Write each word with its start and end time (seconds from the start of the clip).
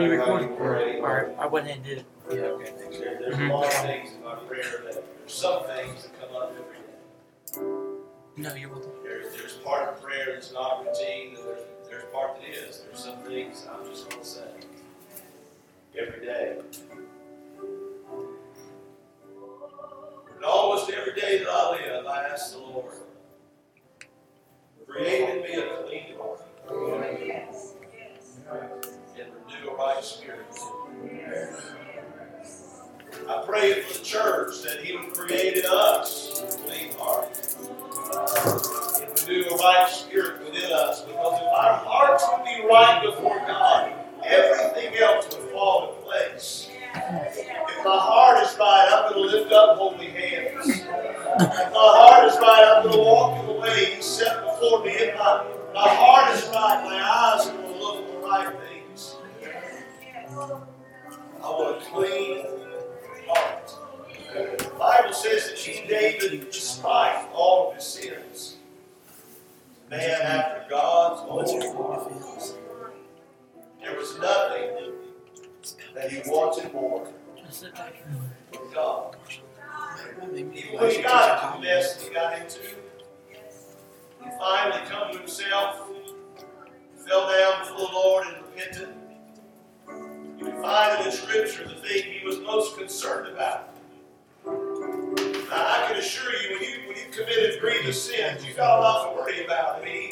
already 0.00 0.16
How 0.16 0.38
you 0.40 0.48
recorded. 0.48 1.00
pray. 1.02 1.34
I 1.38 1.46
went 1.46 1.66
ahead 1.66 1.76
and 1.78 1.84
did 1.86 1.98
it. 1.98 2.04
Yeah, 2.30 2.36
okay, 2.42 2.72
thanks. 2.78 2.98
There's 2.98 3.34
a 3.34 3.38
Mhm. 3.38 3.50
lot 3.50 3.64
of 3.66 3.72
things 3.82 4.12
in 4.12 4.22
my 4.24 4.34
prayer 4.36 4.82
that, 4.84 4.94
there's 5.18 5.32
some 5.34 5.64
things 5.64 6.02
that 6.04 6.20
come 6.20 6.36
up 6.36 6.52
every 6.52 6.78
day. 6.78 6.80
No, 8.36 8.54
you're 8.54 8.70
welcome. 8.70 8.92
There's, 9.02 9.34
there's 9.34 9.54
part 9.64 9.88
of 9.88 10.02
prayer 10.02 10.26
that's 10.32 10.52
not 10.52 10.86
routine, 10.86 11.34
there's, 11.34 11.60
there's 11.88 12.04
part 12.12 12.40
that 12.40 12.48
is. 12.48 12.80
There's 12.86 13.04
some 13.04 13.18
things 13.18 13.66
I'm 13.70 13.84
just 13.90 14.08
gonna 14.08 14.24
say 14.24 14.48
every 15.98 16.24
day. 16.24 16.58
And 20.36 20.44
almost 20.44 20.90
every 20.90 21.14
day 21.20 21.38
that 21.38 21.48
I 21.48 21.70
live, 21.72 22.06
I 22.06 22.24
ask 22.28 22.52
the 22.52 22.58
Lord, 22.60 22.94
create 24.86 25.28
in 25.28 25.42
me 25.42 25.54
a 25.56 25.82
clean 25.84 26.16
heart 26.16 26.40
and 29.20 29.30
renew 29.32 29.76
right 29.76 30.04
spirit. 30.04 30.46
I 33.28 33.42
pray 33.46 33.82
for 33.82 33.98
the 33.98 34.04
church 34.04 34.62
that 34.64 34.80
He 34.84 34.96
would 34.96 35.14
create 35.14 35.58
in 35.58 35.64
us 35.66 36.42
a 36.42 36.58
clean 36.58 36.92
heart 36.98 37.28
and 39.00 39.28
renew 39.28 39.44
a 39.48 39.56
right 39.56 39.88
spirit 39.90 40.40
within 40.44 40.72
us. 40.72 41.02
Because 41.02 41.40
if 41.40 41.48
our 41.48 41.76
hearts 41.84 42.24
would 42.32 42.44
be 42.44 42.66
right 42.68 43.02
before 43.04 43.38
God, 43.40 43.92
everything 44.24 44.96
else 45.00 45.28
would 45.36 45.50
fall 45.52 45.94
in 45.96 46.04
place. 46.04 46.70
If 47.58 47.84
my 47.84 47.98
heart 47.98 48.42
is 48.46 48.56
right, 48.58 48.90
I'm 48.92 49.12
going 49.14 49.30
to 49.30 49.36
lift 49.38 49.52
up 49.52 49.78
holy 49.78 50.06
hands. 50.10 50.68
If 50.70 51.72
my 51.72 51.72
heart 51.74 52.26
is 52.32 52.38
right, 52.38 52.74
I'm 52.76 52.84
going 52.84 52.96
to 52.96 53.00
walk 53.02 53.40
in 53.40 53.46
the 53.46 53.52
way 53.54 53.96
He 53.96 54.02
set 54.02 54.44
before 54.44 54.84
me. 54.84 54.92
If 54.92 55.16
my, 55.18 55.46
my 55.74 55.88
heart 55.88 56.36
is 56.36 56.44
right, 56.48 56.84
my 56.84 57.00
eyes 57.02 57.48
are 57.48 57.54
going 57.56 57.74
to 57.74 57.80
look 57.80 57.96
at 58.04 58.12
the 58.12 58.18
right 58.28 58.60
things. 58.60 58.69
I 60.30 61.42
want 61.42 61.82
a 61.82 61.86
clean 61.86 62.46
heart. 63.26 63.74
The 64.32 64.70
Bible 64.78 65.12
says 65.12 65.48
that 65.48 65.56
King 65.56 65.88
David, 65.88 66.50
despite 66.50 67.28
all 67.34 67.70
of 67.70 67.76
his 67.76 67.84
sins, 67.84 68.56
man 69.90 70.22
after 70.22 70.70
God's 70.70 71.22
own 71.52 71.74
heart. 71.74 72.12
There 73.80 73.96
was 73.96 74.18
nothing 74.20 74.92
that 75.94 76.12
he 76.12 76.20
wanted 76.30 76.72
more 76.72 77.08
than 77.60 77.72
God. 78.72 79.16
Even 80.32 80.50
when 80.78 80.90
he 80.90 81.02
got 81.02 81.42
into 81.42 81.56
the 81.56 81.64
mess 81.64 81.96
that 81.96 82.08
he 82.08 82.14
got 82.14 82.40
into, 82.40 82.60
he 84.22 84.30
finally 84.38 84.80
come 84.88 85.12
to 85.12 85.18
himself, 85.18 85.88
fell 87.06 87.28
down 87.28 87.62
before 87.62 87.78
the 87.78 87.92
Lord 87.92 88.26
and 88.28 88.36
repented. 88.46 88.99
You 90.40 90.46
can 90.46 90.62
find 90.62 91.00
it 91.00 91.06
in 91.06 91.12
Scripture 91.12 91.68
the 91.68 91.74
thing 91.74 92.02
he 92.18 92.26
was 92.26 92.38
most 92.38 92.78
concerned 92.78 93.28
about. 93.28 93.74
Now, 94.46 94.52
I 95.52 95.84
can 95.86 95.98
assure 95.98 96.32
you, 96.32 96.56
when 96.56 96.62
you 96.62 96.88
when 96.88 96.96
you 96.96 97.12
committed 97.12 97.60
grievous 97.60 98.02
sins, 98.02 98.46
you 98.46 98.54
got 98.54 98.78
a 98.78 98.80
lot 98.80 99.10
to 99.10 99.20
worry 99.20 99.44
about. 99.44 99.82
I 99.82 99.84
mean, 99.84 100.10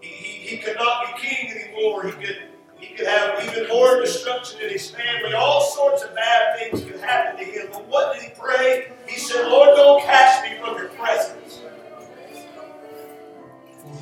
he, 0.00 0.08
he, 0.08 0.48
he 0.48 0.56
could 0.56 0.76
not 0.76 1.14
be 1.14 1.28
king 1.28 1.50
anymore. 1.50 2.06
He 2.06 2.12
could 2.12 2.38
he 2.78 2.94
could 2.94 3.06
have 3.06 3.44
even 3.44 3.68
more 3.68 4.00
destruction 4.00 4.62
in 4.62 4.70
his 4.70 4.90
family. 4.90 5.34
All 5.34 5.60
sorts 5.60 6.04
of 6.04 6.14
bad 6.14 6.58
things 6.58 6.82
could 6.82 6.98
happen 6.98 7.36
to 7.36 7.44
him. 7.44 7.68
But 7.70 7.86
what 7.86 8.14
did 8.14 8.22
he 8.22 8.30
pray? 8.40 8.92
He 9.06 9.18
said, 9.18 9.46
Lord, 9.46 9.76
don't 9.76 10.02
cast 10.02 10.42
me 10.42 10.56
from 10.58 10.78
your 10.78 10.88
presence. 10.88 11.60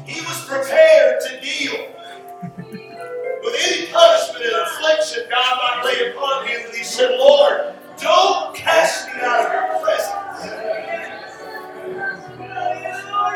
He 0.05 0.21
was 0.21 0.45
prepared 0.45 1.21
to 1.23 1.41
deal 1.41 1.98
with 3.51 3.61
any 3.67 3.87
punishment 3.87 4.45
and 4.45 4.55
affliction 4.55 5.25
God 5.31 5.59
might 5.59 5.83
lay 5.85 6.11
upon 6.11 6.47
him. 6.47 6.61
And 6.67 6.75
he 6.75 6.85
said, 6.85 7.11
Lord, 7.19 7.75
don't 8.01 8.55
cast 8.55 9.07
me 9.09 9.15
out 9.23 9.47
of 9.47 9.53
your 9.53 9.83
presence. 9.85 10.55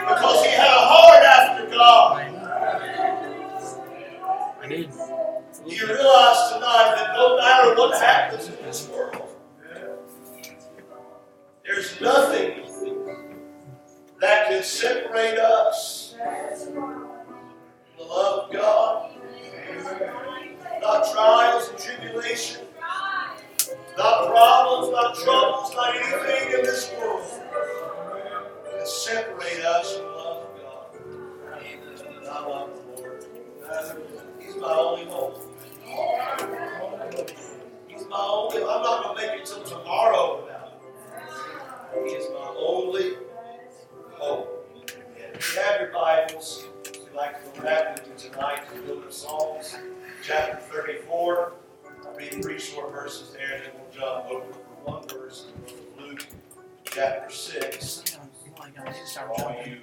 Because 0.09 0.45
he 0.45 0.51
had 0.53 0.69
a 0.69 0.87
heart 0.87 1.25
after 1.25 1.71
God. 1.71 2.29
Do 4.69 5.75
you 5.75 5.87
realize 5.87 6.53
tonight 6.53 6.95
that 6.97 7.13
no 7.15 7.37
matter 7.37 7.75
what 7.75 8.01
happens 8.01 8.49
in 8.49 8.57
this 8.65 8.89
world, 8.89 9.29
there's 11.65 12.01
nothing 12.01 12.65
that 14.21 14.49
can 14.49 14.63
separate 14.63 15.39
us 15.39 16.15
from 16.65 17.09
the 17.99 18.05
love 18.05 18.47
of 18.47 18.53
God? 18.53 19.12
Not 20.81 21.13
trials 21.13 21.69
and 21.71 21.79
tribulation, 21.79 22.67
not 23.97 24.27
problems, 24.29 24.93
not 24.93 25.15
troubles, 25.17 25.75
not 25.75 25.97
anything 25.97 26.59
in 26.59 26.65
this 26.65 26.93
world 26.99 27.43
can 28.83 28.87
separate 28.87 29.65
us 29.65 29.97
from 29.97 30.07
the 30.07 30.13
love 30.13 30.43
of 30.45 30.61
God. 30.61 32.29
I 32.29 32.47
love 32.49 32.71
the 32.97 33.03
Lord. 33.03 33.27
He's 34.41 34.57
my 34.57 34.73
only 34.73 35.05
hope. 35.07 35.59
He's 37.89 38.07
my 38.09 38.19
only. 38.19 38.59
I'm 38.59 38.83
not 38.83 39.05
going 39.05 39.17
to 39.17 39.23
make 39.23 39.41
it 39.41 39.47
till 39.47 39.63
tomorrow 39.63 40.49
him. 40.49 42.05
He 42.07 42.13
is 42.13 42.29
my 42.31 42.55
only 42.59 43.13
hope. 44.13 44.69
If 45.35 45.57
you 45.57 45.63
have 45.63 45.81
your 45.81 45.93
Bibles, 45.93 46.65
like 47.15 47.43
to 47.55 47.61
go 47.61 47.65
back 47.67 47.95
with 47.95 48.09
me 48.09 48.31
tonight 48.31 48.69
to 48.69 48.81
the 48.81 48.95
book 48.95 49.07
of 49.07 49.13
Psalms, 49.13 49.77
chapter 50.23 50.57
34. 50.57 51.53
I'll 52.07 52.15
read 52.15 52.43
three 52.43 52.59
short 52.59 52.93
verses 52.93 53.35
there, 53.35 53.55
and 53.57 53.65
then 53.65 53.71
we'll 53.77 53.93
jump 53.93 54.27
over 54.31 54.53
for 54.53 54.91
one 54.91 55.09
verse 55.09 55.47
in 55.99 56.05
Luke, 56.07 56.27
chapter 56.85 57.31
6. 57.31 58.05
All 58.59 59.55
you 59.67 59.79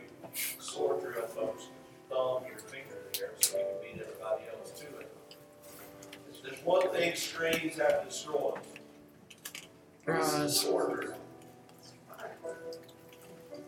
sword 0.60 1.02
drill 1.02 1.28
folks, 1.28 1.64
thumb 2.10 2.44
your 2.48 2.60
finger 2.60 2.96
there 3.18 3.32
so 3.40 3.58
you 3.58 3.64
can 3.64 3.98
beat 3.98 4.02
everybody 4.02 4.44
else 4.58 4.72
to 4.80 4.86
it. 5.00 5.12
There's- 6.44 6.64
one 6.64 6.90
thing 6.92 7.16
screams 7.16 7.78
have 7.78 8.06
destroyed. 8.06 8.60
The 10.06 10.48
sword 10.48 11.02
drill. 11.02 11.16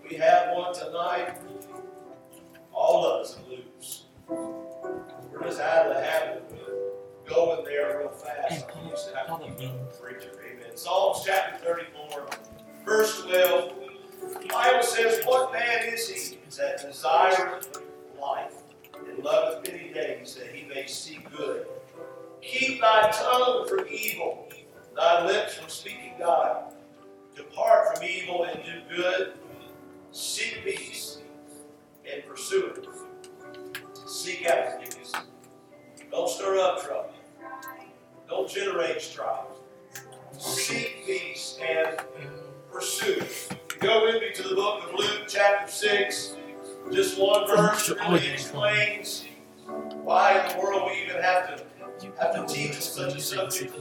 We 0.10 0.18
have 0.18 0.56
one 0.56 0.74
tonight. 0.74 1.36
All 3.02 3.08
of 3.16 3.22
us 3.26 3.40
lose. 3.50 4.04
We're 4.30 5.42
just 5.42 5.60
out 5.60 5.88
of 5.88 5.96
the 5.96 6.04
habit 6.04 6.44
of 6.52 7.28
going 7.28 7.66
there 7.66 7.98
real 7.98 8.10
fast. 8.10 8.52
And 8.52 8.68
Paul- 8.68 8.84
We 8.84 8.90
used 8.92 9.10
to 9.10 9.18
have 9.18 9.26
Paul 9.28 9.40
to 9.40 9.46
keep 9.46 9.58
again. 9.58 9.80
preacher. 10.00 10.32
Amen. 10.46 10.78
Psalms 10.78 11.24
chapter 11.26 11.66
34, 11.66 12.28
verse 12.86 13.22
12. 13.24 13.74
The 14.40 14.48
Bible 14.50 14.84
says, 14.84 15.26
What 15.26 15.52
man 15.52 15.84
is 15.92 16.08
he 16.10 16.38
that 16.60 16.84
desireth 16.84 17.82
life 18.22 18.54
and 18.96 19.18
loveth 19.24 19.68
many 19.68 19.92
days 19.92 20.36
that 20.36 20.54
he 20.54 20.68
may 20.68 20.86
see 20.86 21.26
good? 21.36 21.66
Keep 22.44 22.82
thy 22.82 23.10
tongue 23.12 23.68
from 23.68 23.88
evil, 23.90 24.48
thy 24.96 25.26
lips 25.26 25.56
from 25.56 25.70
speaking 25.70 26.14
guile. 26.20 26.72
Depart 27.36 27.96
from 27.98 28.06
evil 28.08 28.44
and 28.44 28.64
do 28.64 28.96
good. 28.96 29.34
Seek 30.12 30.64
peace 30.64 31.18
and 32.12 32.24
pursue 32.26 32.66
it. 32.68 32.88
Seek 34.22 34.46
out 34.46 34.80
peace. 34.80 35.12
Don't 36.12 36.30
stir 36.30 36.60
up 36.60 36.84
trouble. 36.86 37.10
Don't 38.30 38.48
generate 38.48 39.02
strife. 39.02 39.48
Seek 40.38 41.08
peace 41.08 41.58
and 41.60 41.98
pursue 42.72 43.14
it. 43.14 43.58
Go 43.80 44.06
with 44.06 44.22
me 44.22 44.32
to 44.32 44.48
the 44.48 44.54
book 44.54 44.84
of 44.84 44.94
Luke, 44.94 45.24
chapter 45.28 45.72
6. 45.72 46.36
Just 46.92 47.20
one 47.20 47.48
verse 47.48 47.90
really 47.90 48.28
explains 48.28 49.26
why 50.04 50.40
in 50.40 50.56
the 50.56 50.64
world 50.64 50.92
we 50.92 51.02
even 51.02 51.20
have 51.20 51.58
to 51.58 51.64
have 52.20 52.36
to 52.36 52.54
teach 52.54 52.80
such 52.80 53.16
a 53.16 53.20
subject. 53.20 53.76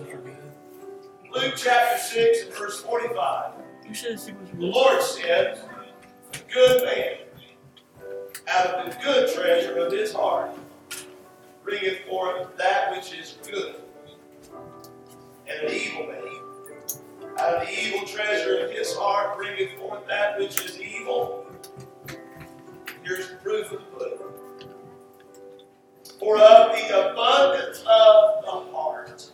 Luke 1.30 1.54
chapter 1.54 1.98
6 1.98 2.44
and 2.46 2.54
verse 2.54 2.80
45. 2.80 3.52
You 3.86 3.94
said 3.94 4.12
it 4.12 4.14
was 4.40 4.50
The 4.52 4.56
Lord 4.56 5.02
said, 5.02 5.60
good 6.48 6.82
man 6.84 7.29
out 8.48 8.66
of 8.66 8.92
the 8.92 9.02
good 9.02 9.34
treasure 9.34 9.78
of 9.78 9.92
his 9.92 10.12
heart 10.12 10.50
bringeth 11.64 12.00
forth 12.08 12.56
that 12.56 12.92
which 12.92 13.12
is 13.12 13.36
good. 13.50 13.76
And 15.48 15.68
an 15.68 15.74
evil 15.74 16.06
man 16.06 16.20
out 17.40 17.54
of 17.54 17.66
the 17.66 17.72
evil 17.72 18.06
treasure 18.06 18.58
of 18.58 18.70
his 18.70 18.94
heart 18.94 19.36
bringeth 19.38 19.72
forth 19.78 20.06
that 20.06 20.38
which 20.38 20.62
is 20.64 20.78
evil. 20.80 21.46
Here's 23.02 23.30
the 23.30 23.36
proof 23.36 23.72
of 23.72 23.80
the 23.80 23.86
pudding. 23.86 24.18
For 26.18 26.36
of 26.36 26.72
the 26.76 27.12
abundance 27.12 27.78
of 27.78 28.44
the 28.44 28.72
heart, 28.72 29.30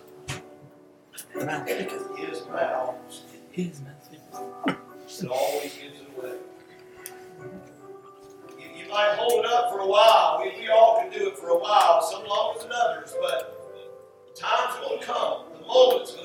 the 1.35 1.45
mouth 1.45 1.69
his 1.69 2.47
mouth 2.47 2.95
His 3.51 3.81
mouth 3.81 4.13
it 5.19 5.29
always 5.29 5.75
gives 5.75 6.01
it 6.01 6.09
away. 6.17 6.37
I 8.87 8.93
might 8.93 9.19
hold 9.19 9.45
it 9.45 9.51
up 9.51 9.71
for 9.71 9.81
a 9.81 9.87
while. 9.87 10.41
We, 10.43 10.63
we 10.63 10.69
all 10.69 11.01
can 11.01 11.11
do 11.11 11.29
it 11.29 11.39
for 11.39 11.49
a 11.49 11.59
while, 11.59 12.03
some 12.03 12.27
longer 12.27 12.61
than 12.61 12.71
others, 12.73 13.15
but 13.21 14.35
time's 14.37 14.79
going 14.81 15.01
to 15.01 15.05
come. 15.07 15.45
The 15.59 15.67
moment's 15.67 16.16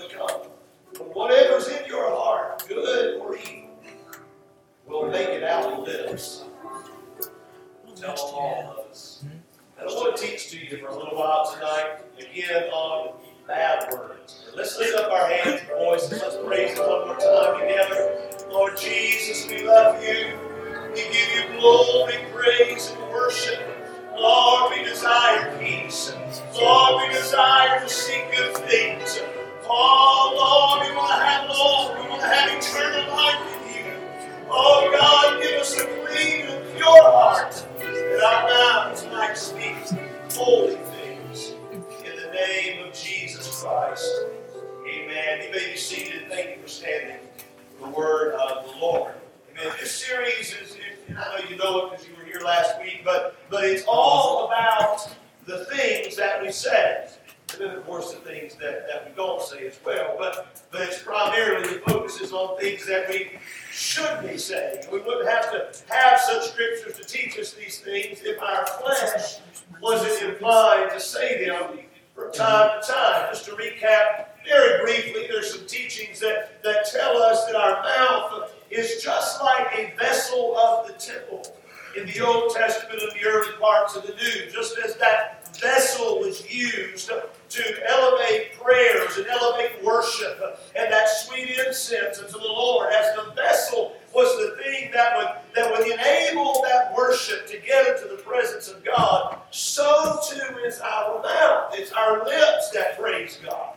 is 100.60 100.80
our 100.80 101.22
mouth. 101.22 101.74
It's 101.74 101.92
our 101.92 102.24
lips 102.26 102.72
that 102.72 102.98
praise 103.00 103.40
God. 103.44 103.76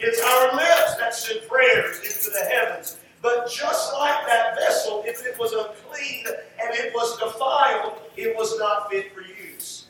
It's 0.00 0.22
our 0.22 0.54
lips 0.54 0.96
that 0.96 1.14
send 1.14 1.48
prayers 1.48 1.98
into 2.00 2.30
the 2.30 2.44
heavens. 2.50 2.98
But 3.22 3.50
just 3.50 3.92
like 3.94 4.26
that 4.26 4.56
vessel, 4.56 5.02
if 5.06 5.24
it 5.26 5.38
was 5.38 5.52
unclean 5.52 6.26
and 6.62 6.74
it 6.74 6.92
was 6.94 7.18
defiled, 7.18 8.00
it 8.16 8.36
was 8.36 8.58
not 8.58 8.90
fit 8.90 9.12
for 9.14 9.22
use. 9.22 9.88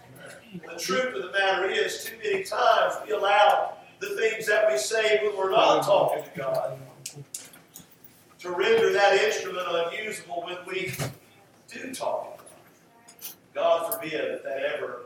The 0.52 0.78
truth 0.78 1.14
of 1.14 1.22
the 1.22 1.32
matter 1.32 1.66
is, 1.66 2.04
too 2.04 2.16
many 2.22 2.44
times 2.44 2.94
we 3.06 3.12
allow 3.12 3.74
the 4.00 4.10
things 4.16 4.46
that 4.46 4.70
we 4.70 4.78
say 4.78 5.20
when 5.22 5.36
we're 5.36 5.50
not 5.50 5.82
talking 5.82 6.22
to 6.22 6.30
God 6.38 6.78
to 8.38 8.50
render 8.50 8.92
that 8.92 9.14
instrument 9.22 9.66
unusable 9.68 10.42
when 10.44 10.58
we 10.66 10.92
do 11.68 11.92
talk 11.92 12.36
God. 13.56 13.94
Forbid 13.94 14.42
that 14.44 14.62
ever 14.76 15.05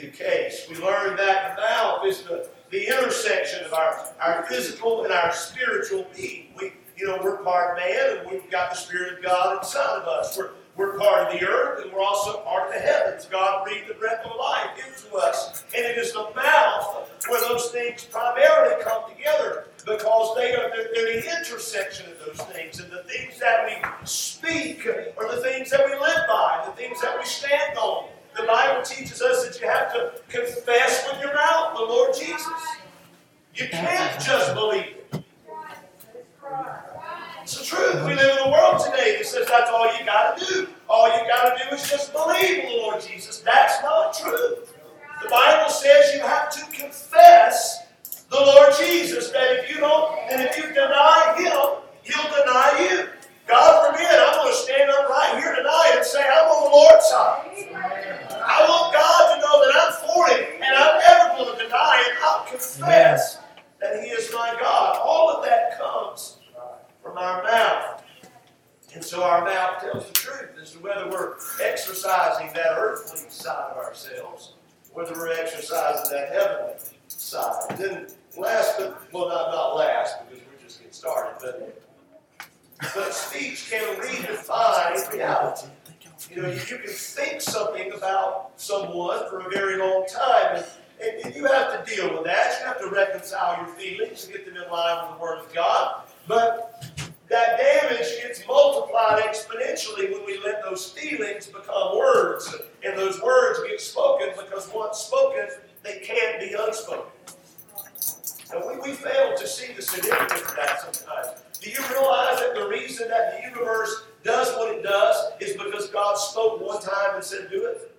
the 0.00 0.08
case. 0.08 0.66
We 0.68 0.76
learned 0.76 1.18
that 1.18 1.56
the 1.56 1.62
mouth 1.62 2.04
is 2.06 2.22
the, 2.22 2.48
the 2.70 2.86
intersection 2.86 3.64
of 3.64 3.72
our, 3.72 4.12
our 4.20 4.44
physical 4.46 5.04
and 5.04 5.12
our 5.12 5.32
spiritual 5.32 6.06
being. 6.14 6.48
We, 6.58 6.72
you 6.96 7.06
know, 7.06 7.18
we're 7.22 7.38
part 7.38 7.76
man 7.76 8.18
and 8.18 8.30
we've 8.30 8.50
got 8.50 8.70
the 8.70 8.76
Spirit 8.76 9.18
of 9.18 9.22
God 9.22 9.58
inside 9.58 10.02
of 10.02 10.08
us. 10.08 10.36
We're, 10.36 10.50
we're 10.76 10.98
part 10.98 11.26
of 11.26 11.40
the 11.40 11.46
earth 11.46 11.84
and 11.84 11.92
we're 11.92 12.02
also 12.02 12.40
part 12.40 12.68
of 12.68 12.74
the 12.74 12.80
heavens. 12.80 13.26
God 13.26 13.64
breathed 13.64 13.88
the 13.88 13.94
breath 13.94 14.24
of 14.24 14.32
life 14.36 14.70
into 14.76 15.16
us. 15.16 15.64
And 15.76 15.84
it 15.84 15.98
is 15.98 16.12
the 16.12 16.30
mouth 16.34 17.10
where 17.28 17.40
those 17.40 17.70
things 17.70 18.04
primarily 18.04 18.82
come 18.82 19.02
together 19.10 19.66
because 19.84 20.36
they 20.36 20.54
are 20.54 20.70
they're, 20.70 20.88
they're 20.94 21.20
the 21.20 21.38
intersection 21.38 22.06
of 22.10 22.18
those 22.26 22.46
things. 22.48 22.80
And 22.80 22.90
the 22.90 23.02
things 23.04 23.38
that 23.38 23.66
we 23.66 24.06
speak 24.06 24.86
are 24.86 25.34
the 25.34 25.40
things 25.42 25.70
that 25.70 25.84
we 25.84 25.92
live 25.92 26.22
by, 26.28 26.64
the 26.66 26.72
things 26.72 27.00
that 27.00 27.18
we 27.18 27.24
stand 27.24 27.76
on. 27.78 28.08
The 28.38 28.46
Bible 28.46 28.82
teaches 28.82 29.20
us 29.20 29.44
that 29.44 29.60
you 29.60 29.66
have 29.66 29.92
to 29.94 30.12
confess 30.28 31.08
with 31.10 31.20
your 31.20 31.34
mouth 31.34 31.76
the 31.76 31.84
Lord 31.84 32.14
Jesus. 32.14 32.46
You 33.52 33.66
can't 33.68 34.22
just 34.22 34.54
believe 34.54 34.84
it. 34.84 35.24
It's 37.42 37.58
the 37.58 37.64
truth. 37.64 38.06
We 38.06 38.14
live 38.14 38.38
in 38.38 38.46
a 38.46 38.50
world 38.52 38.80
today 38.84 39.16
that 39.16 39.26
says 39.26 39.48
that's 39.48 39.70
all 39.70 39.86
you 39.98 40.04
got 40.04 40.38
to 40.38 40.44
do. 40.44 40.68
All 40.88 41.08
you 41.08 41.26
got 41.26 41.58
to 41.58 41.64
do 41.64 41.74
is 41.74 41.90
just 41.90 42.12
believe 42.12 42.62
the 42.62 42.76
Lord 42.76 43.02
Jesus. 43.02 43.40
That's 43.40 43.82
not 43.82 44.14
true. 44.16 44.58
The 45.22 45.28
Bible 45.28 45.70
says 45.70 46.14
you 46.14 46.20
have 46.20 46.50
to 46.50 46.60
confess 46.70 47.86
the 48.30 48.36
Lord 48.36 48.72
Jesus. 48.78 49.30
That 49.30 49.64
if 49.64 49.70
you 49.70 49.80
don't, 49.80 50.16
and 50.30 50.42
if 50.42 50.56
you 50.56 50.68
deny 50.68 51.34
Him, 51.38 51.82
He'll 52.04 52.30
deny 52.30 52.88
you. 52.88 53.08
God 53.48 53.86
forbid, 53.86 54.06
I'm 54.06 54.34
going 54.36 54.52
to 54.52 54.58
stand 54.58 54.90
up 54.90 55.08
right 55.08 55.40
here 55.42 55.56
tonight 55.56 55.92
and 55.96 56.04
say 56.04 56.20
I'm 56.20 56.46
on 56.48 56.64
the 56.64 56.76
Lord's 56.76 57.06
side. 57.06 57.48
I 58.44 58.66
want 58.68 58.92
God 58.92 59.34
to 59.34 59.40
know 59.40 59.64
that 59.64 59.72
I'm 59.74 59.92
for 60.06 60.28
Him, 60.28 60.62
and 60.62 60.76
I'm 60.76 60.98
never 61.00 61.36
going 61.36 61.58
to 61.58 61.64
deny 61.64 62.04
it. 62.06 62.18
I'll 62.22 62.44
confess 62.44 63.38
that 63.80 64.04
He 64.04 64.10
is 64.10 64.30
my 64.34 64.54
God. 64.60 64.98
All 65.02 65.30
of 65.30 65.44
that 65.44 65.78
comes 65.78 66.36
from 67.02 67.16
our 67.16 67.42
mouth. 67.42 68.04
And 68.94 69.02
so 69.02 69.22
our 69.22 69.44
mouth 69.44 69.80
tells 69.82 70.08
the 70.08 70.14
truth 70.14 70.50
as 70.60 70.72
to 70.72 70.78
whether 70.80 71.08
we're 71.08 71.36
exercising 71.62 72.50
that 72.54 72.76
earthly 72.76 73.30
side 73.30 73.72
of 73.72 73.76
ourselves, 73.78 74.54
whether 74.92 75.12
we're 75.12 75.32
exercising 75.32 76.10
that 76.10 76.32
heavenly 76.32 76.74
side. 77.06 77.78
Then 77.78 78.08
last 78.36 78.78
but 78.78 79.02
well 79.12 79.28
not 79.28 79.50
not 79.50 79.76
last 79.76 80.16
because 80.28 80.44
we're 80.46 80.62
just 80.64 80.78
getting 80.78 80.92
started, 80.92 81.36
but 81.40 81.82
but 82.80 83.12
speech 83.12 83.70
can 83.70 83.82
redefine 84.00 85.12
reality. 85.12 85.68
You 86.30 86.42
know, 86.42 86.48
you, 86.50 86.60
can 86.60 86.80
think 86.86 87.40
something 87.40 87.92
about 87.92 88.50
someone 88.56 89.28
for 89.30 89.40
a 89.40 89.50
very 89.50 89.78
long 89.78 90.04
time, 90.06 90.56
and, 90.56 90.64
and, 91.00 91.24
and 91.24 91.34
you 91.34 91.46
have 91.46 91.84
to 91.84 91.94
deal 91.94 92.12
with 92.12 92.24
that. 92.24 92.58
You 92.60 92.66
have 92.66 92.80
to 92.80 92.90
reconcile 92.90 93.64
your 93.64 93.74
feelings 93.76 94.24
and 94.24 94.34
get 94.34 94.44
them 94.44 94.56
in 94.62 94.70
line 94.70 95.06
with 95.06 95.16
the 95.16 95.22
Word 95.22 95.38
of 95.38 95.54
God. 95.54 96.02
But 96.26 96.84
that 97.28 97.58
damage 97.58 98.20
gets 98.22 98.46
multiplied 98.46 99.22
exponentially 99.22 100.12
when 100.12 100.26
we 100.26 100.40
let 100.44 100.62
those 100.62 100.90
feelings 100.92 101.46
become 101.46 101.96
words, 101.96 102.54
and 102.84 102.98
those 102.98 103.22
words 103.22 103.60
get 103.68 103.80
spoken 103.80 104.30
because 104.36 104.70
once 104.74 104.98
spoken, 104.98 105.48
they 105.82 106.00
can't 106.00 106.40
be 106.40 106.54
unspoken. 106.58 107.12
And 108.52 108.64
we, 108.66 108.90
we 108.90 108.96
fail 108.96 109.36
to 109.36 109.46
see 109.46 109.72
the 109.72 109.82
significance 109.82 110.40
of 110.40 110.56
that 110.56 110.80
sometimes. 110.80 111.42
Do 111.60 111.70
you 111.70 111.78
realize 111.90 112.38
that 112.40 112.54
the 112.54 112.68
reason 112.68 113.08
that 113.08 113.36
the 113.36 113.48
universe 113.48 114.04
does 114.22 114.54
what 114.56 114.74
it 114.74 114.82
does 114.82 115.32
is 115.40 115.56
because 115.56 115.88
God 115.88 116.16
spoke 116.16 116.60
one 116.60 116.80
time 116.80 117.16
and 117.16 117.24
said, 117.24 117.50
Do 117.50 117.66
it? 117.66 117.94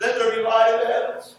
Let 0.00 0.18
there 0.18 0.34
be 0.34 0.42
light 0.42 0.74
in 0.74 0.80
the 0.80 0.92
heavens. 0.92 1.36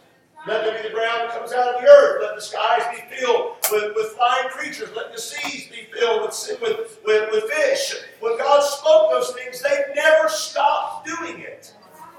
Let 0.48 0.65
there 0.65 0.82
be 0.82 0.88
the 0.88 0.94
ground 0.94 1.30
that 1.30 1.38
comes 1.38 1.51
out 1.51 1.75
of 1.75 1.82
the 1.82 1.88
earth. 1.88 2.24
Let 2.24 2.36
the 2.36 2.41
skies 2.41 2.84
be 2.96 3.15
filled 3.15 3.58
with, 3.72 3.96
with 3.96 4.08
flying 4.13 4.50
creatures. 4.50 4.89
Let 4.96 5.13
the 5.13 5.22
seas 5.22 5.68
be 5.68 5.88
filled 5.94 6.22
with, 6.22 6.58
with, 6.62 7.00
with, 7.06 7.32
with 7.32 7.51
fish. 7.51 7.96
When 8.20 8.38
God 8.38 8.63
spoke 8.63 9.12
those 9.12 9.34
things, 9.34 9.62
they 9.62 9.94
never 9.96 10.30
stopped 10.30 11.08
doing 11.08 11.41
it. 11.41 11.74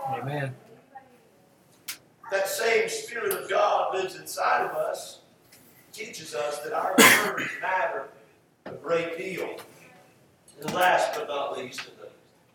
Amen. 0.09 0.55
That 2.31 2.49
same 2.49 2.89
Spirit 2.89 3.33
of 3.33 3.51
God 3.51 3.95
lives 3.95 4.17
inside 4.17 4.67
of 4.67 4.73
us, 4.73 5.21
teaches 5.93 6.35
us 6.35 6.61
that 6.61 6.73
our 6.73 6.95
words 6.99 7.51
matter 7.61 8.09
a 8.67 8.71
great 8.71 9.17
deal. 9.17 9.57
And 10.61 10.73
last 10.75 11.15
but 11.15 11.29
not 11.29 11.57
least, 11.59 11.81
in 11.81 11.93
the 12.01 12.09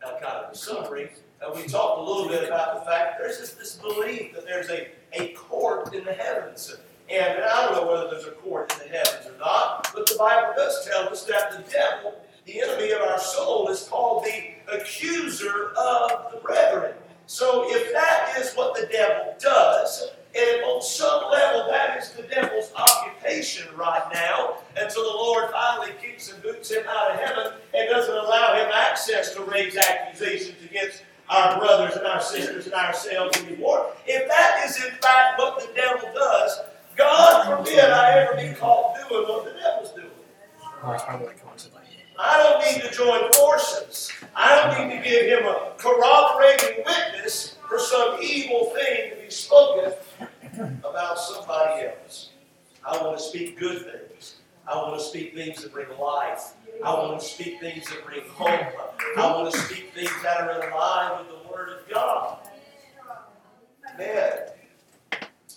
now 0.06 0.20
kind 0.20 0.46
of 0.46 0.52
the 0.54 0.58
summary, 0.58 1.12
uh, 1.42 1.52
we 1.56 1.68
talked 1.68 2.00
a 2.00 2.04
little 2.04 2.28
bit 2.28 2.48
about 2.48 2.80
the 2.80 2.90
fact 2.90 3.20
there's 3.20 3.40
this, 3.40 3.52
this 3.52 3.76
belief 3.76 4.34
that 4.34 4.46
there's 4.46 4.70
a, 4.70 4.88
a 5.14 5.30
court 5.34 5.94
in 5.94 6.06
the 6.06 6.14
heavens. 6.14 6.76
And 7.10 7.44
I 7.44 7.66
don't 7.66 7.76
know 7.76 7.92
whether 7.92 8.10
there's 8.10 8.26
a 8.26 8.32
court 8.32 8.74
in 8.74 8.92
the 8.92 8.98
heavens 8.98 9.28
or 9.28 9.38
not, 9.40 9.90
but 9.94 10.08
the 10.08 10.16
Bible 10.18 10.54
does 10.56 10.86
tell 10.86 11.08
us 11.10 11.24
that 11.26 11.52
the 11.52 11.72
devil, 11.72 12.16
the 12.46 12.62
enemy 12.62 12.92
of 12.92 13.02
our 13.02 13.20
soul, 13.20 13.70
is 13.70 13.84
called 13.84 14.26
the 14.26 14.74
accuser 14.74 15.72
of 15.78 16.32
the 16.32 16.40
brethren. 16.44 16.96
So 17.28 17.66
if 17.68 17.92
that 17.94 18.36
is 18.40 18.54
what 18.56 18.76
the 18.76 18.88
devil 18.92 19.36
does, 19.40 20.12
and 20.38 20.64
on 20.66 20.84
some 20.84 21.32
level, 21.32 21.68
that 21.72 21.98
is 21.98 22.12
the 22.12 22.22
devil's 22.24 22.72
occupation 22.76 23.66
right 23.76 24.04
now 24.14 24.58
until 24.76 25.04
the 25.04 25.18
Lord 25.18 25.50
finally 25.52 25.94
kicks 26.00 26.32
and 26.32 26.42
boots 26.44 26.70
him 26.70 26.84
out 26.88 27.12
of 27.12 27.20
heaven 27.20 27.54
and 27.74 27.90
doesn't 27.90 28.16
allow 28.16 28.54
him 28.54 28.70
access 28.72 29.34
to 29.34 29.42
raise 29.44 29.76
accusations 29.78 30.64
against 30.64 31.04
our 31.30 31.58
brothers 31.58 31.96
and 31.96 32.06
our 32.06 32.22
sisters 32.22 32.66
and 32.66 32.76
ourselves 32.76 33.36
anymore. 33.44 33.92
If 34.06 34.28
that 34.28 34.64
is 34.66 34.78
in 34.78 34.92
fact 35.02 35.40
what 35.40 35.60
the 35.60 35.74
devil 35.74 36.08
does, 36.14 36.60
God 36.96 37.46
forbid 37.46 37.80
I 37.80 38.20
ever 38.20 38.36
be 38.36 38.54
caught 38.56 38.96
doing 39.10 39.28
what 39.28 39.46
the 39.46 39.60
devil's 39.60 39.92
doing. 39.92 40.08
I 42.20 42.38
don't 42.38 42.64
need 42.74 42.88
to 42.88 42.96
join 42.96 43.32
forces. 43.34 44.12
I 44.36 44.56
don't 44.56 44.88
need 44.88 44.98
to 44.98 45.04
give 45.04 45.28
him 45.28 45.46
a 45.48 45.74
corroborating 45.78 46.84
witness 46.86 47.56
for 47.68 47.80
some 47.80 48.18
evil 48.22 48.74
thing 48.76 49.12
to 49.12 49.16
be 49.22 49.30
spoken 49.30 49.94
somebody 50.58 51.86
else, 51.86 52.30
I 52.86 52.98
want 53.02 53.18
to 53.18 53.24
speak 53.24 53.60
good 53.60 53.86
things. 53.86 54.36
I 54.68 54.76
want 54.76 55.00
to 55.00 55.06
speak 55.06 55.34
things 55.34 55.64
that 55.64 55.72
bring 55.74 55.88
life. 56.00 56.54
I 56.84 56.94
want 56.94 57.20
to 57.20 57.26
speak 57.26 57.60
things 57.60 57.88
that 57.90 58.06
bring 58.06 58.22
hope. 58.30 58.50
I 59.18 59.32
want 59.32 59.54
to 59.54 59.58
speak 59.60 59.94
things 59.94 60.12
that 60.24 60.42
are 60.42 60.64
in 60.64 60.72
line 60.74 61.20
with 61.20 61.30
the 61.30 61.50
Word 61.50 61.70
of 61.70 61.90
God. 61.90 62.40
Man. 63.98 64.40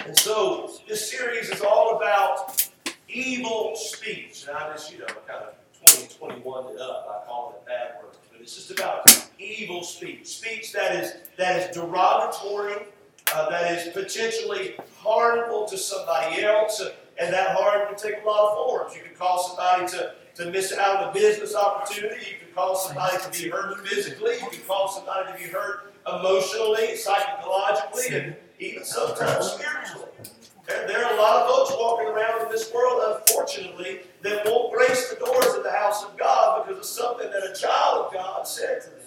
And 0.07 0.17
so 0.17 0.71
this 0.89 1.11
series 1.11 1.51
is 1.51 1.61
all 1.61 1.97
about 1.97 2.69
evil 3.09 3.75
speech. 3.75 4.47
And 4.49 4.57
I 4.57 4.73
just, 4.73 4.93
you 4.93 5.01
know, 5.01 5.07
kind 5.27 5.45
of 5.45 5.55
2021 5.87 6.75
it 6.75 6.81
up. 6.81 7.07
I 7.09 7.27
call 7.27 7.57
it 7.57 7.67
bad 7.67 8.03
words. 8.03 8.19
But 8.31 8.41
it's 8.41 8.55
just 8.55 8.71
about 8.71 9.05
evil 9.39 9.83
speech. 9.83 10.27
Speech 10.27 10.73
that 10.73 11.03
is 11.03 11.15
that 11.37 11.71
is 11.71 11.77
derogatory, 11.77 12.87
uh, 13.35 13.51
that 13.51 13.79
is 13.79 13.93
potentially 13.93 14.75
harmful 14.99 15.67
to 15.67 15.79
somebody 15.79 16.43
else. 16.43 16.83
And 17.21 17.33
that 17.35 17.57
harm 17.57 17.87
can 17.89 17.97
take 17.97 18.23
a 18.23 18.27
lot 18.27 18.51
of 18.51 18.57
forms. 18.57 18.97
You 18.97 19.03
can 19.03 19.15
cause 19.15 19.49
somebody 19.49 19.87
to, 19.89 20.15
to 20.37 20.51
miss 20.51 20.73
out 20.73 21.03
on 21.03 21.11
a 21.11 21.13
business 21.13 21.55
opportunity. 21.55 22.25
You 22.31 22.37
can 22.45 22.55
cause 22.55 22.87
somebody 22.87 23.19
to 23.19 23.31
be 23.43 23.51
hurt 23.51 23.87
physically. 23.87 24.35
You 24.35 24.49
can 24.51 24.61
cause 24.67 24.97
somebody 24.97 25.33
to 25.33 25.39
be 25.39 25.51
hurt 25.51 25.93
emotionally, 26.07 26.97
psychologically, 26.97 28.17
and 28.17 28.37
even 28.59 28.85
sometimes 28.85 29.53
spiritually. 29.53 30.09
There 30.67 31.05
are 31.05 31.15
a 31.15 31.17
lot 31.17 31.43
of 31.43 31.51
folks 31.51 31.73
walking 31.79 32.07
around 32.07 32.43
in 32.43 32.49
this 32.49 32.73
world, 32.73 33.03
unfortunately, 33.05 34.01
that 34.23 34.45
won't 34.47 34.73
grace 34.73 35.11
the 35.11 35.17
doors 35.17 35.55
of 35.57 35.65
the 35.65 35.71
house 35.73 36.05
of 36.05 36.17
God 36.17 36.67
because 36.67 36.79
of 36.79 36.85
something 36.85 37.31
that 37.31 37.43
a 37.43 37.55
child 37.61 38.07
of 38.07 38.13
God 38.15 38.47
said 38.47 38.83
to 38.83 38.91
them. 38.91 39.00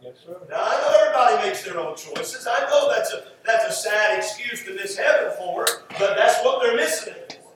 Yes, 0.00 0.14
sir. 0.24 0.36
Now 0.48 0.58
I 0.60 0.80
know 0.80 0.94
everybody 1.00 1.48
makes 1.48 1.64
their 1.64 1.78
own 1.78 1.96
choices. 1.96 2.46
I 2.48 2.60
know 2.70 2.90
that's 2.90 3.12
a 3.12 3.24
that's 3.44 3.66
a 3.66 3.72
sad 3.72 4.18
excuse 4.18 4.64
to 4.64 4.74
miss 4.74 4.96
heaven 4.96 5.32
for, 5.36 5.66
but 5.98 6.16
that's 6.16 6.42
what 6.44 6.62
they're 6.62 6.76
missing 6.76 7.14
it 7.14 7.40
for. 7.42 7.50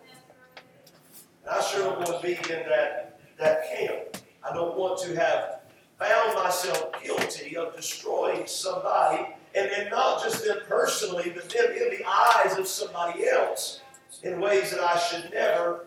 And 1.45 1.51
I 1.51 1.61
sure 1.63 1.85
don't 1.85 1.99
want 1.99 2.21
to 2.21 2.27
be 2.27 2.35
in 2.35 2.69
that 2.69 3.21
that 3.39 3.65
camp. 3.71 4.17
I 4.49 4.53
don't 4.53 4.77
want 4.77 5.01
to 5.03 5.15
have 5.15 5.61
found 5.99 6.35
myself 6.35 6.93
guilty 7.03 7.57
of 7.57 7.77
destroying 7.77 8.47
somebody, 8.47 9.25
and, 9.55 9.71
and 9.71 9.91
not 9.91 10.23
just 10.25 10.45
them 10.45 10.59
personally, 10.69 11.33
but 11.35 11.49
them 11.49 11.71
in 11.71 11.91
the 11.91 12.05
eyes 12.05 12.59
of 12.59 12.67
somebody 12.67 13.29
else 13.29 13.81
in 14.25 14.41
ways 14.41 14.73
that 14.73 14.81
I 14.81 14.99
should 14.99 15.31
never 15.33 15.87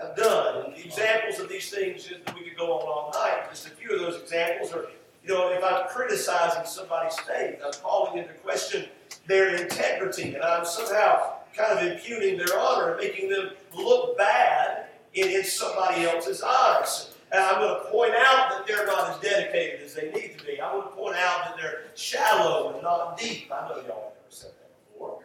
have 0.00 0.16
done. 0.16 0.66
And 0.66 0.76
examples 0.76 1.40
of 1.40 1.48
these 1.48 1.68
things, 1.68 2.08
we 2.34 2.44
could 2.48 2.56
go 2.56 2.72
on 2.78 2.86
all 2.86 3.10
night. 3.12 3.50
Just 3.50 3.66
a 3.66 3.70
few 3.70 3.92
of 3.92 4.00
those 4.00 4.20
examples 4.22 4.72
are 4.72 4.86
you 5.22 5.34
know, 5.34 5.48
if 5.50 5.62
I'm 5.62 5.88
criticizing 5.88 6.64
somebody's 6.64 7.18
faith, 7.20 7.60
I'm 7.64 7.72
calling 7.82 8.18
into 8.18 8.34
question 8.34 8.86
their 9.26 9.54
integrity, 9.54 10.34
and 10.34 10.42
I'm 10.42 10.64
somehow 10.64 11.34
kind 11.56 11.78
of 11.78 11.92
impugning 11.92 12.38
their 12.38 12.58
honor 12.58 12.92
and 12.92 13.00
making 13.00 13.28
them 13.28 13.50
look 13.74 14.16
bad 14.16 14.86
in, 15.14 15.28
in 15.30 15.44
somebody 15.44 16.04
else's 16.04 16.42
eyes. 16.42 17.14
And 17.32 17.42
I'm 17.42 17.60
going 17.60 17.84
to 17.84 17.90
point 17.90 18.12
out 18.16 18.50
that 18.50 18.66
they're 18.66 18.86
not 18.86 19.10
as 19.10 19.18
dedicated 19.20 19.82
as 19.82 19.94
they 19.94 20.10
need 20.10 20.38
to 20.38 20.44
be. 20.44 20.60
I'm 20.60 20.80
going 20.80 20.88
to 20.88 20.94
point 20.94 21.16
out 21.16 21.44
that 21.44 21.56
they're 21.60 21.84
shallow 21.94 22.72
and 22.72 22.82
not 22.82 23.18
deep. 23.18 23.50
I 23.52 23.68
know 23.68 23.76
y'all 23.76 23.82
have 23.82 23.86
never 23.86 24.30
said 24.30 24.50
that 24.50 24.92
before. 24.92 25.22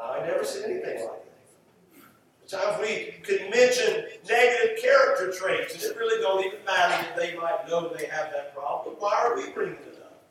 I 0.00 0.20
never 0.20 0.44
said 0.44 0.70
anything 0.70 1.04
like 1.04 1.24
that. 1.24 1.25
Sometimes 2.46 2.80
we 2.80 3.14
can 3.24 3.50
mention 3.50 4.04
negative 4.28 4.80
character 4.80 5.32
traits, 5.32 5.74
and 5.74 5.82
it 5.82 5.96
really 5.96 6.22
don't 6.22 6.44
even 6.44 6.64
matter 6.64 7.02
that 7.02 7.16
they 7.16 7.34
might 7.34 7.68
know 7.68 7.92
they 7.92 8.06
have 8.06 8.30
that 8.30 8.54
problem. 8.54 8.94
Why 9.00 9.14
are 9.16 9.36
we 9.36 9.50
bringing 9.50 9.74
it 9.74 10.00
up? 10.00 10.22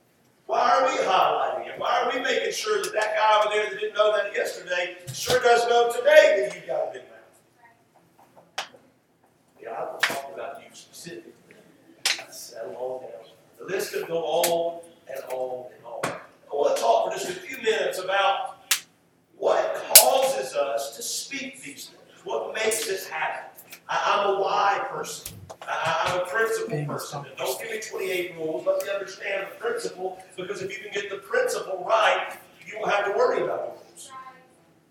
Why 0.45 0.62
are 0.62 0.86
we 0.86 0.98
highlighting 1.03 1.74
it? 1.74 1.79
Why 1.79 2.01
are 2.01 2.17
we 2.17 2.24
making 2.24 2.53
sure 2.53 2.81
that 2.81 2.93
that 2.93 3.15
guy 3.15 3.39
over 3.41 3.53
there 3.53 3.69
that 3.69 3.79
didn't 3.81 3.95
know 3.95 4.15
that 4.15 4.34
yesterday 4.34 4.95
sure 5.13 5.41
does 5.41 5.67
know 5.67 5.91
today 5.91 6.48
that 6.48 6.55
you've 6.55 6.67
got 6.67 6.88
a 6.88 6.93
big 6.93 7.01
mouth? 7.01 8.67
Yeah, 9.62 9.72
I'm 9.72 10.00
talking 10.00 10.34
about 10.36 10.62
you 10.62 10.67
specifically. 10.72 11.34
Settle 12.31 12.77
on 12.77 13.01
down. 13.01 13.12
The 13.60 13.65
list 13.65 13.91
could 13.91 14.07
go 14.07 14.24
on 14.24 14.81
and 15.13 15.22
on 15.34 15.72
and 15.75 15.86
on. 15.86 16.01
I 16.05 16.55
want 16.55 16.77
to 16.77 16.81
talk 16.81 17.12
for 17.12 17.19
just 17.19 17.29
a 17.29 17.34
few 17.34 17.57
minutes 17.57 18.00
about 18.00 18.57
what 19.36 19.75
causes 19.93 20.53
us 20.53 20.95
to 20.95 21.01
speak 21.01 21.62
these 21.62 21.88
things. 21.88 22.05
What 22.25 22.55
makes 22.55 22.88
this 22.88 23.08
happen? 23.08 23.51
I, 23.88 24.24
am 24.24 24.36
a 24.36 24.41
why 24.41 24.84
person. 24.89 25.38
I, 25.62 26.12
am 26.12 26.22
a 26.22 26.25
principle 26.25 26.86
person. 26.86 27.24
And 27.24 27.38
don't 27.38 27.62
give 27.62 27.70
me 27.70 27.79
28 27.79 28.36
rules. 28.36 28.65
Let 28.65 28.84
me 28.84 28.89
understand 28.91 29.48
the 29.51 29.55
principle 29.60 30.17
because 30.36 30.63
if 30.63 30.75
you 30.75 30.84
can 30.84 30.91
get 30.91 31.12
the 31.12 31.17
principle 31.17 31.86
right, 31.88 32.36
you 32.65 32.79
won't 32.79 32.91
have 32.91 33.05
to 33.05 33.12
worry 33.12 33.44
about 33.44 33.77
the 33.77 33.86
rules. 33.86 34.12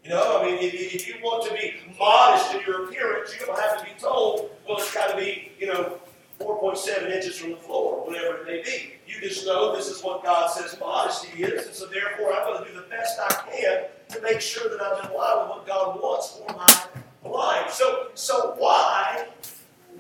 You 0.05 0.11
know, 0.11 0.41
I 0.41 0.47
mean, 0.47 0.59
if, 0.61 0.75
if 0.75 1.09
you 1.09 1.15
want 1.25 1.49
to 1.49 1.55
be 1.55 1.75
modest 1.99 2.55
in 2.55 2.61
your 2.61 2.85
appearance, 2.85 3.35
you 3.39 3.45
don't 3.47 3.59
have 3.59 3.79
to 3.81 3.85
be 3.85 3.99
told, 3.99 4.51
well, 4.69 4.79
it's 4.79 4.95
got 4.95 5.11
to 5.11 5.17
be, 5.17 5.51
you 5.59 5.67
know, 5.67 5.99
4.7 6.41 7.11
inches 7.11 7.39
from 7.39 7.53
the 7.53 7.57
floor, 7.57 8.07
whatever 8.07 8.39
it 8.39 8.47
may 8.47 8.63
be. 8.63 8.95
You 9.09 9.21
just 9.21 9.45
know 9.45 9.75
this 9.75 9.89
is 9.89 10.03
what 10.03 10.23
God 10.23 10.51
says 10.51 10.79
modesty 10.79 11.43
is, 11.43 11.67
and 11.67 11.75
so 11.75 11.87
therefore 11.87 12.33
I'm 12.33 12.53
going 12.53 12.65
to 12.65 12.71
do 12.71 12.77
the 12.77 12.87
best 12.87 13.19
I 13.19 13.51
can 13.51 13.85
to 14.11 14.23
make 14.23 14.41
sure 14.41 14.69
that 14.69 14.81
I'm 14.85 15.11
in 15.11 15.17
line 15.17 15.39
with 15.41 15.49
what 15.49 15.67
God 15.67 16.01
wants 16.01 16.39
for 16.39 16.53
my 16.55 17.03
life. 17.25 17.73
So, 17.73 18.09
so 18.15 18.55
why, 18.59 19.27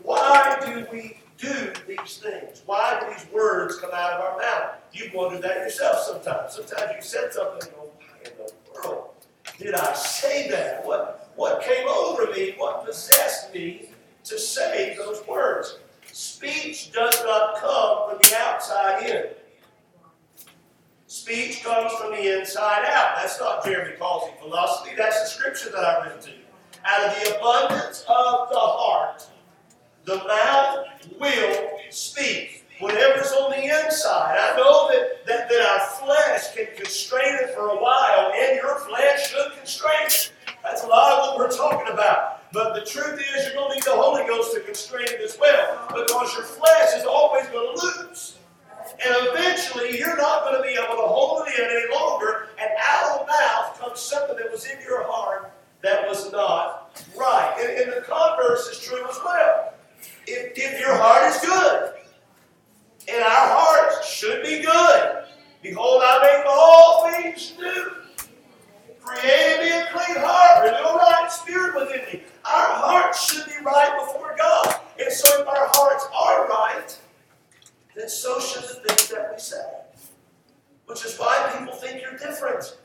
why 0.02 0.58
do 0.64 0.86
we 0.92 1.18
do 1.38 1.72
these 1.86 2.18
things? 2.18 2.62
Why 2.66 3.00
do 3.00 3.14
these 3.14 3.32
words 3.32 3.78
come 3.78 3.90
out 3.92 4.12
of 4.12 4.20
our 4.20 4.38
mouth? 4.38 4.76
You've 4.92 5.14
wondered 5.14 5.42
that 5.42 5.56
yourself 5.56 5.98
sometimes. 6.00 6.54
Sometimes 6.54 6.92
you 6.96 7.02
said 7.02 7.32
something 7.32 7.68
and 7.68 7.76
go, 7.76 7.90
why 7.98 8.30
in 8.30 8.36
the 8.36 8.52
world 8.72 9.08
did 9.58 9.74
I 9.74 9.92
say 9.94 10.48
that? 10.50 10.84
What, 10.86 11.32
what 11.36 11.62
came 11.62 11.86
over 11.88 12.30
me? 12.32 12.54
What 12.56 12.84
possessed 12.84 13.52
me 13.52 13.90
to 14.24 14.38
say 14.38 14.94
those 14.96 15.26
words? 15.26 15.78
Speech 16.06 16.92
does 16.92 17.22
not 17.24 17.56
come 17.56 18.10
from 18.10 18.18
the 18.18 18.36
outside 18.38 19.08
in. 19.08 19.26
Speech 21.06 21.62
comes 21.62 21.92
from 21.92 22.12
the 22.12 22.38
inside 22.38 22.84
out. 22.86 23.16
That's 23.16 23.38
not 23.40 23.64
Jeremy 23.64 23.96
Causey 23.96 24.32
philosophy. 24.40 24.90
That's 24.96 25.22
the 25.22 25.28
scripture 25.28 25.70
that 25.70 25.84
I 25.84 26.08
read 26.08 26.20
to 26.22 26.30
you. 26.30 26.43
Out 26.86 27.08
of 27.08 27.24
the 27.24 27.38
abundance 27.38 28.04
of 28.08 28.48
the 28.50 28.60
heart, 28.60 29.26
the 30.04 30.16
mouth 30.16 30.86
will 31.18 31.70
speak. 31.88 32.66
Whatever's 32.78 33.32
on 33.32 33.52
the 33.52 33.64
inside. 33.64 34.36
I 34.38 34.54
know 34.56 34.90
that, 34.90 35.24
that, 35.26 35.48
that 35.48 35.66
our 35.66 35.80
flesh 36.04 36.54
can 36.54 36.66
constrain 36.76 37.36
it 37.40 37.54
for 37.54 37.70
a 37.70 37.76
while, 37.76 38.32
and 38.36 38.56
your 38.56 38.80
flesh 38.80 39.30
should 39.30 39.52
constrain 39.56 40.06
it. 40.06 40.32
That's 40.62 40.84
a 40.84 40.86
lot 40.86 41.12
of 41.12 41.18
what 41.20 41.38
we're 41.38 41.56
talking 41.56 41.90
about. 41.90 42.52
But 42.52 42.74
the 42.74 42.84
truth 42.84 43.18
is, 43.18 43.46
you're 43.46 43.54
going 43.54 43.70
to 43.70 43.74
need 43.76 43.84
the 43.84 43.92
Holy 43.92 44.26
Ghost 44.26 44.52
to 44.54 44.60
constrain 44.60 45.06
it 45.08 45.22
as 45.22 45.38
well, 45.40 45.88
because 45.88 46.34
your 46.34 46.44
flesh 46.44 46.94
is 46.98 47.06
always 47.06 47.46
going 47.46 47.78
to 47.78 47.86
lose. 47.86 48.36
And 48.92 49.16
eventually, 49.28 49.98
you're 49.98 50.18
not 50.18 50.44
going 50.44 50.56
to 50.56 50.62
be 50.62 50.74
able 50.74 50.96
to 50.96 51.08
hold 51.08 51.48
it 51.48 51.58
in 51.58 51.64
any 51.64 51.94
longer, 51.94 52.48
and 52.60 52.68
out 52.78 53.20
of 53.20 53.26
the 53.26 53.32
mouth 53.32 53.80
comes 53.80 54.00
something 54.00 54.36
that 54.36 54.52
was 54.52 54.66
in 54.66 54.78
your 54.82 55.04
heart 55.04 55.50
that 55.84 56.08
was 56.08 56.32
not 56.32 56.98
right. 57.16 57.54
And, 57.60 57.78
and 57.78 57.92
the 57.92 58.06
converse 58.06 58.68
is 58.68 58.80
true 58.80 59.06
as 59.08 59.18
well. 59.24 59.74
If, 60.26 60.52
if 60.56 60.80
your 60.80 60.96
heart 60.96 61.30
is 61.30 61.40
good, 61.40 61.94
and 63.06 63.22
our 63.22 63.48
hearts 63.48 64.08
should 64.08 64.42
be 64.42 64.62
good, 64.62 65.24
behold, 65.62 66.02
I 66.04 66.36
make 66.36 66.46
all 66.48 67.10
things 67.10 67.54
new. 67.58 67.92
Create 69.00 69.60
me 69.60 69.68
a 69.68 69.86
clean 69.92 70.16
heart, 70.24 70.64
renew 70.64 70.88
a 70.88 70.96
right 70.96 71.30
spirit 71.30 71.74
within 71.74 72.06
me. 72.06 72.22
Our 72.46 72.68
hearts 72.72 73.30
should 73.30 73.44
be 73.44 73.62
right 73.62 73.94
before 74.00 74.34
God. 74.38 74.80
And 74.98 75.12
so 75.12 75.42
if 75.42 75.46
our 75.46 75.68
hearts 75.72 76.06
are 76.18 76.48
right, 76.48 76.98
then 77.94 78.08
so 78.08 78.40
should 78.40 78.62
the 78.62 78.88
things 78.88 79.08
that 79.10 79.30
we 79.30 79.38
say. 79.38 79.62
Which 80.86 81.04
is 81.04 81.18
why 81.18 81.54
people 81.58 81.74
think 81.74 82.00
you're 82.00 82.16
different. 82.16 82.78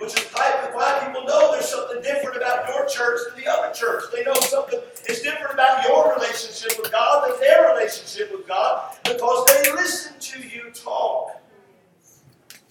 Which 0.00 0.14
is 0.18 0.26
why 0.32 1.04
people 1.06 1.24
know 1.26 1.52
there's 1.52 1.68
something 1.68 2.00
different 2.00 2.38
about 2.38 2.66
your 2.68 2.86
church 2.86 3.20
than 3.28 3.44
the 3.44 3.50
other 3.50 3.70
church. 3.74 4.04
They 4.10 4.24
know 4.24 4.32
something 4.32 4.80
is 5.06 5.20
different 5.20 5.52
about 5.52 5.86
your 5.86 6.14
relationship 6.14 6.78
with 6.80 6.90
God 6.90 7.28
than 7.28 7.38
their 7.38 7.74
relationship 7.74 8.32
with 8.32 8.48
God 8.48 8.96
because 9.04 9.46
they 9.46 9.70
listen 9.72 10.14
to 10.18 10.48
you 10.48 10.70
talk. 10.70 11.42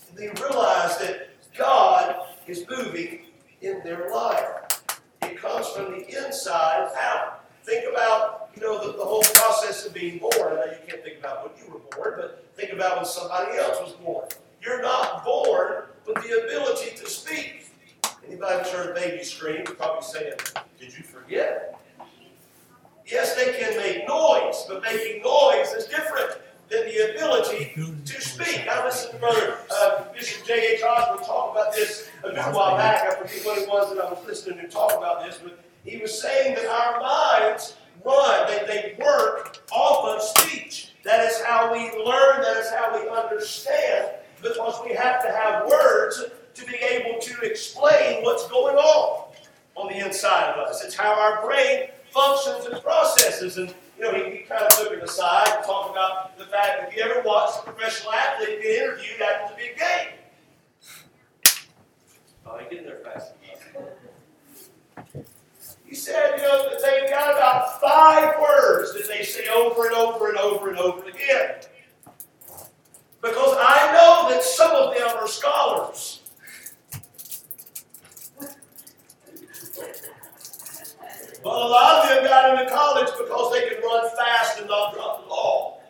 And 0.09 0.17
they 0.17 0.29
realize 0.41 0.97
that 0.97 1.29
God 1.55 2.15
is 2.47 2.65
moving 2.67 3.19
in 3.61 3.81
their 3.83 4.09
life. 4.11 4.83
It 5.21 5.37
comes 5.37 5.67
from 5.67 5.91
the 5.91 6.07
inside 6.07 6.89
out. 6.97 7.45
Think 7.63 7.85
about, 7.91 8.49
you 8.55 8.63
know, 8.63 8.83
the, 8.83 8.97
the 8.97 9.05
whole 9.05 9.21
process 9.21 9.85
of 9.85 9.93
being 9.93 10.17
born. 10.17 10.33
I 10.33 10.55
know 10.55 10.65
you 10.65 10.77
can't 10.87 11.03
think 11.03 11.19
about 11.19 11.47
when 11.47 11.63
you 11.63 11.71
were 11.71 11.79
born, 11.95 12.15
but 12.17 12.47
think 12.55 12.73
about 12.73 12.97
when 12.97 13.05
somebody 13.05 13.55
else 13.59 13.79
was 13.81 13.91
born. 14.03 14.27
You're 14.63 14.81
not 14.81 15.23
born 15.23 15.83
with 16.05 16.15
the 16.23 16.43
ability. 16.43 16.95
Anybody 18.39 18.57
that's 18.57 18.71
heard 18.71 18.91
a 18.91 18.93
baby 18.93 19.21
scream, 19.21 19.65
probably 19.65 20.01
saying, 20.01 20.31
Did 20.79 20.97
you 20.97 21.03
forget? 21.03 21.77
Yes, 23.05 23.35
they 23.35 23.51
can 23.59 23.75
make 23.75 24.07
noise, 24.07 24.63
but 24.65 24.81
making 24.81 25.23
noise 25.23 25.73
is 25.73 25.87
different 25.87 26.39
than 26.69 26.85
the 26.85 27.15
ability 27.15 27.73
to 27.75 28.21
speak. 28.21 28.65
I 28.65 28.85
listened 28.85 29.15
to 29.15 29.19
Brother 29.19 29.57
uh, 29.69 30.05
Bishop 30.13 30.47
J.H. 30.47 30.81
Osborne 30.83 31.25
talk 31.25 31.51
about 31.51 31.73
this 31.73 32.09
a 32.23 32.29
good 32.29 32.37
while 32.55 32.77
back. 32.77 33.11
I 33.11 33.15
forget 33.15 33.45
what 33.45 33.57
it 33.57 33.67
was 33.67 33.93
that 33.93 34.05
I 34.05 34.09
was 34.09 34.25
listening 34.25 34.59
to 34.59 34.69
talk 34.69 34.97
about 34.97 35.25
this, 35.25 35.37
but 35.43 35.59
he 35.83 35.97
was 35.97 36.21
saying 36.21 36.55
that 36.55 36.65
our 36.65 37.01
minds 37.01 37.75
run, 38.05 38.47
they, 38.47 38.65
they 38.67 39.03
work 39.03 39.67
off 39.73 40.15
of 40.15 40.21
speech. 40.21 40.93
That 41.03 41.25
is 41.25 41.41
how 41.41 41.73
we 41.73 41.79
learn, 41.79 42.41
that 42.41 42.55
is 42.55 42.69
how 42.71 42.97
we 42.97 43.09
understand, 43.09 44.11
because 44.41 44.79
we 44.85 44.95
have 44.95 45.21
to 45.23 45.29
have 45.29 45.67
words 45.67 46.23
to 46.59 46.65
be 46.65 46.75
able 46.75 47.19
to 47.19 47.41
explain 47.41 48.23
what's 48.23 48.47
going 48.49 48.75
on 48.75 49.31
on 49.75 49.87
the 49.87 50.05
inside 50.05 50.51
of 50.51 50.57
us. 50.67 50.83
It's 50.83 50.95
how 50.95 51.13
our 51.13 51.45
brain 51.45 51.89
functions 52.11 52.65
and 52.65 52.81
processes. 52.83 53.57
And 53.57 53.73
you 53.97 54.03
know, 54.03 54.13
he, 54.13 54.37
he 54.37 54.43
kind 54.43 54.63
of 54.63 54.71
took 54.77 54.91
it 54.91 55.03
aside 55.03 55.47
and 55.55 55.65
talked 55.65 55.91
about 55.91 56.37
the 56.37 56.45
fact 56.45 56.79
that 56.79 56.89
if 56.89 56.95
you 56.95 57.03
ever 57.03 57.21
watched 57.25 57.59
a 57.59 57.71
professional 57.71 58.13
athlete 58.13 58.61
get 58.61 58.83
interviewed 58.83 59.21
after 59.21 59.55
the 59.55 59.61
big 59.61 59.77
game. 59.77 60.07
Oh, 62.45 62.57
he 62.57 62.75
get 62.75 62.85
there 62.85 62.99
fast 63.03 63.33
enough. 63.33 63.39
He 65.85 65.95
said, 65.95 66.37
you 66.37 66.43
know, 66.43 66.69
that 66.69 66.81
they've 66.83 67.09
got 67.09 67.35
about 67.35 67.81
five 67.81 68.35
words 68.39 68.93
that 68.93 69.07
they 69.07 69.23
say 69.23 69.47
over 69.47 69.87
and 69.87 69.95
over 69.95 70.29
and 70.29 70.37
over 70.37 70.69
and 70.69 70.77
over 70.77 71.07
again. 71.07 71.55
Because 73.21 73.57
I 73.59 73.91
know 73.93 74.29
that 74.29 74.43
some 74.43 74.71
of 74.71 74.95
them 74.95 75.09
are 75.17 75.27
scholars. 75.27 76.18
But 81.43 81.53
a 81.53 81.67
lot 81.67 82.03
of 82.03 82.09
them 82.09 82.23
got 82.25 82.59
into 82.59 82.71
college 82.73 83.09
because 83.17 83.53
they 83.53 83.69
could 83.69 83.83
run 83.83 84.09
fast 84.17 84.59
and 84.59 84.67
not 84.67 84.93
drop 84.93 85.23
the 85.23 85.29
ball. 85.29 85.83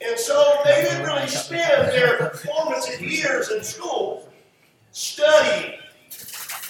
And 0.00 0.18
so 0.18 0.60
they 0.64 0.82
didn't 0.82 1.06
really 1.06 1.26
spend 1.26 1.88
their 1.88 2.30
formative 2.30 3.00
years 3.00 3.50
in 3.50 3.62
school 3.62 4.28
studying. 4.92 5.78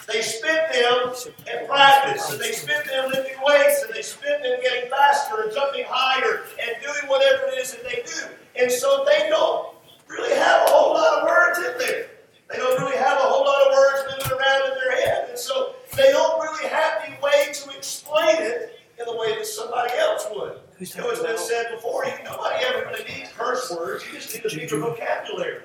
They 0.07 0.23
spent 0.23 0.73
them 0.73 1.13
in 1.53 1.67
practice, 1.67 2.31
and 2.31 2.41
they 2.41 2.53
spent 2.53 2.87
them 2.87 3.11
lifting 3.11 3.37
weights, 3.45 3.83
and 3.83 3.93
they 3.93 4.03
spent 4.03 4.43
them 4.45 4.61
getting 4.63 4.89
faster 4.89 5.43
and 5.43 5.53
jumping 5.53 5.85
higher 5.89 6.45
and 6.63 6.77
doing 6.81 7.11
whatever 7.11 7.49
it 7.49 7.59
is 7.59 7.73
that 7.73 7.83
they 7.83 8.03
do. 8.07 8.29
And 8.55 8.71
so 8.71 9.05
they 9.05 9.29
don't 9.29 9.75
really 10.09 10.35
have 10.37 10.69
a 10.69 10.71
whole 10.71 10.95
lot 10.95 11.19
of 11.19 11.25
words 11.25 11.59
in 11.59 11.79
there. 11.79 12.07
They 12.51 12.59
don't 12.59 12.81
really 12.81 12.97
have 12.97 13.19
a 13.19 13.23
whole 13.23 13.45
lot 13.45 13.67
of 13.67 13.73
words 13.73 14.15
moving 14.17 14.39
around 14.39 14.71
in 14.71 14.79
their 14.79 14.97
head. 15.03 15.31
And 15.31 15.39
so 15.39 15.75
they 15.95 16.11
don't 16.13 16.41
really 16.43 16.69
have 16.69 17.03
any 17.07 17.17
way 17.23 17.53
to 17.53 17.71
explain 17.77 18.37
it 18.39 18.81
in 18.99 19.07
the 19.07 19.17
way 19.17 19.35
that 19.35 19.47
somebody 19.47 19.93
else 19.99 20.27
would. 20.35 20.53
Know, 20.97 21.11
it's 21.11 21.23
been 21.23 21.39
said 21.39 21.71
before, 21.75 22.05
you, 22.05 22.13
nobody 22.25 22.65
ever 22.65 22.87
really 22.87 23.05
needs 23.05 23.31
curse 23.37 23.71
words. 23.71 24.05
You 24.07 24.19
just 24.19 24.35
need 24.35 24.45
a 24.45 24.55
bigger 24.55 24.79
vocabulary. 24.79 25.63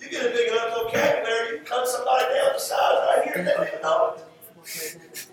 You 0.00 0.08
get 0.08 0.26
a 0.26 0.30
big 0.30 0.52
enough 0.52 0.74
vocabulary, 0.74 1.50
you 1.50 1.56
can 1.58 1.64
cut 1.64 1.88
somebody 1.88 2.24
down 2.34 2.52
to 2.54 2.60
size 2.60 2.78
right 2.78 3.24
here, 3.24 3.34
and 3.36 3.46
they 3.46 3.52
don't 3.52 3.68
even 3.68 3.82
know 3.82 4.14
it. 4.16 5.26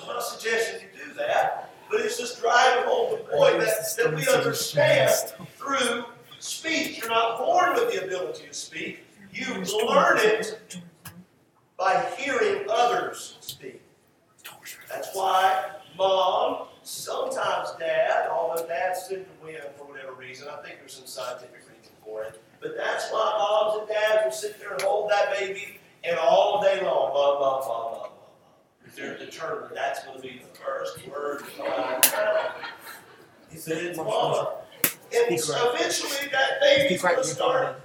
I'm 0.00 0.08
not 0.08 0.22
suggesting 0.22 0.82
you 0.82 1.06
do 1.06 1.14
that, 1.14 1.70
but 1.90 2.00
it's 2.00 2.18
just 2.18 2.40
driving 2.40 2.84
home 2.84 3.12
the 3.12 3.36
point 3.36 3.58
that, 3.60 3.96
that 3.96 4.14
we 4.14 4.26
understand 4.28 5.12
through 5.56 6.04
speech. 6.38 6.98
You're 6.98 7.08
not 7.08 7.38
born 7.38 7.74
with 7.74 7.92
the 7.92 8.04
ability 8.04 8.46
to 8.46 8.54
speak. 8.54 9.04
You 9.32 9.54
learn 9.86 10.18
it 10.18 10.80
by 11.76 12.04
hearing 12.16 12.66
others 12.68 13.38
speak. 13.40 13.82
That's 14.88 15.14
why 15.14 15.70
mom, 15.96 16.68
sometimes 16.82 17.70
dad, 17.78 18.28
although 18.30 18.66
dads 18.66 19.08
tend 19.08 19.26
to 19.26 19.46
win 19.46 19.56
for 19.76 19.84
whatever 19.84 20.12
reason, 20.12 20.48
I 20.48 20.62
think 20.62 20.78
there's 20.80 20.94
some 20.94 21.06
scientific 21.06 21.56
reason 21.56 21.92
for 22.04 22.24
it. 22.24 22.42
But 22.60 22.76
that's 22.76 23.10
why 23.10 23.34
moms 23.38 23.80
and 23.80 23.88
dads 23.88 24.24
will 24.24 24.32
sit 24.32 24.58
there 24.58 24.72
and 24.72 24.82
hold 24.82 25.10
that 25.10 25.38
baby 25.38 25.78
and 26.04 26.18
all 26.18 26.62
day 26.62 26.82
long, 26.82 27.12
mom, 27.12 27.40
mom, 27.40 27.40
mom, 27.40 27.68
mom, 27.68 27.92
mom. 27.92 28.10
They're 28.96 29.18
determined 29.18 29.76
that's 29.76 30.04
going 30.04 30.16
to 30.16 30.22
be 30.22 30.40
the 30.40 30.58
first 30.58 31.06
word 31.06 31.40
to 31.40 31.44
come 31.56 31.66
out 31.66 32.04
of 32.04 32.10
their 32.10 32.24
mouth. 32.24 32.52
He 33.50 33.56
said 33.58 33.84
it's 33.84 33.98
mama. 33.98 34.54
And 35.14 35.38
so 35.38 35.72
eventually 35.72 36.28
that 36.32 36.60
baby's 36.60 37.00
going 37.00 37.16
to 37.16 37.24
start 37.24 37.80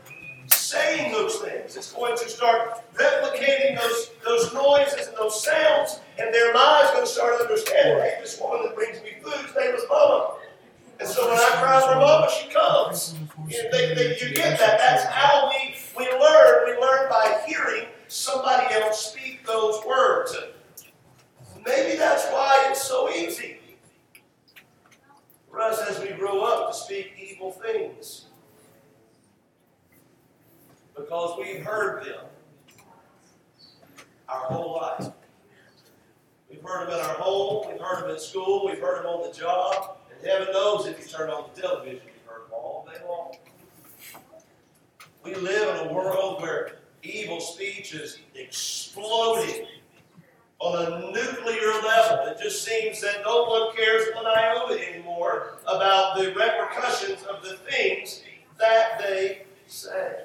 saying 0.74 1.12
those 1.12 1.38
things. 1.38 1.76
It's 1.76 1.92
going 1.92 2.18
to 2.18 2.30
start 2.30 2.82
replicating 2.96 3.80
those, 3.80 4.12
those 4.26 4.54
noises 4.54 5.08
and 5.08 5.18
those 5.18 5.44
sounds, 5.44 6.00
and 6.18 6.34
their 6.34 6.54
mind's 6.54 6.92
going 6.92 7.06
to 7.06 7.12
start 7.12 7.40
understanding, 7.42 7.98
hey, 8.00 8.18
this 8.20 8.40
woman 8.40 8.66
that 8.66 8.76
brings 8.76 9.02
me 9.04 9.12
food, 9.22 9.34
his 9.46 9.56
name 9.56 9.76
is 9.76 9.84
Mama. 9.90 10.36
And 11.00 11.08
so 11.08 11.28
when 11.28 11.38
I 11.38 11.50
cry 11.62 11.82
for 11.82 12.00
Mama, 12.00 12.30
she 12.32 12.50
comes. 12.50 13.16
You, 13.48 13.70
they, 13.72 13.94
they, 13.94 14.18
you 14.20 14.34
get 14.34 14.58
that. 14.60 14.80
That's 14.80 15.06
how 15.06 15.50
we, 15.50 15.76
we 15.98 16.10
learn. 16.20 16.66
We 16.66 16.82
learn 16.82 17.10
by 17.10 17.42
hearing 17.48 17.88
somebody 18.08 18.74
else 18.76 19.12
speak 19.12 19.46
those 19.46 19.84
words. 19.86 20.36
Maybe 21.66 21.98
that's 21.98 22.26
why 22.26 22.68
it's 22.70 22.84
so 22.84 23.10
easy 23.10 23.58
for 25.50 25.62
us 25.62 25.80
as 25.90 26.00
we 26.00 26.14
grow 26.14 26.42
up 26.42 26.72
to 26.72 26.78
speak 26.78 27.14
evil 27.18 27.52
things 27.52 28.26
because 30.96 31.38
we've 31.40 31.64
heard 31.64 32.06
them 32.06 32.26
our 34.30 34.46
whole 34.46 34.76
life. 34.76 35.12
We've 36.50 36.62
heard 36.62 36.88
them 36.88 37.00
in 37.00 37.06
our 37.06 37.16
home, 37.16 37.68
we've 37.72 37.82
heard 37.82 38.04
them 38.04 38.12
in 38.12 38.20
school, 38.20 38.66
we've 38.66 38.80
heard 38.80 39.04
them 39.04 39.08
on 39.08 39.30
the 39.30 39.36
job, 39.36 39.98
and 40.12 40.28
heaven 40.28 40.54
knows 40.54 40.86
if 40.86 41.00
you 41.00 41.06
turn 41.06 41.30
on 41.30 41.50
the 41.54 41.62
television, 41.62 42.02
you've 42.06 42.26
heard 42.32 42.44
them 42.44 42.54
all 42.54 42.88
day 42.92 43.00
long. 43.08 43.36
We 45.24 45.36
live 45.36 45.82
in 45.82 45.88
a 45.88 45.94
world 45.94 46.42
where 46.42 46.80
evil 47.02 47.40
speech 47.40 47.94
is 47.94 48.20
exploding 48.36 49.66
on 50.74 51.04
a 51.04 51.12
nuclear 51.12 51.72
level. 51.86 52.26
It 52.28 52.38
just 52.42 52.64
seems 52.64 53.02
that 53.02 53.22
no 53.26 53.44
one 53.46 53.76
cares 53.76 54.08
one 54.16 54.26
iota 54.26 54.80
anymore 54.94 55.58
about 55.68 56.18
the 56.18 56.28
repercussions 56.34 57.24
of 57.24 57.44
the 57.44 57.58
things 57.70 58.24
that 58.60 59.00
they 59.00 59.44
say. 59.68 60.24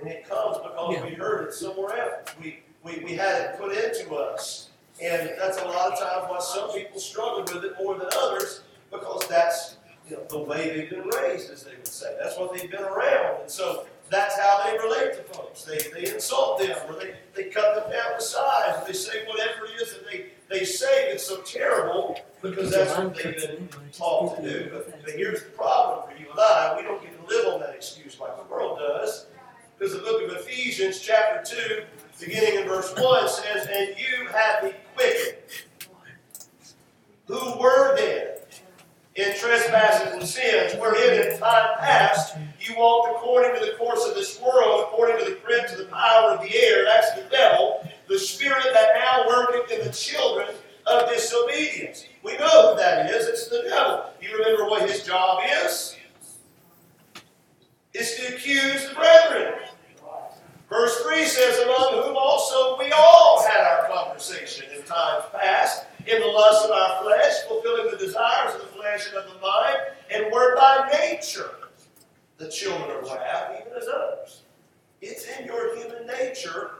And 0.00 0.08
it 0.08 0.28
comes 0.28 0.58
because 0.58 0.94
Yeah. 0.94 1.04
we 1.04 1.10
heard 1.14 1.48
it 1.48 1.54
somewhere 1.54 1.98
else. 1.98 2.30
We, 2.40 2.60
we, 2.84 3.00
we 3.04 3.14
had 3.14 3.40
it 3.42 3.58
put 3.58 3.72
into 3.76 4.14
us. 4.14 4.68
And 5.02 5.30
that's 5.38 5.58
a 5.58 5.64
lot 5.64 5.92
of 5.92 5.98
times 5.98 6.26
why 6.28 6.38
some 6.40 6.72
people 6.72 7.00
struggle 7.00 7.42
with 7.42 7.64
it 7.64 7.72
more 7.80 7.96
than 7.98 8.08
others 8.16 8.62
because 8.90 9.26
that's 9.28 9.76
you 10.08 10.16
know, 10.16 10.24
the 10.30 10.38
way 10.38 10.70
they've 10.74 10.90
been 10.90 11.06
raised, 11.08 11.50
as 11.50 11.64
they 11.64 11.72
would 11.72 11.86
say. 11.86 12.16
That's 12.20 12.38
what 12.38 12.52
they've 12.54 12.70
been 12.70 12.82
around. 12.82 13.42
And 13.42 13.50
so 13.50 13.86
that's 14.10 14.38
how 14.38 14.64
they 14.64 14.78
relate 14.78 15.14
to 15.14 15.22
folks. 15.34 15.64
They, 15.64 15.78
they 15.92 16.12
insult 16.12 16.58
them 16.60 16.76
or 16.88 16.94
they, 16.94 17.14
they 17.34 17.44
cut 17.44 17.74
them 17.74 17.92
down 17.92 18.18
to 18.18 18.20
size 18.20 18.76
or 18.80 18.86
they 18.86 18.92
say 18.92 19.26
whatever 19.26 19.66
it 19.66 19.82
is 19.82 19.92
that 19.92 20.06
they, 20.10 20.26
they 20.48 20.64
say 20.64 21.10
that's 21.10 21.26
so 21.26 21.40
terrible 21.42 22.18
because 22.42 22.70
that's 22.70 22.96
what 22.96 23.14
they've 23.14 23.36
been 23.36 23.68
taught 23.92 24.36
to 24.36 24.42
do. 24.42 24.70
But, 24.72 25.04
but 25.04 25.14
here's 25.14 25.42
the 25.42 25.50
problem 25.50 26.08
for 26.08 26.20
you 26.20 26.30
and 26.30 26.38
I. 26.38 26.74
We 26.76 26.82
don't 26.82 27.02
get 27.02 27.18
to 27.18 27.34
live 27.34 27.54
on 27.54 27.60
that 27.60 27.74
excuse 27.74 28.18
like 28.20 28.36
the 28.36 28.44
world 28.50 28.78
does. 28.78 29.26
Because 29.78 29.94
the 29.94 30.00
book 30.00 30.22
of 30.22 30.36
Ephesians, 30.38 31.00
chapter 31.00 31.54
2, 31.56 32.24
beginning 32.24 32.60
in 32.60 32.68
verse 32.68 32.92
1, 32.96 33.28
says, 33.28 33.68
And 33.70 33.94
you 33.96 34.26
have 34.28 34.62
the 34.62 34.74
quickened, 34.96 35.36
who 37.26 37.60
were 37.60 37.94
dead 37.96 38.40
in 39.14 39.36
trespasses 39.36 40.12
and 40.14 40.26
sins, 40.26 40.74
wherein 40.80 41.30
in 41.30 41.38
time 41.38 41.76
past 41.78 42.36
you 42.68 42.76
walked 42.76 43.16
according 43.16 43.58
to 43.58 43.66
the 43.66 43.76
course 43.76 44.06
of 44.06 44.14
this 44.14 44.40
world, 44.40 44.84
according 44.88 45.18
to 45.18 45.30
the 45.30 45.36
prince 45.36 45.72
of 45.72 45.78
the 45.78 45.86
power 45.86 46.32
of 46.32 46.40
the 46.40 46.54
air, 46.54 46.84
that's 46.84 47.12
the 47.14 47.28
devil, 47.30 47.88
the 48.08 48.18
spirit 48.18 48.64
that 48.72 48.90
now 48.94 49.26
worketh 49.28 49.70
in 49.70 49.86
the 49.86 49.92
children 49.92 50.48
of 50.86 51.08
disobedience. 51.08 52.04
We 52.22 52.36
know 52.38 52.72
who 52.72 52.78
that 52.78 53.10
is. 53.10 53.26
It's 53.26 53.48
the 53.48 53.64
devil. 53.68 54.10
You 54.20 54.36
remember 54.38 54.68
what 54.68 54.88
his 54.88 55.04
job 55.04 55.40
is? 55.64 55.96
It's 57.94 58.16
to 58.16 58.34
accuse 58.34 58.88
the 58.88 58.94
brethren. 58.94 59.54
Verse 60.68 61.00
3 61.02 61.24
says, 61.24 61.58
Among 61.60 62.02
whom 62.04 62.16
also 62.16 62.78
we 62.78 62.92
all 62.92 63.42
had 63.42 63.60
our 63.60 63.88
conversation 63.88 64.66
in 64.76 64.82
times 64.82 65.24
past, 65.32 65.86
in 66.06 66.20
the 66.20 66.26
lust 66.26 66.66
of 66.66 66.70
our 66.70 67.02
flesh, 67.02 67.32
fulfilling 67.48 67.90
the 67.90 67.96
desires 67.96 68.54
of 68.54 68.60
the 68.60 68.66
flesh 68.66 69.08
and 69.08 69.16
of 69.16 69.32
the 69.32 69.40
mind, 69.40 69.76
and 70.10 70.32
were 70.32 70.54
by 70.56 70.90
nature 71.00 71.50
the 72.38 72.48
children 72.48 72.90
of 72.96 73.02
wrath, 73.04 73.60
even 73.60 73.72
as 73.76 73.88
others. 73.88 74.42
It's 75.02 75.26
in 75.38 75.46
your 75.46 75.76
human 75.76 76.06
nature, 76.06 76.70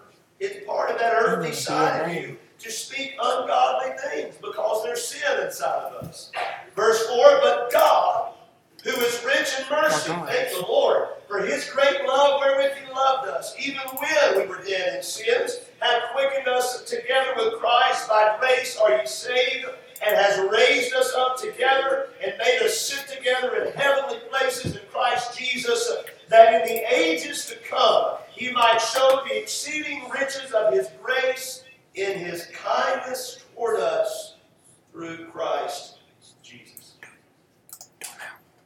it's 0.40 0.64
part 0.66 0.90
of 0.90 0.98
that 0.98 1.14
earthly 1.14 1.52
side 1.52 2.02
of 2.02 2.14
you 2.14 2.38
to 2.60 2.70
speak 2.70 3.14
ungodly 3.20 3.96
things 4.08 4.36
because 4.40 4.84
there's 4.84 5.06
sin 5.06 5.44
inside 5.44 5.92
of 5.92 6.08
us. 6.08 6.30
Verse 6.74 7.06
4 7.06 7.40
But 7.42 7.72
God, 7.72 8.34
who 8.84 8.90
is 8.90 9.24
rich 9.24 9.48
in 9.58 9.64
mercy, 9.70 10.12
thank 10.26 10.50
the 10.52 10.64
Lord, 10.66 11.08
for 11.26 11.40
his 11.42 11.68
great 11.70 12.06
love 12.06 12.40
wherewith 12.40 12.76
he 12.76 12.92
loved 12.92 13.28
us, 13.28 13.54
even 13.58 13.80
when 13.98 14.38
we 14.38 14.46
were 14.46 14.64
dead 14.64 14.96
in 14.96 15.02
sins, 15.02 15.60
hath 15.80 16.02
quickened 16.14 16.48
us 16.48 16.84
together 16.84 17.32
with 17.36 17.60
Christ. 17.60 18.08
By 18.08 18.36
grace 18.40 18.78
are 18.78 18.96
ye 18.96 19.06
saved, 19.06 19.66
and 20.06 20.16
has 20.16 20.38
raised 20.50 20.94
us 20.94 21.12
up 21.16 21.36
together, 21.40 22.10
and 22.22 22.32
made 22.38 22.60
us 22.62 22.80
sit 22.80 23.08
together 23.08 23.56
in 23.56 23.72
heavenly 23.72 24.18
places 24.30 24.77
Christ 24.98 25.38
Jesus, 25.38 25.92
that 26.28 26.54
in 26.54 26.74
the 26.74 26.92
ages 26.92 27.46
to 27.46 27.54
come 27.70 28.16
he 28.32 28.50
might 28.50 28.78
show 28.78 29.22
the 29.28 29.40
exceeding 29.40 30.02
riches 30.10 30.50
of 30.50 30.72
his 30.72 30.88
grace 31.00 31.62
in 31.94 32.18
his 32.18 32.46
kindness 32.46 33.44
toward 33.54 33.78
us 33.78 34.34
through 34.90 35.26
Christ 35.26 35.98
Jesus. 36.42 36.94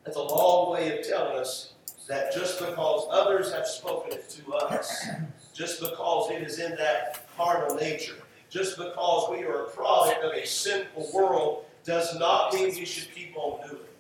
That's 0.05 0.17
a 0.17 0.23
long 0.23 0.73
way 0.73 0.99
of 0.99 1.07
telling 1.07 1.39
us 1.39 1.75
that 2.09 2.33
just 2.33 2.59
because 2.59 3.07
others 3.11 3.53
have 3.53 3.67
spoken 3.67 4.13
it 4.13 4.31
to 4.31 4.55
us, 4.55 5.07
just 5.53 5.81
because 5.81 6.31
it 6.31 6.43
is 6.43 6.59
in 6.61 6.71
that 6.77 7.27
carnal 7.37 7.77
nature, 7.77 8.17
just 8.49 8.79
because 8.79 9.31
we 9.31 9.45
are 9.45 9.65
a 9.67 9.69
product 9.69 10.25
of 10.25 10.33
a 10.33 10.47
sinful 10.47 11.11
world, 11.13 11.67
does 11.85 12.19
not 12.19 12.55
mean 12.55 12.75
we 12.75 12.87
should 12.87 13.15
keep 13.15 13.37
on 13.37 13.61
doing 13.69 13.83
it. 13.83 13.92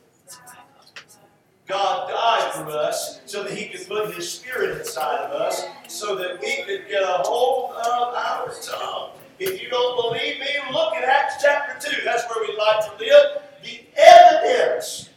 God 1.67 2.11
died 2.11 2.53
for 2.55 2.71
us 2.71 3.21
so 3.27 3.45
that 3.45 3.53
He 3.53 3.69
could 3.69 3.87
put 3.89 4.15
His 4.15 4.31
Spirit 4.31 4.81
inside 4.81 5.19
of 5.19 5.33
us 5.33 5.65
so 5.89 6.17
that 6.17 6.41
we 6.41 6.63
could 6.65 6.89
get 6.89 7.03
a 7.03 7.23
hold 7.25 7.73
of 7.73 8.15
our 8.15 8.53
tongue. 8.63 9.11
If 9.39 9.63
you 9.63 9.71
don't 9.71 10.01
believe 10.03 10.39
me, 10.41 10.47
look 10.73 10.95
at 10.95 11.05
Acts 11.05 11.43
chapter 11.43 11.91
2. 11.91 12.03
That's 12.05 12.25
where 12.29 12.47
we 12.47 12.57
like 12.57 12.85
to 12.85 13.05
live. 13.05 13.43
The 13.63 13.81
evidence, 13.97 15.11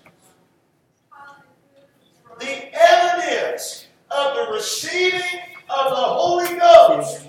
the 2.40 2.72
evidence 2.74 3.88
of 4.12 4.36
the 4.36 4.54
receiving 4.54 5.40
of 5.70 5.90
the 5.90 5.96
Holy 5.96 6.58
Ghost 6.58 7.28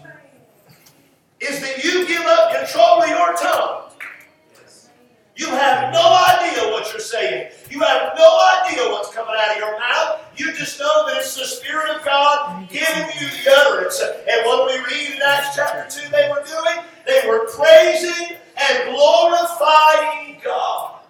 is 1.41 1.61
that 1.61 1.85
you 1.85 2.07
give 2.07 2.23
up 2.23 2.55
control 2.55 3.03
of 3.03 3.09
your 3.09 3.35
tongue. 3.37 3.86
You 5.37 5.49
have 5.49 5.93
no 5.93 6.25
idea 6.31 6.73
what 6.73 6.91
you're 6.91 7.01
saying. 7.01 7.53
You 7.71 7.81
have 7.81 8.15
no 8.17 8.41
idea 8.65 8.91
what's 8.91 9.15
coming 9.15 9.35
out 9.39 9.51
of 9.51 9.57
your 9.59 9.79
mouth. 9.79 10.21
You 10.35 10.53
just 10.55 10.81
know 10.81 11.07
that 11.07 11.19
it's 11.19 11.37
the 11.37 11.45
Spirit 11.45 11.95
of 11.95 12.05
God 12.07 12.67
giving 12.71 13.07
you 13.21 13.29
the 13.29 13.51
utterance. 13.51 14.01
And 14.01 14.47
what 14.47 14.67
we 14.67 14.79
read 14.79 15.17
in 15.17 15.21
Acts 15.23 15.55
chapter 15.55 15.87
2 15.91 16.11
they 16.11 16.31
were 16.31 16.43
doing, 16.43 16.85
they 17.07 17.29
were 17.29 17.47
praising 17.49 18.39
and 18.57 18.95
glorifying 18.95 20.41
God. 20.43 21.01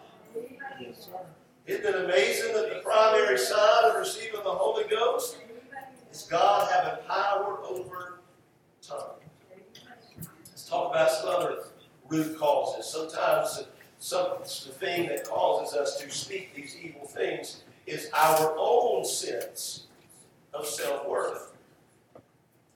Isn't 1.66 1.84
it 1.84 2.04
amazing 2.04 2.52
that 2.54 2.68
the 2.74 2.80
primary 2.84 3.38
sign 3.38 3.90
of 3.90 3.96
receiving 3.96 4.42
the 4.42 4.50
Holy 4.50 4.84
Ghost 4.88 5.38
is 6.12 6.22
God 6.22 6.68
having 6.72 7.04
power 7.06 7.58
over 7.64 8.20
tongue? 8.82 9.20
Let's 10.48 10.68
talk 10.68 10.90
about 10.90 11.10
some 11.12 11.28
other 11.28 11.58
root 12.08 12.38
causes. 12.38 12.90
Sometimes 12.90 13.64
the 14.00 14.72
thing 14.78 15.08
that 15.08 15.24
causes 15.28 15.76
us 15.76 16.00
to 16.00 16.10
speak 16.10 16.54
these 16.54 16.76
evil 16.82 17.06
things 17.06 17.62
is 17.86 18.10
our 18.12 18.54
own 18.58 19.04
sense 19.04 19.86
of 20.54 20.66
self 20.66 21.08
worth. 21.08 21.52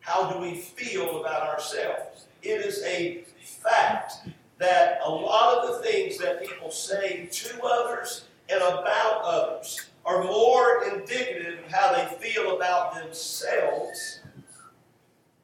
How 0.01 0.33
do 0.33 0.39
we 0.39 0.55
feel 0.57 1.21
about 1.21 1.47
ourselves? 1.49 2.27
It 2.43 2.65
is 2.65 2.83
a 2.85 3.25
fact 3.43 4.15
that 4.59 5.01
a 5.05 5.11
lot 5.11 5.59
of 5.59 5.77
the 5.77 5.89
things 5.89 6.19
that 6.19 6.47
people 6.47 6.71
say 6.71 7.29
to 7.31 7.63
others 7.63 8.25
and 8.49 8.61
about 8.61 9.23
others 9.23 9.91
are 10.05 10.25
more 10.25 10.85
indicative 10.85 11.65
of 11.65 11.73
how 11.73 11.93
they 11.93 12.07
feel 12.17 12.57
about 12.57 12.95
themselves 12.95 14.21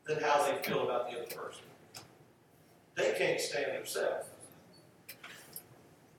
than 0.06 0.22
how 0.22 0.46
they 0.46 0.56
feel 0.62 0.84
about 0.84 1.10
the 1.10 1.18
other 1.18 1.34
person. 1.34 1.62
They 2.94 3.14
can't 3.18 3.40
stand 3.40 3.76
themselves. 3.76 4.26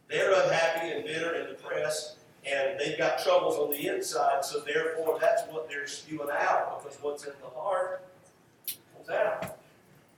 They're 0.09 0.31
unhappy 0.31 0.91
and 0.91 1.03
bitter 1.03 1.33
and 1.33 1.47
depressed, 1.49 2.15
and 2.45 2.79
they've 2.79 2.97
got 2.97 3.19
troubles 3.19 3.57
on 3.57 3.71
the 3.71 3.87
inside, 3.87 4.45
so 4.45 4.59
therefore 4.59 5.17
that's 5.19 5.43
what 5.51 5.69
they're 5.69 5.87
spewing 5.87 6.29
out 6.31 6.81
because 6.83 6.97
what's 7.01 7.25
in 7.25 7.33
the 7.41 7.59
heart 7.59 8.01
comes 8.95 9.09
out. 9.09 9.57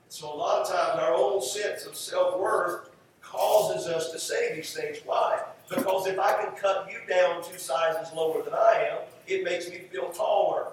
So 0.10 0.32
a 0.32 0.36
lot 0.36 0.62
of 0.62 0.68
times 0.68 1.00
our 1.00 1.14
own 1.14 1.42
sense 1.42 1.86
of 1.86 1.96
self 1.96 2.40
worth 2.40 2.90
causes 3.22 3.88
us 3.88 4.12
to 4.12 4.20
say 4.20 4.56
these 4.56 4.74
things. 4.74 4.98
Why? 5.06 5.42
Because 5.70 6.08
if 6.08 6.20
I 6.20 6.44
can 6.44 6.56
cut 6.56 6.90
you 6.92 7.00
down 7.08 7.44
two 7.44 7.58
sizes 7.58 8.12
lower 8.14 8.44
than 8.44 8.54
I 8.54 8.90
am, 8.92 8.98
it 9.28 9.44
makes 9.44 9.70
me 9.70 9.82
feel 9.92 10.10
taller. 10.10 10.68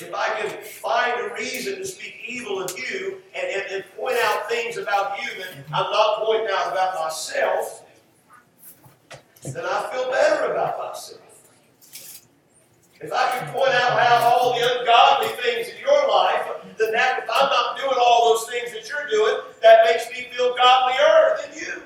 If 0.00 0.14
I 0.14 0.40
can 0.40 0.62
find 0.62 1.20
a 1.20 1.34
reason 1.34 1.76
to 1.76 1.86
speak 1.86 2.16
evil 2.26 2.62
of 2.62 2.76
you 2.78 3.18
and, 3.34 3.46
and, 3.46 3.72
and 3.72 3.84
point 3.96 4.16
out 4.24 4.48
things 4.48 4.78
about 4.78 5.18
you 5.22 5.28
that 5.42 5.50
I'm 5.72 5.90
not 5.90 6.24
pointing 6.24 6.48
out 6.50 6.72
about 6.72 6.94
myself, 6.94 7.84
then 9.44 9.64
I 9.64 9.90
feel 9.92 10.10
better 10.10 10.52
about 10.52 10.78
myself. 10.78 11.20
If 13.00 13.12
I 13.12 13.38
can 13.38 13.52
point 13.52 13.74
out 13.74 13.98
how 13.98 14.28
all 14.28 14.54
the 14.54 14.80
ungodly 14.80 15.28
things 15.42 15.68
in 15.68 15.80
your 15.80 16.08
life, 16.08 16.46
then 16.78 16.92
that 16.92 17.24
if 17.24 17.30
I'm 17.30 17.48
not 17.48 17.76
doing 17.76 17.96
all 18.00 18.32
those 18.32 18.48
things 18.48 18.72
that 18.72 18.88
you're 18.88 19.08
doing, 19.10 19.40
that 19.60 19.84
makes 19.84 20.08
me 20.10 20.28
feel 20.32 20.54
godlier 20.54 21.36
than 21.42 21.58
you. 21.58 21.82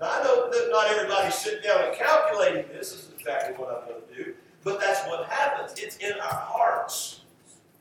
Now 0.00 0.20
I 0.20 0.22
know 0.22 0.48
that 0.48 0.68
not 0.70 0.86
everybody's 0.86 1.34
sitting 1.34 1.62
down 1.62 1.84
and 1.84 1.96
calculating 1.96 2.68
this. 2.68 2.92
This 2.92 3.02
is 3.02 3.10
exactly 3.18 3.56
what 3.56 3.82
I'm 3.82 3.88
going 3.88 4.00
to 4.08 4.24
do. 4.24 4.34
But 4.68 4.80
that's 4.80 5.00
what 5.08 5.26
happens. 5.30 5.78
It's 5.78 5.96
in 5.96 6.12
our 6.12 6.28
hearts. 6.28 7.20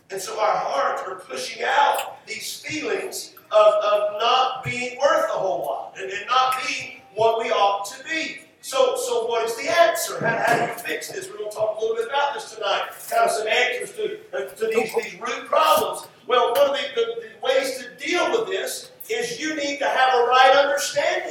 And 0.10 0.22
so 0.22 0.40
our 0.40 0.56
hearts 0.56 1.02
are 1.06 1.16
pushing 1.16 1.62
out 1.66 2.26
these 2.26 2.62
feelings 2.62 3.36
of, 3.52 3.74
of 3.84 4.22
not 4.22 4.64
being 4.64 4.98
worth 4.98 5.26
a 5.26 5.34
whole 5.34 5.66
lot 5.66 5.96
and, 6.00 6.10
and 6.10 6.26
not 6.28 6.56
being 6.66 7.02
what 7.14 7.44
we 7.44 7.52
ought 7.52 7.86
to 7.88 8.02
be. 8.06 8.40
So, 8.62 8.96
so 8.96 9.28
what 9.28 9.46
is 9.46 9.58
the 9.58 9.70
answer? 9.70 10.26
How, 10.26 10.38
how 10.48 10.66
do 10.66 10.72
you 10.72 10.80
fix 10.80 11.12
this? 11.12 11.30
We're 11.30 11.40
going 11.40 11.52
to 11.52 11.58
talk 11.58 11.78
a 11.78 11.82
little 11.82 11.98
bit 11.98 12.08
about 12.08 12.34
this 12.34 12.56
tonight. 12.56 12.84
Kind 13.10 13.26
of 13.26 13.32
some 13.32 13.48
answers 13.48 13.92
to, 13.98 14.56
to 14.56 14.68
these, 14.74 14.96
these 14.96 15.20
root 15.20 15.46
problems. 15.46 16.08
Well, 16.26 16.54
one 16.54 16.70
of 16.70 16.78
the, 16.78 16.84
the, 16.96 17.06
the 17.22 17.46
ways 17.46 17.80
to 17.80 18.06
deal 18.06 18.32
with 18.32 18.48
this 18.48 18.92
is 19.10 19.42
you 19.42 19.56
need 19.56 19.80
to 19.80 19.88
have 19.88 20.14
a 20.14 20.24
right 20.28 20.56
understanding 20.56 21.27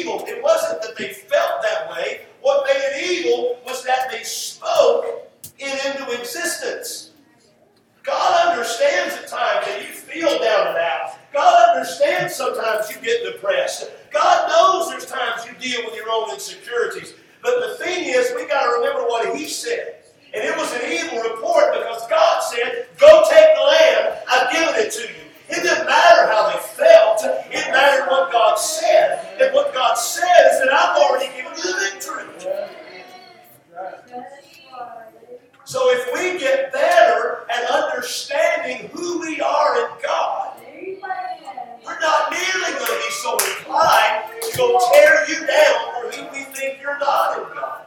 evil? 0.00 0.24
It 0.26 0.42
wasn't 0.42 0.82
that 0.82 0.96
they 0.96 1.12
felt 1.12 1.62
that 1.62 1.90
way. 1.90 2.22
What 2.40 2.66
made 2.66 2.80
it 2.80 3.10
evil 3.10 3.58
was 3.66 3.84
that 3.84 4.10
they 4.10 4.22
spoke 4.22 5.28
it 5.58 5.86
into 5.86 6.18
existence. 6.18 7.10
God 8.02 8.50
understands 8.50 9.14
at 9.16 9.28
times 9.28 9.66
that 9.66 9.82
you 9.82 9.92
feel 9.92 10.38
down 10.40 10.68
and 10.68 10.78
out. 10.78 11.18
God 11.32 11.76
understands 11.76 11.80
understands 11.80 12.34
sometimes 12.34 12.90
you 12.90 13.00
get 13.02 13.24
depressed. 13.24 13.90
God 14.12 14.48
knows 14.48 14.90
there's 14.90 15.06
times 15.06 15.46
you 15.46 15.52
deal 15.60 15.84
with 15.84 15.94
your 15.94 16.10
own 16.10 16.30
insecurities. 16.30 17.14
But 17.42 17.60
the 17.60 17.84
thing 17.84 18.04
is, 18.04 18.32
we 18.36 18.46
got 18.46 18.64
to 18.64 18.78
remember 18.80 19.02
what 19.08 19.34
He 19.36 19.46
said. 19.46 19.96
And 20.34 20.44
it 20.44 20.56
was 20.56 20.72
an 20.74 20.82
evil 20.92 21.18
report 21.30 21.72
because 21.72 22.06
God 22.08 22.42
said, 22.42 22.86
Go 22.98 23.24
take 23.30 23.54
the 23.56 23.62
land, 23.62 24.18
I've 24.30 24.52
given 24.52 24.74
it 24.76 24.92
to 24.92 25.02
you. 25.02 25.20
It 25.48 25.62
didn't 25.62 25.86
matter 25.86 26.26
how 26.30 26.52
they 26.52 26.58
felt, 26.58 27.24
it 27.24 27.70
mattered 27.72 28.08
what 28.08 28.30
God 28.30 28.56
said. 28.56 29.40
And 29.40 29.54
what 29.54 29.74
God 29.74 29.94
said 29.94 30.52
is 30.52 30.60
that 30.60 30.72
I've 30.72 30.96
already 30.96 31.26
given 31.34 31.52
you 31.56 31.62
the 31.62 31.78
victory. 31.90 32.26
So 35.64 35.90
if 35.90 36.12
we 36.12 36.38
get 36.38 36.72
better 36.72 37.46
at 37.50 37.70
understanding 37.70 38.88
who 38.92 39.20
we 39.20 39.40
are 39.40 39.78
in 39.78 40.02
God, 40.02 40.56
we're 41.84 42.00
not 42.00 42.30
nearly 42.30 42.72
going 42.78 42.86
to 42.86 43.06
be 43.06 43.10
so 43.10 43.32
inclined 43.32 44.24
to 44.42 44.56
go 44.56 44.78
tear 44.92 45.24
you 45.28 45.46
down 45.46 45.76
for 45.94 46.16
who 46.16 46.22
we 46.32 46.44
think 46.54 46.80
you're 46.80 46.98
not 46.98 47.38
in 47.38 47.44
God. 47.54 47.86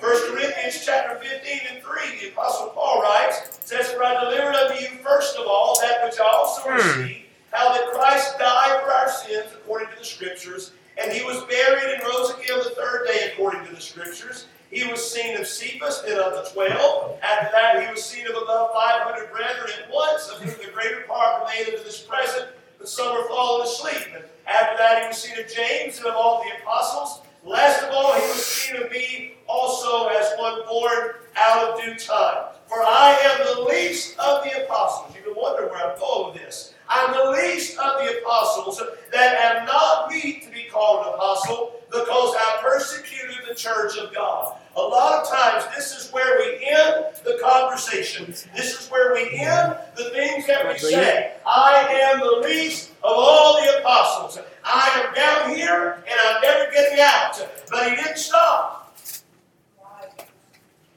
1 0.00 0.32
Corinthians 0.32 0.84
chapter 0.84 1.16
15 1.16 1.60
and 1.70 1.82
3, 1.82 2.20
the 2.20 2.28
Apostle 2.28 2.68
Paul 2.70 3.02
writes, 3.02 3.58
says, 3.62 3.92
For 3.92 4.04
I 4.04 4.24
delivered 4.24 4.54
unto 4.54 4.82
you 4.82 4.88
first 5.02 5.36
of 5.36 5.46
all 5.46 5.78
that 5.80 6.04
which 6.04 6.18
I 6.18 6.24
also 6.24 6.68
received, 6.70 7.26
how 7.52 7.72
that 7.72 7.92
Christ 7.92 8.38
died 8.38 8.82
for 8.82 8.90
our 8.90 9.08
sins 9.08 9.46
according 9.54 9.88
to 9.90 9.98
the 9.98 10.04
Scriptures, 10.04 10.72
and 10.98 11.12
he 11.12 11.22
was 11.24 11.42
buried 11.44 11.94
and 11.94 12.02
rose 12.02 12.30
again 12.30 12.58
the 12.58 12.70
third 12.70 13.06
day 13.06 13.30
according 13.32 13.64
to 13.66 13.74
the 13.74 13.80
Scriptures. 13.80 14.46
He 14.72 14.90
was 14.90 15.12
seen 15.12 15.36
of 15.36 15.46
Cephas 15.46 16.02
and 16.08 16.18
of 16.18 16.32
the 16.32 16.50
twelve. 16.50 17.20
After 17.22 17.52
that, 17.52 17.84
he 17.84 17.92
was 17.92 18.02
seen 18.02 18.26
of 18.26 18.34
above 18.34 18.72
500 18.72 19.30
brethren 19.30 19.70
at 19.84 19.92
once, 19.92 20.28
of 20.28 20.42
whom 20.42 20.64
the 20.64 20.72
greater 20.72 21.02
part 21.02 21.42
remain 21.42 21.66
unto 21.66 21.84
this 21.84 22.00
present, 22.00 22.48
but 22.78 22.88
some 22.88 23.08
are 23.08 23.28
fallen 23.28 23.66
asleep. 23.66 24.08
And 24.14 24.24
after 24.46 24.76
that, 24.78 25.02
he 25.02 25.08
was 25.08 25.16
seen 25.18 25.38
of 25.38 25.48
James 25.48 25.98
and 25.98 26.06
of 26.06 26.14
all 26.16 26.42
the 26.42 26.60
apostles. 26.62 27.20
Last 27.44 27.82
of 27.84 27.90
all, 27.92 28.14
he 28.14 28.22
was 28.22 28.44
seen 28.44 28.82
of 28.82 28.90
me 28.90 29.34
also 29.46 30.08
as 30.08 30.32
one 30.38 30.66
born 30.66 31.16
out 31.36 31.70
of 31.70 31.84
due 31.84 31.94
time. 31.94 32.38
For 32.66 32.82
I 32.82 33.16
am 33.22 33.54
the 33.54 33.62
least 33.62 34.18
of 34.18 34.42
the 34.42 34.64
apostles. 34.64 35.14
You 35.14 35.22
can 35.22 35.34
wonder 35.40 35.68
where 35.68 35.92
I'm 35.92 35.98
going 35.98 36.32
with 36.32 36.42
this. 36.42 36.74
I'm 36.88 37.12
the 37.12 37.30
least 37.32 37.78
of 37.78 38.00
the 38.00 38.18
apostles 38.18 38.82
that 39.12 39.36
am 39.36 39.66
not 39.66 40.10
meet 40.10 40.42
to 40.44 40.50
be 40.50 40.64
called 40.64 41.06
an 41.06 41.14
apostle 41.14 41.80
because 41.90 42.34
I 42.38 42.58
persecuted 42.62 43.38
the 43.48 43.54
church 43.54 43.98
of 43.98 44.14
God. 44.14 44.56
A 44.76 44.80
lot 44.80 45.22
of 45.22 45.28
times, 45.28 45.64
this 45.76 45.94
is 45.94 46.10
where 46.12 46.38
we 46.38 46.64
end 46.64 47.04
the 47.24 47.38
conversation. 47.42 48.26
This 48.56 48.80
is 48.80 48.88
where 48.88 49.12
we 49.12 49.30
end 49.38 49.76
the 49.96 50.10
things 50.10 50.46
that 50.46 50.66
we 50.66 50.78
say. 50.78 51.31
I 51.46 51.86
am 52.12 52.20
the 52.20 52.48
least 52.48 52.90
of 53.02 53.12
all 53.12 53.60
the 53.60 53.78
apostles. 53.78 54.38
I 54.64 55.04
am 55.04 55.14
down 55.14 55.56
here 55.56 56.04
and 56.08 56.20
I'm 56.26 56.40
never 56.40 56.70
getting 56.72 57.00
out. 57.00 57.46
But 57.70 57.90
he 57.90 57.96
didn't 57.96 58.18
stop. 58.18 58.96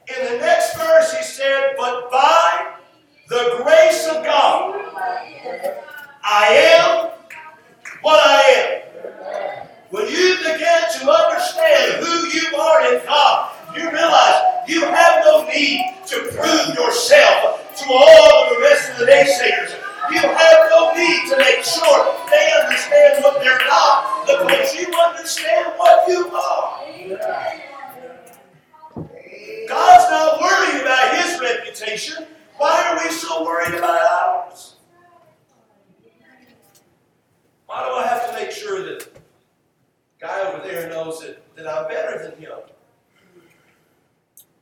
In 0.08 0.24
the 0.32 0.38
next 0.38 0.76
verse, 0.76 1.12
he 1.16 1.22
said, 1.24 1.74
But 1.76 2.10
by 2.10 2.74
the 3.28 3.60
grace 3.64 4.06
of 4.06 4.24
God, 4.24 4.80
I 6.22 6.46
am 6.48 7.10
what 8.02 8.24
I 8.24 8.40
am. 8.42 9.66
When 9.90 10.06
you 10.08 10.36
begin 10.38 10.82
to 11.00 11.10
understand 11.10 12.04
who 12.04 12.26
you 12.28 12.56
are 12.56 12.94
in 12.94 13.04
God, 13.04 13.52
you 13.76 13.90
realize 13.90 14.42
you 14.68 14.82
have 14.82 15.24
no 15.24 15.44
need 15.46 15.94
to 16.06 16.16
prove 16.32 16.74
yourself 16.74 17.76
to 17.78 17.92
all 17.92 18.44
of 18.44 18.50
the 18.50 18.60
rest 18.62 18.92
of 18.92 18.98
the 18.98 19.06
naysayers. 19.06 19.85
You 20.10 20.20
have 20.20 20.70
no 20.70 20.92
need 20.94 21.28
to 21.30 21.36
make 21.38 21.64
sure 21.64 22.14
they 22.30 22.52
understand 22.62 23.24
what 23.24 23.40
they're 23.40 23.58
not 23.66 24.26
because 24.26 24.74
you 24.74 24.86
understand 24.92 25.72
what 25.76 26.08
you 26.08 26.28
are. 26.30 26.84
God's 29.68 30.10
not 30.10 30.40
worried 30.40 30.82
about 30.82 31.16
his 31.16 31.40
reputation. 31.40 32.26
Why 32.56 32.88
are 32.88 33.04
we 33.04 33.10
so 33.10 33.44
worried 33.44 33.74
about 33.74 34.00
ours? 34.00 34.76
Why 37.66 37.84
do 37.84 37.94
I 37.94 38.06
have 38.06 38.28
to 38.28 38.32
make 38.34 38.52
sure 38.52 38.82
that 38.84 39.08
guy 40.20 40.40
over 40.52 40.66
there 40.66 40.88
knows 40.88 41.20
that, 41.20 41.42
that 41.56 41.66
I'm 41.66 41.88
better 41.88 42.22
than 42.22 42.38
him? 42.40 42.52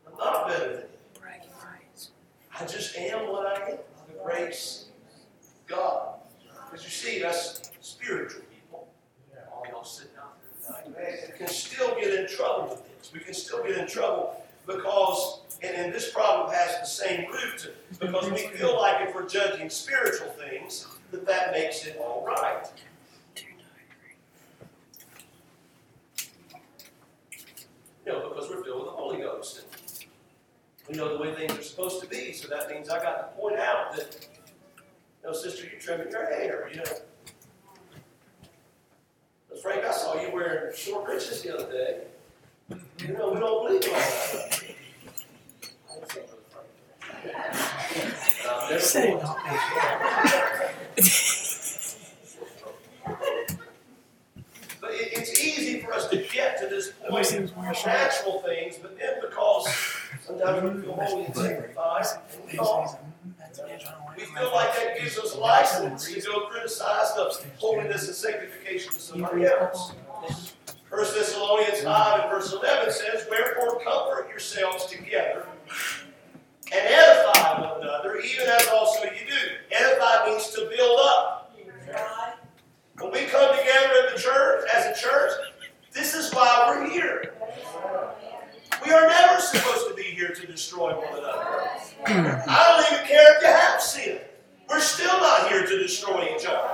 I'm 0.06 0.16
not 0.16 0.48
better 0.48 0.68
than 0.68 0.80
him. 0.80 0.88
I 2.56 2.64
just 2.66 2.96
am 2.96 3.28
what 3.28 3.46
I 3.46 3.70
am 3.70 3.76
by 3.76 4.12
the 4.12 4.18
grace 4.24 4.83
God. 5.66 6.14
Because 6.70 6.84
you 6.84 6.90
see, 6.90 7.24
us 7.24 7.70
spiritual 7.80 8.42
people, 8.52 8.88
all 9.52 9.64
y'all 9.70 9.84
sitting 9.84 10.12
out 10.18 10.36
there 10.66 10.82
tonight, 10.84 11.38
can 11.38 11.48
still 11.48 11.94
get 11.94 12.12
in 12.14 12.28
trouble 12.28 12.70
with 12.70 13.00
this. 13.00 13.12
We 13.12 13.20
can 13.20 13.34
still 13.34 13.62
get 13.62 13.76
in 13.78 13.86
trouble 13.86 14.44
because, 14.66 15.40
and, 15.62 15.92
this 15.92 16.10
problem 16.10 16.52
has 16.52 16.80
the 16.80 16.86
same 16.86 17.30
root, 17.30 17.74
because 18.00 18.30
we 18.30 18.38
feel 18.56 18.76
like 18.80 19.06
if 19.06 19.14
we're 19.14 19.28
judging 19.28 19.68
spiritual 19.70 20.28
things, 20.30 20.86
that 21.10 21.26
that 21.26 21.52
makes 21.52 21.86
it 21.86 21.98
all 21.98 22.24
right. 22.26 22.66
You 28.06 28.12
know, 28.12 28.28
because 28.28 28.50
we're 28.50 28.62
filled 28.64 28.80
with 28.80 28.86
the 28.86 28.96
Holy 28.96 29.18
Ghost. 29.18 29.62
And 29.62 30.88
we 30.88 30.96
know 30.96 31.16
the 31.16 31.22
way 31.22 31.34
things 31.34 31.58
are 31.58 31.62
supposed 31.62 32.00
to 32.02 32.06
be, 32.06 32.32
so 32.32 32.48
that 32.48 32.70
means 32.70 32.90
I 32.90 33.02
got 33.02 33.16
to 33.16 33.40
point 33.40 33.58
out 33.58 33.96
that, 33.96 34.28
know, 35.24 35.32
sister, 35.32 35.66
you're 35.70 35.80
trimming 35.80 36.10
your 36.10 36.26
hair, 36.26 36.68
you 36.70 36.76
know. 36.76 36.84
But 39.48 39.62
Frank, 39.62 39.84
I 39.84 39.92
saw 39.92 40.20
you 40.20 40.32
wearing 40.32 40.74
short 40.76 41.06
breeches 41.06 41.42
the 41.42 41.54
other 41.56 41.70
day. 41.70 42.00
You 42.98 43.14
know, 43.14 43.32
we 43.32 43.40
don't 43.40 43.66
believe 43.66 43.82
all 43.88 43.98
that. 43.98 44.64
I 45.96 45.98
say 45.98 46.20
it, 46.20 46.28
Brother 46.30 46.40
Frank. 46.50 46.70
Never 48.70 48.80
Say 48.80 49.10
told. 49.12 49.36
But 54.80 54.90
it, 54.90 55.12
it's 55.12 55.40
easy 55.40 55.80
for 55.80 55.92
us 55.94 56.08
to 56.08 56.16
get 56.32 56.58
to 56.60 56.66
this 56.66 56.92
point 57.08 57.32
of 57.32 57.86
natural 57.86 58.40
things, 58.40 58.76
but 58.80 58.98
then 58.98 59.20
because 59.20 59.68
sometimes 60.26 60.74
we 60.74 60.82
feel 60.82 60.98
oh, 60.98 61.04
holy 61.04 61.24
and 61.24 61.34
sanctified, 61.36 62.06
and. 62.50 62.58
We 62.58 62.58
license 65.44 66.10
to 66.10 66.20
go 66.22 66.46
criticize 66.46 67.14
the 67.14 67.44
holiness 67.58 68.06
and 68.06 68.16
sanctification 68.16 68.88
of 68.94 69.00
somebody 69.00 69.44
else. 69.44 69.92
1 70.88 71.04
Thessalonians 71.14 71.82
5 71.82 72.20
and 72.20 72.30
verse 72.30 72.52
11 72.52 72.90
says, 72.92 73.26
Wherefore 73.30 73.80
comfort 73.84 74.28
yourselves 74.30 74.86
together 74.86 75.46
and 76.72 76.80
edify 76.80 77.60
one 77.60 77.82
another, 77.82 78.16
even 78.20 78.46
as 78.48 78.68
also 78.68 79.04
you 79.04 79.26
do. 79.28 79.36
Edify 79.70 80.26
means 80.26 80.48
to 80.50 80.70
build 80.74 80.98
up. 81.02 81.54
When 82.98 83.12
we 83.12 83.24
come 83.26 83.58
together 83.58 84.06
in 84.06 84.14
the 84.14 84.20
church, 84.20 84.64
as 84.74 84.96
a 84.96 85.02
church, 85.02 85.32
this 85.92 86.14
is 86.14 86.32
why 86.32 86.64
we're 86.68 86.88
here. 86.88 87.34
We 88.84 88.92
are 88.92 89.06
never 89.06 89.40
supposed 89.40 89.88
to 89.88 89.94
be 89.94 90.04
here 90.04 90.28
to 90.28 90.46
destroy 90.46 90.94
one 90.94 91.18
another. 91.18 92.44
I 92.48 92.82
don't 92.82 92.92
even 92.92 93.06
care 93.06 93.36
if 93.36 93.42
you 93.42 93.48
have 93.48 93.82
sin. 93.82 94.18
We're 94.68 94.80
still 94.80 95.18
not 95.20 95.48
here 95.48 95.66
to 95.66 95.78
destroy 95.78 96.28
each 96.34 96.46
other. 96.46 96.68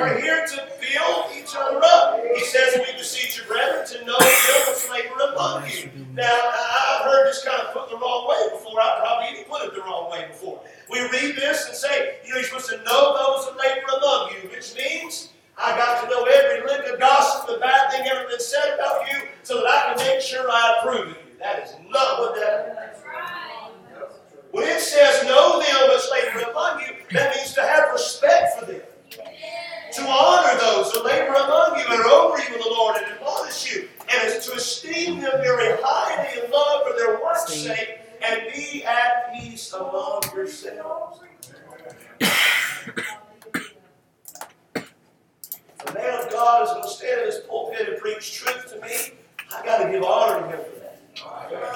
We're 0.00 0.20
here 0.20 0.46
to 0.46 0.56
build 0.80 1.26
each 1.38 1.54
other 1.56 1.80
up. 1.82 2.20
He 2.34 2.44
says, 2.44 2.74
We 2.76 2.92
beseech 2.98 3.38
you, 3.38 3.44
brethren, 3.44 3.86
to 3.86 4.04
know 4.04 4.16
him 4.18 4.74
which 4.74 4.90
labor 4.90 5.32
among 5.32 5.68
you. 5.70 5.90
Now, 6.14 6.26
I- 6.26 6.98
I've 7.00 7.04
heard 7.10 7.26
this 7.28 7.44
kind 7.44 7.60
of 7.62 7.72
put 7.72 7.88
the 7.88 7.96
wrong 7.96 8.28
way 8.28 8.48
before. 8.50 8.80
I 8.80 8.98
probably 9.00 9.28
even 9.38 9.44
put 9.44 9.62
it 9.62 9.74
the 9.74 9.80
wrong 9.82 10.10
way 10.10 10.26
before. 10.26 10.60
We 10.88 11.00
read 11.08 11.36
this 11.36 11.66
and 11.66 11.76
say, 11.76 12.16
you 12.24 12.30
know, 12.30 12.40
you're 12.40 12.48
supposed 12.48 12.68
to 12.70 12.78
know 12.82 13.14
those 13.16 13.46
that 13.46 13.56
labor 13.58 13.86
among 13.96 14.32
you, 14.32 14.48
which 14.50 14.74
means 14.74 15.28
I 15.56 15.76
got 15.76 16.02
to 16.02 16.10
know 16.10 16.24
every 16.24 16.66
lick 16.66 16.92
of 16.92 16.98
gossip, 16.98 17.46
the 17.46 17.58
bad 17.58 17.90
thing 17.92 18.06
ever 18.08 18.28
been 18.28 18.40
said 18.40 18.74
about 18.74 19.06
you, 19.10 19.28
so 19.44 19.60
that 19.62 19.66
I 19.66 19.94
can 19.94 20.06
make 20.06 20.20
sure 20.20 20.50
I 20.50 20.78
approve 20.80 21.00
of 21.02 21.16
you. 21.16 21.38
That 21.38 21.62
is 21.62 21.74
not 21.88 22.18
what 22.18 22.34
that 22.36 22.66
means. 22.66 24.06
When 24.50 24.64
it 24.66 24.80
says 24.80 25.24
know 25.26 25.60
them 25.60 25.88
which 25.90 26.10
labor 26.10 26.50
among 26.50 26.80
you, 26.80 26.99
that 27.12 27.34
means 27.36 27.54
to 27.54 27.62
have 27.62 27.92
respect 27.92 28.58
for 28.58 28.66
them. 28.66 28.82
To 29.94 30.02
honor 30.02 30.58
those 30.60 30.92
who 30.92 31.02
labor 31.02 31.34
among 31.34 31.78
you 31.78 31.84
and 31.90 32.00
are 32.00 32.06
over 32.06 32.38
you 32.38 32.54
in 32.54 32.60
the 32.60 32.68
Lord 32.68 32.96
and 32.96 33.06
admonish 33.06 33.74
you, 33.74 33.88
and 34.08 34.42
to 34.42 34.52
esteem 34.52 35.20
them 35.20 35.32
very 35.42 35.76
highly 35.82 36.44
in 36.44 36.50
love 36.50 36.86
for 36.86 36.96
their 36.96 37.20
work's 37.20 37.52
sake, 37.52 37.98
and 38.22 38.52
be 38.54 38.84
at 38.84 39.34
peace 39.34 39.72
among 39.72 40.22
yourselves. 40.34 41.20
If 45.80 45.88
a 45.88 45.94
man 45.94 46.20
of 46.24 46.30
God 46.30 46.62
is 46.62 46.70
going 46.70 46.82
to 46.84 46.88
stand 46.88 47.20
in 47.20 47.26
this 47.26 47.40
pulpit 47.48 47.88
and 47.88 47.98
preach 47.98 48.34
truth 48.34 48.72
to 48.72 48.80
me, 48.80 49.18
I 49.52 49.64
got 49.64 49.78
to 49.82 49.90
give 49.90 50.04
honor 50.04 50.42
to 50.42 50.56
him. 50.56 50.79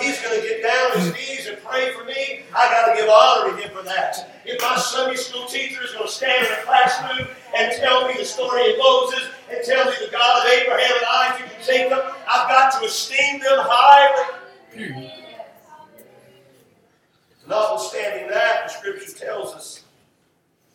He's 0.04 0.20
going 0.20 0.40
to 0.40 0.46
get 0.46 0.62
down 0.62 0.92
on 0.92 0.98
his 0.98 1.12
knees 1.14 1.46
and 1.48 1.58
pray 1.64 1.92
for 1.92 2.04
me. 2.04 2.42
I 2.54 2.68
got 2.70 2.92
to 2.92 3.00
give 3.00 3.08
honor 3.08 3.56
to 3.56 3.62
him 3.62 3.74
for 3.74 3.82
that. 3.84 4.40
If 4.44 4.60
my 4.60 4.76
Sunday 4.76 5.16
school 5.16 5.46
teacher 5.46 5.82
is 5.82 5.92
going 5.92 6.06
to 6.06 6.12
stand 6.12 6.44
in 6.44 6.50
the 6.50 6.62
classroom 6.64 7.26
and 7.56 7.72
tell 7.80 8.06
me 8.06 8.14
the 8.18 8.24
story 8.24 8.72
of 8.72 8.78
Moses 8.78 9.28
and 9.50 9.64
tell 9.64 9.86
me 9.86 9.92
the 10.04 10.10
God 10.12 10.44
of 10.44 10.52
Abraham 10.52 10.92
and 10.96 11.06
Isaac 11.32 11.50
and 11.56 11.64
Jacob. 11.64 12.14
I've 12.28 12.48
got 12.48 12.78
to 12.80 12.86
esteem 12.86 13.40
them 13.40 13.58
highly. 13.60 15.10
Notwithstanding 17.48 18.28
that, 18.28 18.66
the 18.66 18.72
scripture 18.72 19.12
tells 19.12 19.54
us 19.54 19.84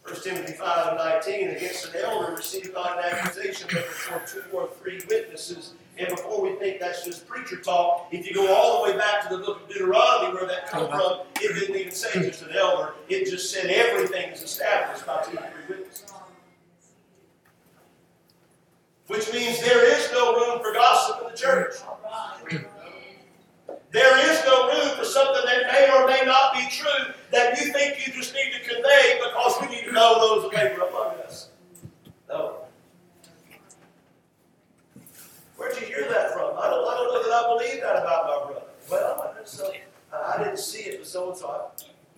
1 0.04 0.22
Timothy 0.22 0.54
5 0.54 0.88
and 0.88 0.98
19, 0.98 1.50
against 1.50 1.86
an 1.88 2.02
elder 2.04 2.34
receive 2.34 2.74
not 2.74 2.98
an 2.98 3.06
accusation 3.06 3.68
but 3.72 3.86
before 3.86 4.22
two 4.26 4.44
or 4.56 4.70
three 4.82 5.02
witnesses. 5.08 5.74
And 6.00 6.08
before 6.08 6.42
we 6.42 6.56
think 6.56 6.80
that's 6.80 7.04
just 7.04 7.28
preacher 7.28 7.58
talk, 7.58 8.08
if 8.12 8.26
you 8.26 8.34
go 8.34 8.56
all 8.56 8.86
the 8.86 8.92
way 8.92 8.98
back 8.98 9.28
to 9.28 9.36
the 9.36 9.44
book 9.44 9.64
of 9.64 9.68
Deuteronomy 9.68 10.34
where 10.34 10.48
that 10.48 10.70
comes 10.70 10.88
from, 10.88 11.20
it 11.42 11.60
didn't 11.60 11.76
even 11.76 11.92
say 11.92 12.14
just 12.14 12.42
an 12.42 12.52
elder. 12.56 12.94
It 13.10 13.30
just 13.30 13.52
said 13.52 13.66
everything 13.66 14.32
is 14.32 14.42
established 14.42 15.06
by 15.06 15.24
two 15.24 15.38
or 15.38 15.42
three 15.42 15.76
witnesses. 15.76 16.06
Which 19.08 19.34
means 19.34 19.60
there 19.60 19.86
is 19.94 20.10
no 20.14 20.36
room 20.36 20.60
for 20.62 20.72
gossip 20.72 21.22
in 21.26 21.32
the 21.32 21.38
church. 21.38 21.74
There 23.92 24.32
is 24.32 24.46
no 24.46 24.68
room 24.68 24.98
for 24.98 25.04
something 25.04 25.44
that 25.46 25.72
may 25.74 25.90
or 25.92 26.08
may 26.08 26.22
not 26.26 26.54
be 26.54 26.66
true 26.70 27.14
that 27.32 27.60
you 27.60 27.74
think 27.74 28.08
you 28.08 28.14
just 28.14 28.34
need 28.34 28.54
to 28.54 28.70
convey 28.70 29.20
because 29.22 29.56
we 29.60 29.68
need 29.76 29.84
to 29.86 29.92
know 29.92 30.20
those 30.20 30.52
that 30.52 30.64
labor 30.64 30.84
among 30.88 31.18
us. 31.26 31.50
No. 32.30 32.69
Where'd 35.60 35.76
you 35.78 35.88
hear 35.88 36.08
that 36.10 36.32
from? 36.32 36.58
I 36.58 36.70
don't, 36.70 36.88
I 36.88 36.94
don't 36.96 37.14
know 37.14 37.22
that 37.22 37.34
I 37.34 37.54
believe 37.54 37.82
that 37.82 37.98
about 37.98 38.24
my 38.28 38.52
brother. 38.54 38.66
Well, 38.90 39.36
I, 39.38 39.44
so, 39.44 39.74
I 40.14 40.38
didn't 40.38 40.58
see 40.58 40.84
it, 40.84 41.00
but 41.00 41.08
so 41.08 41.32
and 41.32 41.38
so. 41.38 41.72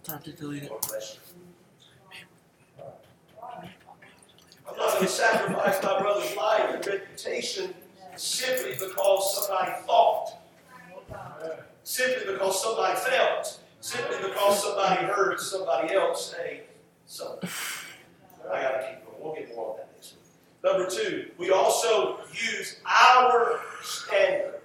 Time 0.03 0.21
to 0.21 0.31
delete 0.31 0.63
it. 0.63 0.71
I'm 4.69 4.77
not 4.77 4.93
going 4.93 5.01
to 5.01 5.07
sacrifice 5.07 5.81
my 5.81 5.99
brother's 5.99 6.35
life 6.37 6.75
and 6.75 6.85
reputation 6.85 7.73
simply 8.15 8.73
because 8.73 9.47
somebody 9.47 9.71
thought, 9.87 10.37
simply 11.83 12.33
because 12.33 12.61
somebody 12.61 12.99
felt, 12.99 13.59
simply 13.79 14.17
because 14.21 14.61
somebody 14.61 15.05
heard 15.07 15.39
somebody 15.39 15.95
else 15.95 16.31
say 16.31 16.61
something. 17.07 17.49
I 18.51 18.61
got 18.61 18.71
to 18.71 18.87
keep 18.87 19.05
going. 19.05 19.17
We'll 19.19 19.33
get 19.33 19.55
more 19.55 19.71
on 19.71 19.77
that. 19.77 19.90
Number 20.63 20.87
two, 20.87 21.31
we 21.37 21.49
also 21.49 22.19
use 22.31 22.77
our 22.85 23.61
standard. 23.81 24.61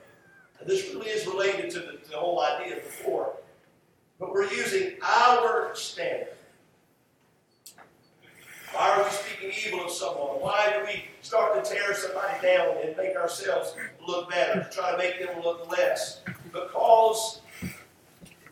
And 0.61 0.69
this 0.69 0.93
really 0.93 1.09
is 1.09 1.27
related 1.27 1.71
to 1.71 1.81
the, 1.81 1.93
to 1.93 2.11
the 2.11 2.17
whole 2.17 2.43
idea 2.43 2.77
before. 2.77 3.33
But 4.19 4.33
we're 4.33 4.51
using 4.51 4.95
our 5.03 5.75
standard. 5.75 6.29
Why 8.73 8.91
are 8.91 9.05
we 9.05 9.11
speaking 9.11 9.53
evil 9.67 9.87
of 9.87 9.91
someone? 9.91 10.41
Why 10.41 10.71
do 10.77 10.85
we 10.85 11.05
start 11.23 11.65
to 11.65 11.71
tear 11.71 11.95
somebody 11.95 12.35
down 12.43 12.77
and 12.85 12.95
make 12.97 13.17
ourselves 13.17 13.75
look 14.07 14.29
better, 14.29 14.65
to 14.65 14.71
try 14.71 14.93
to 14.93 14.99
make 14.99 15.19
them 15.19 15.43
look 15.43 15.71
less? 15.71 16.21
Because 16.53 17.41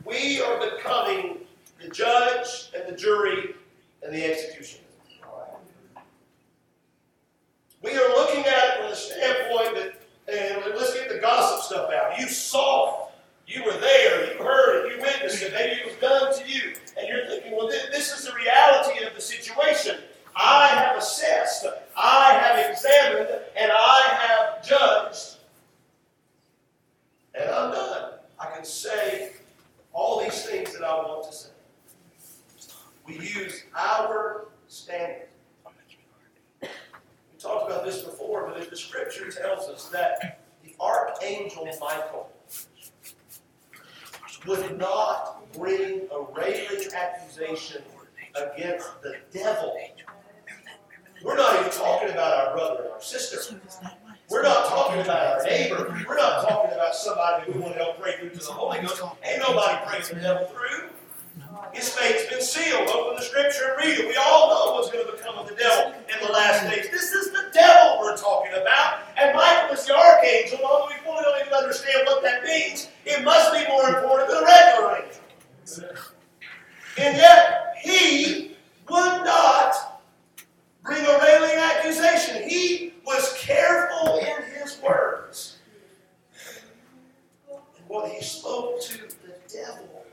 we 0.07 0.41
are 0.41 0.59
becoming 0.71 1.39
the 1.83 1.89
judge 1.89 2.71
and 2.75 2.91
the 2.91 2.97
jury 2.97 3.55
and 4.03 4.15
the 4.15 4.25
executioner. 4.25 4.84
We 7.85 7.93
are 7.93 8.09
looking 8.09 8.45
at 8.47 8.47
it 8.47 8.77
from 8.81 8.91
the 8.91 8.97
standpoint 8.97 9.75
that, 9.75 10.01
and 10.27 10.75
let's 10.75 10.95
get 10.95 11.11
the 11.11 11.19
gossip 11.19 11.65
stuff 11.65 11.91
out. 11.93 12.19
You 12.19 12.29
saw 12.29 12.95
it. 12.95 13.11
You 13.47 13.63
were 13.63 13.79
there. 13.79 14.33
You 14.33 14.43
heard 14.43 14.87
it. 14.87 14.97
You 14.97 15.03
witnessed 15.03 15.43
it. 15.43 15.53
Maybe 15.53 15.81
it 15.81 15.87
was 15.87 15.95
done 15.97 16.35
to 16.35 16.51
you. 16.51 16.75
And 16.99 17.07
you're 17.07 17.27
thinking, 17.27 17.55
well, 17.55 17.69
this 17.69 18.11
is 18.19 18.25
the 18.25 18.33
reality 18.33 19.05
of 19.05 19.15
the 19.15 19.21
situation. 19.21 19.97
I 20.37 20.69
have 20.69 20.97
assessed, 20.97 21.67
I 21.97 22.33
have 22.33 22.71
examined, 22.71 23.29
and 23.57 23.71
I 23.71 24.01
have 24.19 24.67
judged. 24.67 25.37
And 27.35 27.49
I'm 27.51 27.71
done. 27.71 28.13
I 28.41 28.51
can 28.51 28.65
say 28.65 29.33
all 29.93 30.23
these 30.23 30.43
things 30.45 30.73
that 30.73 30.83
I 30.83 30.95
want 30.95 31.31
to 31.31 31.37
say. 31.37 31.51
We 33.07 33.15
use 33.15 33.65
our 33.77 34.47
standard. 34.69 35.29
Talked 37.45 37.71
about 37.71 37.85
this 37.85 38.01
before, 38.01 38.51
but 38.51 38.71
the 38.71 38.75
scripture 38.75 39.31
tells 39.31 39.69
us 39.69 39.91
that 39.91 40.41
the 40.65 40.75
archangel 40.81 41.69
Michael 41.79 42.33
would 44.47 44.79
not 44.79 45.53
bring 45.53 46.09
a 46.11 46.23
railing 46.35 46.89
accusation 46.95 47.83
against 48.35 48.89
the 49.03 49.17
devil. 49.31 49.77
We're 51.23 51.37
not 51.37 51.61
even 51.61 51.71
talking 51.71 52.09
about 52.13 52.49
our 52.49 52.55
brother 52.55 52.85
and 52.85 52.93
our 52.95 53.03
sister. 53.03 53.61
We're 54.31 54.43
not 54.43 54.65
talking 54.69 55.03
about 55.03 55.41
our 55.41 55.45
neighbor. 55.45 56.03
We're 56.09 56.17
not 56.17 56.49
talking 56.49 56.73
about 56.73 56.95
somebody 56.95 57.45
who 57.45 57.59
we 57.59 57.61
want 57.61 57.75
to 57.75 57.79
help 57.79 58.01
pray 58.01 58.17
through 58.21 58.31
to 58.31 58.39
the 58.39 58.53
Holy 58.53 58.81
Ghost. 58.81 59.03
Ain't 59.23 59.41
nobody 59.41 59.85
praying 59.87 60.05
the 60.15 60.21
devil 60.21 60.47
through. 60.47 60.89
His 61.75 61.89
fate's 61.89 62.31
been 62.31 62.41
sealed. 62.41 62.89
Open 62.89 63.17
the 63.17 63.23
scripture 63.23 63.75
and 63.75 63.85
read 63.85 63.99
it. 63.99 64.09
We 64.09 64.17
all 64.17 64.49
know 64.49 64.75
what's 64.75 64.91
going 64.91 65.05
to 65.05 65.13
become 65.13 65.37
of 65.37 65.49
the 65.49 65.57
devil 65.57 65.93
in 65.93 66.27
the 66.27 66.33
last 66.33 66.63
days. 66.71 66.89
This 66.91 67.13
is 67.13 67.33
the 67.33 67.51
devil 67.53 67.99
we're 68.01 68.17
talking 68.17 68.53
about. 68.53 69.01
And 69.17 69.35
Michael 69.35 69.75
is 69.75 69.85
the 69.85 69.97
archangel. 69.97 70.61
Although 70.65 70.87
we 70.87 70.95
fully 71.05 71.25
don't 71.25 71.41
even 71.41 71.53
understand 71.53 72.07
what 72.07 72.23
that 72.23 72.45
means, 72.45 72.89
it 73.05 73.25
must 73.25 73.53
be 73.53 73.67
more 73.69 73.89
important 73.89 74.31
than 74.31 74.43
a 74.43 74.47
regular 74.47 75.03
angel. 75.03 75.99
And 76.97 77.17
yet, 77.17 77.75
he 77.83 78.57
would 78.89 79.25
not 79.25 80.01
bring 80.85 81.05
a 81.05 81.19
railing 81.19 81.57
accusation. 81.57 82.49
He 82.49 82.95
was 83.05 83.35
careful 83.39 84.19
in 84.19 84.45
his 84.61 84.81
words. 84.81 85.59
And 87.51 87.89
what 87.89 88.13
he 88.13 88.23
spoke 88.23 88.81
to 88.83 88.99
the 88.99 89.35
devil. 89.53 90.04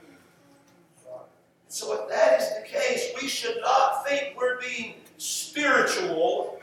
So, 1.71 2.03
if 2.03 2.09
that 2.09 2.41
is 2.41 2.49
the 2.49 2.67
case, 2.67 3.13
we 3.21 3.29
should 3.29 3.55
not 3.61 4.05
think 4.05 4.35
we're 4.37 4.59
being 4.59 4.95
spiritual 5.17 6.59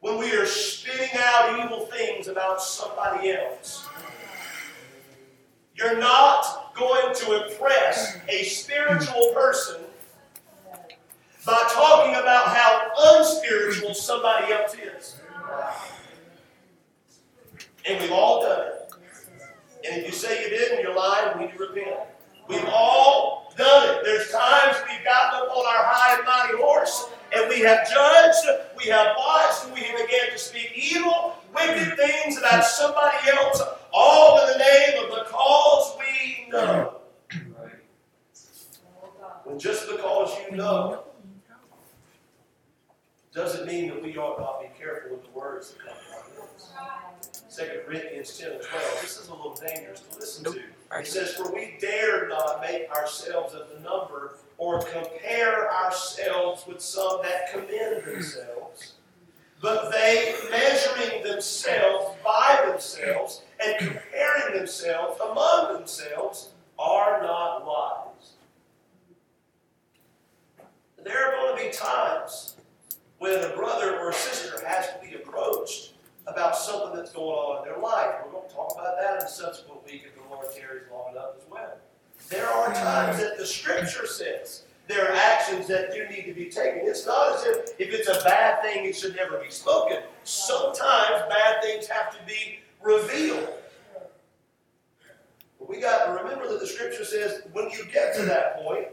when 0.00 0.16
we 0.16 0.32
are 0.32 0.46
spitting 0.46 1.10
out 1.18 1.62
evil 1.62 1.84
things 1.84 2.28
about 2.28 2.62
somebody 2.62 3.32
else. 3.32 3.86
You're 5.74 5.98
not 5.98 6.74
going 6.74 7.14
to 7.14 7.46
impress 7.46 8.16
a 8.26 8.44
spiritual 8.44 9.32
person 9.34 9.82
by 11.44 11.62
talking 11.74 12.14
about 12.14 12.56
how 12.56 12.90
unspiritual 13.18 13.92
somebody 13.92 14.50
else 14.50 14.74
is. 14.76 15.20
And 17.86 18.00
we've 18.00 18.12
all 18.12 18.40
done 18.40 18.66
it. 18.66 18.92
And 19.86 20.00
if 20.00 20.06
you 20.06 20.12
say 20.12 20.42
you 20.42 20.48
didn't, 20.48 20.80
you're 20.80 20.96
lying, 20.96 21.38
we 21.38 21.44
need 21.44 21.52
to 21.52 21.58
repent. 21.58 21.96
We've 22.48 22.64
all 22.64 23.43
done 23.56 23.88
it. 23.88 24.04
There's 24.04 24.30
times 24.30 24.76
we've 24.88 25.04
gotten 25.04 25.40
up 25.40 25.56
on 25.56 25.66
our 25.66 25.84
high 25.86 26.16
and 26.16 26.26
mighty 26.26 26.62
horse 26.62 27.08
and 27.36 27.48
we 27.48 27.60
have 27.60 27.88
judged, 27.88 28.46
we 28.76 28.84
have 28.90 29.16
watched, 29.16 29.64
and 29.64 29.74
we 29.74 29.80
have 29.80 29.98
began 29.98 30.30
to 30.30 30.38
speak 30.38 30.72
evil, 30.76 31.36
wicked 31.54 31.96
things 31.96 32.38
about 32.38 32.64
somebody 32.64 33.16
else, 33.30 33.60
all 33.92 34.40
in 34.40 34.52
the 34.52 34.58
name 34.58 35.04
of 35.04 35.10
the 35.10 35.24
cause 35.30 35.96
we 35.98 36.48
know. 36.50 37.00
Well, 39.44 39.58
just 39.58 39.88
because 39.90 40.36
you 40.48 40.56
know 40.56 41.04
doesn't 43.34 43.66
mean 43.66 43.88
that 43.88 44.00
we 44.00 44.16
ought 44.16 44.38
not 44.38 44.62
be 44.62 44.68
careful 44.78 45.16
with 45.16 45.24
the 45.24 45.38
words 45.38 45.72
that 45.72 45.80
come 45.80 45.96
from 45.96 46.40
our 46.40 46.46
lips. 46.46 46.72
2 47.56 47.62
Corinthians 47.86 48.36
10 48.36 48.52
and 48.52 48.62
12. 48.62 48.98
This 49.00 49.20
is 49.20 49.28
a 49.28 49.30
little 49.32 49.54
dangerous 49.54 50.00
to 50.00 50.18
listen 50.18 50.44
to. 50.44 50.60
It 50.98 51.06
says, 51.06 51.34
For 51.34 51.52
we 51.52 51.76
dare 51.80 52.28
not 52.28 52.60
make 52.60 52.90
ourselves 52.90 53.54
of 53.54 53.68
the 53.68 53.78
number 53.80 54.38
or 54.58 54.82
compare 54.82 55.72
ourselves 55.72 56.64
with 56.66 56.80
some 56.80 57.20
that 57.22 57.52
commend 57.52 58.04
themselves. 58.04 58.94
But 59.60 59.92
they, 59.92 60.34
measuring 60.50 61.22
themselves 61.22 62.16
by 62.24 62.64
themselves 62.66 63.42
and 63.64 63.78
comparing 63.78 64.56
themselves 64.56 65.20
among 65.20 65.74
themselves, 65.74 66.50
are 66.76 67.22
not 67.22 67.64
wise. 67.64 68.32
There 71.04 71.24
are 71.24 71.32
going 71.32 71.56
to 71.56 71.70
be 71.70 71.76
times 71.76 72.56
when 73.18 73.44
a 73.44 73.54
brother 73.54 73.96
or 74.00 74.10
a 74.10 74.12
sister 74.12 74.66
has 74.66 74.88
to 74.88 74.98
be 75.00 75.14
approached 75.14 75.93
about 76.26 76.56
something 76.56 76.96
that's 76.96 77.12
going 77.12 77.26
on 77.28 77.58
in 77.58 77.72
their 77.72 77.80
life. 77.80 78.14
We're 78.24 78.32
going 78.32 78.48
to 78.48 78.54
talk 78.54 78.72
about 78.74 78.96
that 79.00 79.20
in 79.20 79.26
a 79.26 79.28
subsequent 79.28 79.84
week 79.84 80.04
if 80.06 80.14
the 80.14 80.34
Lord 80.34 80.46
tarries 80.54 80.84
long 80.90 81.12
enough 81.12 81.32
as 81.36 81.50
well. 81.50 81.76
There 82.28 82.48
are 82.48 82.72
times 82.72 83.18
that 83.18 83.36
the 83.38 83.46
Scripture 83.46 84.06
says 84.06 84.64
there 84.86 85.10
are 85.10 85.14
actions 85.14 85.66
that 85.68 85.92
do 85.92 86.06
need 86.08 86.24
to 86.24 86.34
be 86.34 86.46
taken. 86.46 86.80
It's 86.82 87.06
not 87.06 87.36
as 87.36 87.44
if 87.44 87.80
if 87.80 87.92
it's 87.92 88.08
a 88.08 88.22
bad 88.24 88.62
thing, 88.62 88.86
it 88.86 88.96
should 88.96 89.16
never 89.16 89.38
be 89.38 89.50
spoken. 89.50 89.98
Sometimes 90.24 91.22
bad 91.28 91.62
things 91.62 91.86
have 91.86 92.16
to 92.16 92.24
be 92.26 92.60
revealed. 92.82 93.48
But 95.58 95.68
we 95.68 95.80
got 95.80 96.06
to 96.06 96.22
remember 96.22 96.48
that 96.48 96.60
the 96.60 96.66
Scripture 96.66 97.04
says 97.04 97.42
when 97.52 97.70
you 97.70 97.84
get 97.92 98.14
to 98.16 98.22
that 98.22 98.62
point, 98.62 98.88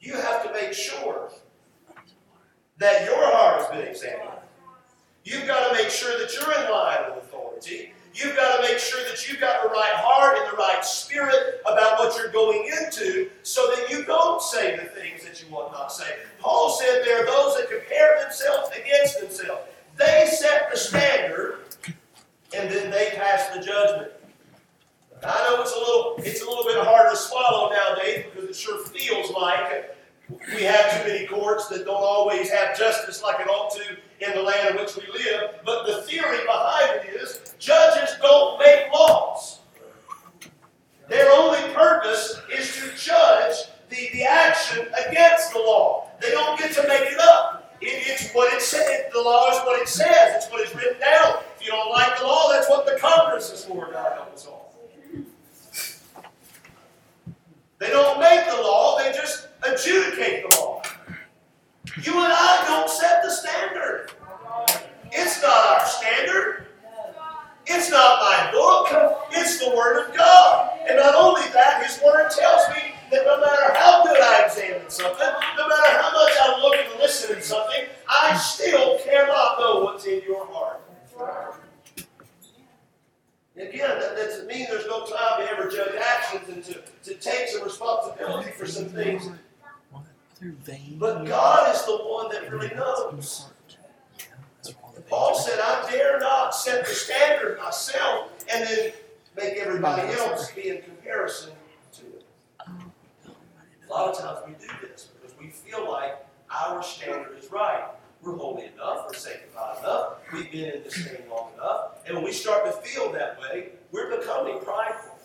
you 0.00 0.14
have 0.14 0.42
to 0.44 0.52
make 0.52 0.72
sure 0.72 1.30
that 2.78 3.04
your 3.04 3.16
heart 3.16 3.60
has 3.60 3.68
been 3.68 3.86
examined. 3.86 4.41
You've 5.24 5.46
got 5.46 5.68
to 5.68 5.74
make 5.74 5.90
sure 5.90 6.18
that 6.18 6.32
you're 6.34 6.52
in 6.64 6.70
line 6.70 6.98
with 7.08 7.24
authority. 7.24 7.92
You've 8.14 8.36
got 8.36 8.56
to 8.56 8.62
make 8.62 8.78
sure 8.78 9.02
that 9.08 9.26
you've 9.26 9.40
got 9.40 9.62
the 9.62 9.68
right 9.70 9.94
heart 9.94 10.36
and 10.38 10.52
the 10.52 10.56
right 10.56 10.84
spirit 10.84 11.62
about 11.64 11.98
what 11.98 12.16
you're 12.16 12.30
going 12.30 12.66
into 12.66 13.30
so 13.42 13.72
that 13.74 13.90
you 13.90 14.04
don't 14.04 14.42
say 14.42 14.76
the 14.76 14.84
things 14.84 15.24
that 15.24 15.42
you 15.42 15.52
want 15.52 15.72
not 15.72 15.92
say. 15.92 16.16
Paul 16.38 16.70
said 16.70 17.02
there 17.04 17.22
are 17.22 17.26
those 17.26 17.56
that 17.56 17.70
compare 17.70 18.20
themselves 18.20 18.70
against 18.76 19.20
themselves. 19.20 19.62
They 19.96 20.28
set 20.30 20.70
the 20.70 20.76
standard 20.76 21.60
and 22.54 22.70
then 22.70 22.90
they 22.90 23.12
pass 23.14 23.48
the 23.54 23.62
judgment. 23.62 24.12
I 25.24 25.48
know 25.48 25.62
it's 25.62 25.72
a 25.72 25.78
little 25.78 26.14
it's 26.18 26.42
a 26.42 26.48
little 26.48 26.64
bit 26.64 26.84
harder 26.84 27.10
to 27.10 27.16
swallow 27.16 27.70
nowadays 27.72 28.26
because 28.26 28.50
it 28.50 28.56
sure 28.56 28.84
feels 28.86 29.30
like 29.30 29.94
we 30.54 30.62
have 30.62 31.02
too 31.02 31.08
many 31.08 31.26
courts 31.26 31.68
that 31.68 31.84
don't 31.84 32.02
always 32.02 32.50
have 32.50 32.76
justice 32.78 33.22
like 33.22 33.40
it 33.40 33.48
ought 33.48 33.70
to 33.76 33.96
in 34.20 34.34
the 34.34 34.42
land 34.42 34.70
in 34.70 34.76
which 34.76 34.96
we 34.96 35.02
live. 35.12 35.60
But 35.64 35.86
the 35.86 36.02
theory 36.02 36.38
behind 36.46 37.08
it 37.08 37.16
is 37.20 37.54
judges 37.58 38.10
don't 38.20 38.58
make 38.58 38.92
laws. 38.92 39.60
Their 41.08 41.30
only 41.32 41.60
purpose 41.74 42.40
is 42.52 42.74
to 42.76 42.96
judge 42.96 43.56
the, 43.90 44.08
the 44.12 44.24
action 44.24 44.86
against 45.08 45.52
the 45.52 45.58
law. 45.58 46.08
They 46.20 46.30
don't 46.30 46.58
get 46.58 46.72
to 46.74 46.88
make 46.88 47.02
it 47.02 47.18
up. 47.20 47.76
It, 47.80 48.06
it's 48.06 48.32
what 48.32 48.52
it 48.54 48.62
says. 48.62 49.12
The 49.12 49.20
law 49.20 49.50
is 49.50 49.58
what 49.66 49.80
it 49.80 49.88
says. 49.88 50.36
It's 50.36 50.50
what 50.50 50.66
is 50.66 50.74
written 50.74 51.00
down. 51.00 51.42
If 51.58 51.66
you 51.66 51.72
don't 51.72 51.90
like 51.90 52.18
the 52.18 52.24
law, 52.24 52.52
that's 52.52 52.70
what 52.70 52.86
the 52.86 52.96
Congress 53.00 53.50
is 53.50 53.64
for. 53.64 53.90
God 53.92 54.12
help 54.14 54.32
us 54.32 54.46
all. 54.46 54.62
They 57.78 57.90
don't 57.90 58.20
make 58.20 58.46
the 58.46 58.62
law. 58.62 58.96
They 58.98 59.10
just 59.10 59.48
adjudicate 59.64 60.50
the 60.50 60.58
law. 60.58 60.82
You 62.02 62.12
and 62.14 62.32
I 62.32 62.64
don't 62.66 62.88
set 62.88 63.22
the 63.22 63.30
standard. 63.30 64.10
It's 65.12 65.42
not 65.42 65.66
our 65.66 65.86
standard. 65.86 66.66
It's 67.66 67.90
not 67.90 68.20
my 68.20 68.50
book. 68.50 69.28
It's 69.32 69.58
the 69.58 69.70
Word 69.76 70.06
of 70.08 70.16
God. 70.16 70.78
And 70.88 70.98
not 70.98 71.14
only 71.14 71.42
that, 71.52 71.84
His 71.86 72.00
Word 72.02 72.30
tells 72.30 72.68
me 72.70 72.94
that 73.10 73.24
no 73.24 73.40
matter 73.40 73.74
how 73.78 74.02
good 74.04 74.20
I 74.20 74.46
examine 74.46 74.88
something, 74.90 75.28
no 75.56 75.68
matter 75.68 76.02
how 76.02 76.12
much 76.12 76.32
I 76.40 76.60
look 76.60 76.74
and 76.76 76.98
listen 76.98 77.36
to 77.36 77.42
something, 77.42 77.84
I 78.08 78.36
still 78.36 78.98
cannot 78.98 79.58
know 79.58 79.80
what's 79.84 80.06
in 80.06 80.22
your 80.26 80.46
heart. 80.46 80.80
Again, 83.54 84.00
that 84.00 84.16
doesn't 84.16 84.46
mean 84.46 84.66
there's 84.70 84.86
no 84.86 85.04
time 85.04 85.40
to 85.40 85.50
ever 85.50 85.68
judge 85.68 85.94
actions 86.00 86.48
and 86.48 86.64
to, 86.64 86.82
to 87.04 87.14
take 87.20 87.48
some 87.48 87.62
responsibility 87.62 88.50
for 88.50 88.66
some 88.66 88.86
things. 88.86 89.28
But 90.98 91.24
God 91.24 91.74
is 91.74 91.84
the 91.84 91.96
one 91.98 92.28
that 92.30 92.50
really 92.50 92.74
knows. 92.74 93.46
Paul 95.08 95.34
said, 95.34 95.58
I 95.60 95.88
dare 95.90 96.18
not 96.18 96.54
set 96.54 96.86
the 96.86 96.92
standard 96.92 97.58
myself 97.58 98.30
and 98.52 98.66
then 98.66 98.92
make 99.36 99.54
everybody 99.58 100.10
else 100.12 100.50
be 100.52 100.70
in 100.70 100.82
comparison 100.82 101.50
to 101.92 102.02
it. 102.06 102.24
A 102.66 103.92
lot 103.92 104.08
of 104.08 104.18
times 104.18 104.38
we 104.46 104.54
do 104.54 104.72
this 104.88 105.10
because 105.20 105.36
we 105.38 105.48
feel 105.48 105.90
like 105.90 106.16
our 106.50 106.82
standard 106.82 107.38
is 107.38 107.50
right. 107.52 107.84
We're 108.22 108.36
holy 108.36 108.66
enough, 108.66 109.06
we're 109.08 109.18
sanctified 109.18 109.78
enough, 109.80 110.14
we've 110.32 110.50
been 110.50 110.74
in 110.74 110.82
this 110.84 110.94
thing 110.94 111.28
long 111.28 111.50
enough. 111.54 112.06
And 112.06 112.16
when 112.16 112.24
we 112.24 112.32
start 112.32 112.64
to 112.66 112.72
feel 112.88 113.12
that 113.12 113.40
way, 113.40 113.70
we're 113.90 114.16
becoming 114.16 114.60
prideful. 114.60 115.18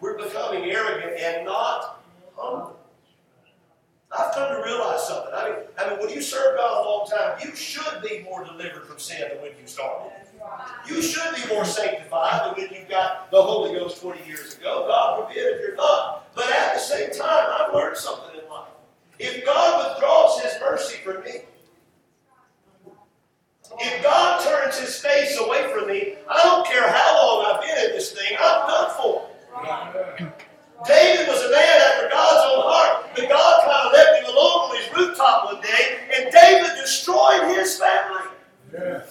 We're 0.00 0.16
becoming 0.16 0.64
arrogant 0.70 1.20
and 1.20 1.44
not 1.44 2.02
humble. 2.36 2.73
I've 4.16 4.32
come 4.34 4.48
to 4.54 4.62
realize 4.62 5.06
something. 5.06 5.32
I 5.34 5.50
mean, 5.50 5.58
I 5.78 5.90
mean, 5.90 5.98
when 6.00 6.10
you 6.10 6.22
serve 6.22 6.56
God 6.56 6.84
a 6.84 6.88
long 6.88 7.08
time, 7.08 7.38
you 7.44 7.54
should 7.56 8.02
be 8.02 8.22
more 8.22 8.44
delivered 8.44 8.86
from 8.86 8.98
sin 8.98 9.20
than 9.28 9.42
when 9.42 9.52
you 9.60 9.66
started. 9.66 10.12
You 10.86 11.02
should 11.02 11.34
be 11.34 11.52
more 11.52 11.64
sanctified 11.64 12.44
than 12.44 12.54
when 12.54 12.72
you 12.72 12.86
got 12.88 13.30
the 13.30 13.42
Holy 13.42 13.78
Ghost 13.78 14.00
20 14.02 14.26
years 14.26 14.56
ago. 14.56 14.86
God 14.86 15.26
forbid 15.26 15.38
if 15.38 15.60
you're 15.60 15.76
not. 15.76 16.34
But 16.34 16.50
at 16.50 16.74
the 16.74 16.80
same 16.80 17.10
time, 17.10 17.48
I've 17.50 17.74
learned 17.74 17.96
something 17.96 18.40
in 18.40 18.48
life. 18.48 18.68
If 19.18 19.44
God 19.44 19.94
withdraws 19.94 20.40
His 20.40 20.52
mercy 20.60 20.98
from 20.98 21.24
me, 21.24 21.40
if 23.80 24.02
God 24.02 24.44
turns 24.44 24.78
His 24.78 24.96
face 24.98 25.38
away 25.40 25.72
from 25.72 25.88
me, 25.88 26.14
I 26.28 26.40
don't 26.42 26.66
care 26.66 26.88
how 26.88 27.16
long 27.16 27.46
I've 27.48 27.60
been 27.62 27.86
in 27.86 27.92
this 27.92 28.12
thing, 28.12 28.36
I'm 28.38 28.68
done 28.68 28.90
for. 28.96 29.30
David 30.86 31.28
was 31.28 31.40
a 31.40 31.50
man 31.50 31.80
after 31.92 32.08
God's 32.10 32.52
own 32.52 32.62
heart, 32.66 33.06
but 33.14 33.28
God 33.28 33.60
kind 33.64 33.86
of 33.86 33.92
left 33.92 34.18
him 34.18 34.26
alone 34.26 34.70
on 34.70 34.76
his 34.76 34.92
rooftop 34.92 35.44
one 35.46 35.62
day, 35.62 36.00
and 36.14 36.32
David 36.32 36.70
destroyed 36.80 37.56
his 37.56 37.78
family. 37.78 38.30
Yeah. 38.72 39.02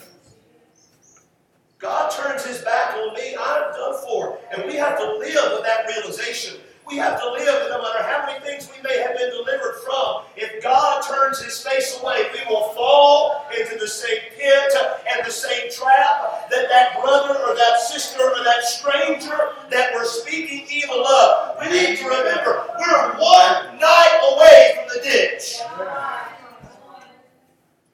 God 1.80 2.12
turns 2.12 2.46
his 2.46 2.62
back 2.62 2.96
on 2.96 3.14
me, 3.14 3.36
I'm 3.40 3.72
done 3.74 3.96
for. 4.06 4.40
And 4.56 4.66
we 4.66 4.76
have 4.76 4.98
to 4.98 5.18
live 5.18 5.52
with 5.52 5.64
that 5.64 5.88
realization. 5.88 6.60
We 6.94 7.00
have 7.00 7.20
to 7.22 7.32
live 7.32 7.72
no 7.72 7.82
matter 7.82 8.04
how 8.04 8.24
many 8.28 8.40
things 8.46 8.70
we 8.70 8.80
may 8.88 9.02
have 9.02 9.18
been 9.18 9.32
delivered 9.32 9.78
from, 9.84 10.26
if 10.36 10.62
God 10.62 11.02
turns 11.02 11.42
his 11.42 11.60
face 11.60 12.00
away, 12.00 12.30
we 12.32 12.54
will 12.54 12.70
fall 12.74 13.48
into 13.60 13.80
the 13.80 13.88
same 13.88 14.20
pit 14.38 14.74
and 15.10 15.26
the 15.26 15.32
same 15.32 15.72
trap 15.72 16.52
that 16.52 16.70
that 16.70 17.02
brother 17.02 17.34
or 17.34 17.56
that 17.56 17.80
sister 17.80 18.22
or 18.22 18.44
that 18.44 18.64
stranger 18.64 19.54
that 19.72 19.92
we're 19.96 20.06
speaking 20.06 20.68
evil 20.70 21.04
of. 21.04 21.58
We 21.62 21.72
need 21.72 21.98
to 21.98 22.06
remember 22.06 22.64
we're 22.78 23.14
one 23.14 23.80
night 23.80 24.20
away 24.32 24.76
from 24.78 24.96
the 24.96 25.04
ditch. 25.04 25.62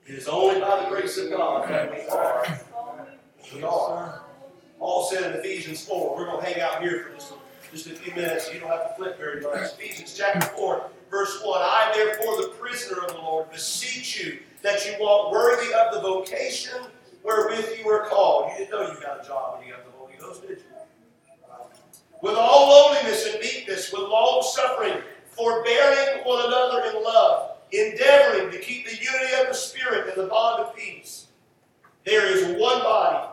It 0.08 0.16
is 0.16 0.28
only 0.28 0.60
by 0.60 0.84
the 0.84 0.90
grace 0.90 1.18
of 1.18 1.30
God 1.30 1.70
that 1.70 1.90
we 1.90 2.06
are. 2.10 2.60
We 3.56 3.64
are. 3.64 4.24
Paul 4.78 5.10
said 5.10 5.24
in 5.24 5.40
Ephesians 5.40 5.86
4, 5.86 6.18
we're 6.18 6.26
going 6.26 6.44
to 6.44 6.52
hang 6.52 6.62
out 6.62 6.82
here 6.82 7.06
for 7.06 7.14
just 7.14 7.32
a 7.32 7.49
just 7.72 7.88
a 7.88 7.92
few 7.92 8.14
minutes. 8.16 8.52
You 8.54 8.60
don't 8.60 8.70
have 8.70 8.90
to 8.90 8.96
flip 8.96 9.18
very 9.18 9.42
much. 9.42 9.74
Ephesians 9.74 10.16
chapter 10.18 10.42
4, 10.42 10.90
verse 11.12 11.42
1. 11.44 11.62
I, 11.62 11.92
therefore, 11.94 12.42
the 12.42 12.50
prisoner 12.60 13.04
of 13.04 13.14
the 13.14 13.20
Lord, 13.20 13.52
beseech 13.52 14.24
you 14.24 14.40
that 14.62 14.86
you 14.86 14.94
walk 15.00 15.32
worthy 15.32 15.74
of 15.74 15.94
the 15.94 16.02
vocation 16.02 16.80
wherewith 17.24 17.78
you 17.78 17.86
were 17.86 18.08
called. 18.08 18.52
You 18.52 18.66
didn't 18.66 18.72
know 18.72 18.92
you 18.92 19.02
got 19.02 19.24
a 19.24 19.28
job 19.28 19.60
when 19.60 19.68
you 19.68 19.74
got 19.74 19.86
the 19.86 19.92
Holy 19.92 20.14
Ghost, 20.20 20.42
did 20.42 20.58
you? 20.58 20.64
With 22.22 22.36
all 22.36 22.70
lowliness 22.70 23.28
and 23.28 23.40
meekness, 23.40 23.94
with 23.94 24.02
long 24.02 24.44
suffering, 24.44 25.02
forbearing 25.32 26.26
one 26.26 26.46
another 26.46 26.84
in 26.90 27.02
love, 27.04 27.52
endeavoring 27.72 28.52
to 28.52 28.60
keep 28.60 28.86
the 28.86 28.96
unity 28.96 29.42
of 29.42 29.48
the 29.48 29.54
Spirit 29.54 30.14
in 30.14 30.22
the 30.22 30.28
bond 30.28 30.64
of 30.64 30.76
peace. 30.76 31.28
There 32.06 32.26
is 32.26 32.44
one 32.60 32.80
body 32.80 33.28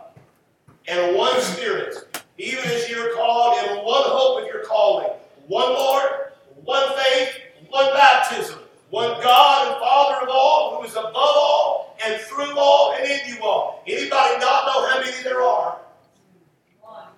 and 0.87 1.17
one 1.17 1.41
Spirit 1.41 2.16
even 2.39 2.65
as 2.65 2.89
you're 2.89 3.15
called 3.15 3.59
in 3.59 3.77
one 3.85 4.03
hope 4.05 4.43
of 4.43 4.47
your 4.47 4.65
calling, 4.65 5.09
one 5.47 5.73
Lord, 5.73 6.33
one 6.65 6.89
faith, 6.97 7.41
one 7.69 7.93
baptism, 7.93 8.59
one 8.91 9.21
God 9.23 9.69
and 9.69 9.81
Father 9.81 10.27
of 10.27 10.29
all, 10.31 10.77
who 10.77 10.87
is 10.87 10.93
above 10.93 11.15
all 11.15 11.97
and 12.05 12.21
through 12.23 12.59
all 12.59 12.95
and 12.95 13.05
in 13.05 13.21
you 13.29 13.43
all. 13.43 13.83
Anybody 13.87 14.39
not 14.39 14.67
know 14.67 14.89
how 14.89 15.01
many 15.01 15.23
there 15.23 15.43
are? 15.43 15.79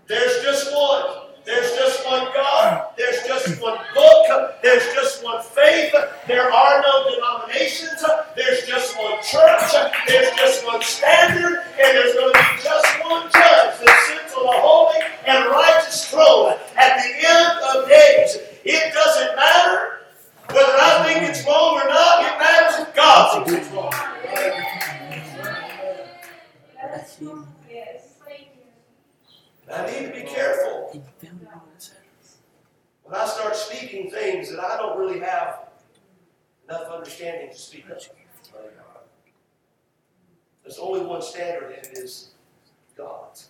There's 0.07 0.43
just 0.43 0.73
one. 0.75 1.28
There's 1.49 1.73
just 1.77 2.05
one 2.05 2.29
God. 2.35 2.89
There's 2.99 3.27
just 3.27 3.63
one 3.63 3.79
book. 3.95 4.61
There's 4.63 4.85
just 4.93 5.25
one 5.25 5.43
faith. 5.43 5.95
There 6.27 6.53
are 6.53 6.83
no 6.83 7.11
denominations. 7.11 8.05
There's 8.37 8.67
just 8.67 8.95
one 8.99 9.17
church. 9.23 9.73
There's 10.07 10.29
just 10.37 10.67
one 10.67 10.83
standard. 10.83 11.65
And 11.81 11.97
there's 11.97 12.13
going 12.13 12.35
to 12.35 12.39
be 12.39 12.63
just 12.63 12.87
one 13.03 13.23
judge 13.33 13.81
that 13.81 14.21
sits 14.21 14.35
on 14.35 14.45
a 14.45 14.61
holy 14.61 15.01
and 15.27 15.49
righteous 15.49 16.11
throne 16.11 16.53
at 16.77 17.01
the 17.01 17.17
end 17.27 17.59
of 17.65 17.89
days. 17.89 18.37
It 18.67 18.93
doesn't 18.93 19.35
matter 19.35 20.01
whether 20.51 20.77
I 20.77 21.03
think 21.07 21.31
it's 21.31 21.47
wrong 21.47 21.81
or 21.81 21.89
not. 21.89 22.25
It 22.27 22.39
matters 22.39 22.87
if 22.87 22.95
God 22.95 23.47
thinks 23.47 23.67
it's 23.67 23.73
wrong. 23.73 23.93
I 29.71 29.87
need 29.87 30.07
to 30.07 30.13
be 30.13 30.23
careful. 30.23 31.05
When 33.09 33.19
I 33.19 33.27
start 33.27 33.57
speaking 33.57 34.11
things 34.11 34.51
that 34.51 34.63
I 34.63 34.77
don't 34.77 34.99
really 34.99 35.19
have 35.21 35.61
enough 36.69 36.91
understanding 36.93 37.49
to 37.51 37.57
speak 37.57 37.89
of, 37.89 38.07
there's 40.63 40.79
only 40.79 41.01
one 41.01 41.23
standard, 41.23 41.73
and 41.73 41.87
it 41.87 41.97
is 41.97 42.33
God's. 42.99 43.49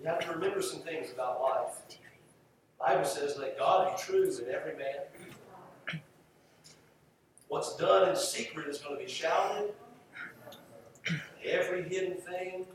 You 0.00 0.08
have 0.08 0.18
to 0.18 0.32
remember 0.32 0.60
some 0.60 0.80
things 0.80 1.12
about 1.12 1.40
life. 1.40 1.80
The 1.88 2.84
Bible 2.84 3.04
says, 3.04 3.36
let 3.38 3.56
God 3.56 3.96
be 3.96 4.02
true 4.02 4.24
and 4.24 4.48
every 4.48 4.74
man. 4.74 6.00
What's 7.46 7.76
done 7.76 8.08
in 8.08 8.16
secret 8.16 8.66
is 8.66 8.78
going 8.78 8.98
to 8.98 9.04
be 9.04 9.08
shouted. 9.08 9.74
Every 11.44 11.84
hidden 11.84 12.16
thing 12.16 12.66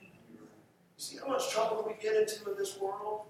You 0.00 0.38
See 0.96 1.18
how 1.18 1.28
much 1.28 1.50
trouble 1.50 1.84
we 1.86 2.02
get 2.02 2.16
into 2.16 2.50
in 2.50 2.56
this 2.56 2.78
world? 2.80 3.26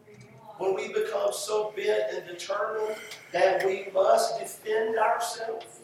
When 0.61 0.75
we 0.75 0.89
become 0.89 1.33
so 1.33 1.73
bent 1.75 2.13
and 2.15 2.27
determined 2.27 2.97
that 3.33 3.65
we 3.65 3.89
must 3.95 4.39
defend 4.39 4.99
ourselves. 4.99 5.81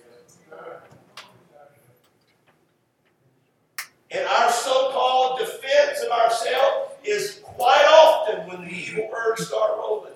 fireworks 9.36 9.48
start 9.48 9.72
rolling. 9.78 10.12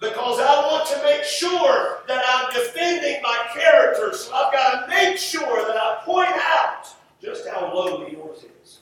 Because 0.00 0.40
I 0.40 0.66
want 0.66 0.88
to 0.88 1.02
make 1.02 1.24
sure 1.24 1.98
that 2.08 2.24
I'm 2.26 2.52
defending 2.54 3.20
my 3.22 3.38
character, 3.52 4.16
so 4.16 4.34
I've 4.34 4.52
got 4.52 4.86
to 4.86 4.88
make 4.88 5.18
sure 5.18 5.66
that 5.66 5.76
I 5.76 6.00
point 6.04 6.30
out 6.30 6.86
just 7.22 7.46
how 7.48 7.72
lowly 7.74 8.12
yours 8.12 8.44
is. 8.62 8.78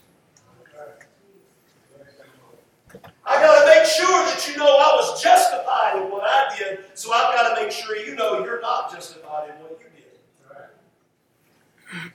I 3.26 3.42
got 3.42 3.60
to 3.60 3.66
make 3.66 3.84
sure 3.84 4.24
that 4.24 4.48
you 4.48 4.56
know 4.56 4.64
I 4.64 4.96
was 4.96 5.20
justified 5.22 6.02
in 6.02 6.10
what 6.10 6.22
I 6.24 6.56
did, 6.56 6.78
so 6.94 7.12
I've 7.12 7.34
got 7.34 7.54
to 7.54 7.62
make 7.62 7.72
sure 7.72 7.96
you 7.96 8.14
know 8.14 8.44
you're 8.44 8.60
not 8.60 8.92
justified 8.92 9.50
in 9.50 9.56
what 9.56 9.72
you 9.80 9.86
did. 9.96 10.04
It's 10.14 10.30
pride. 10.46 12.12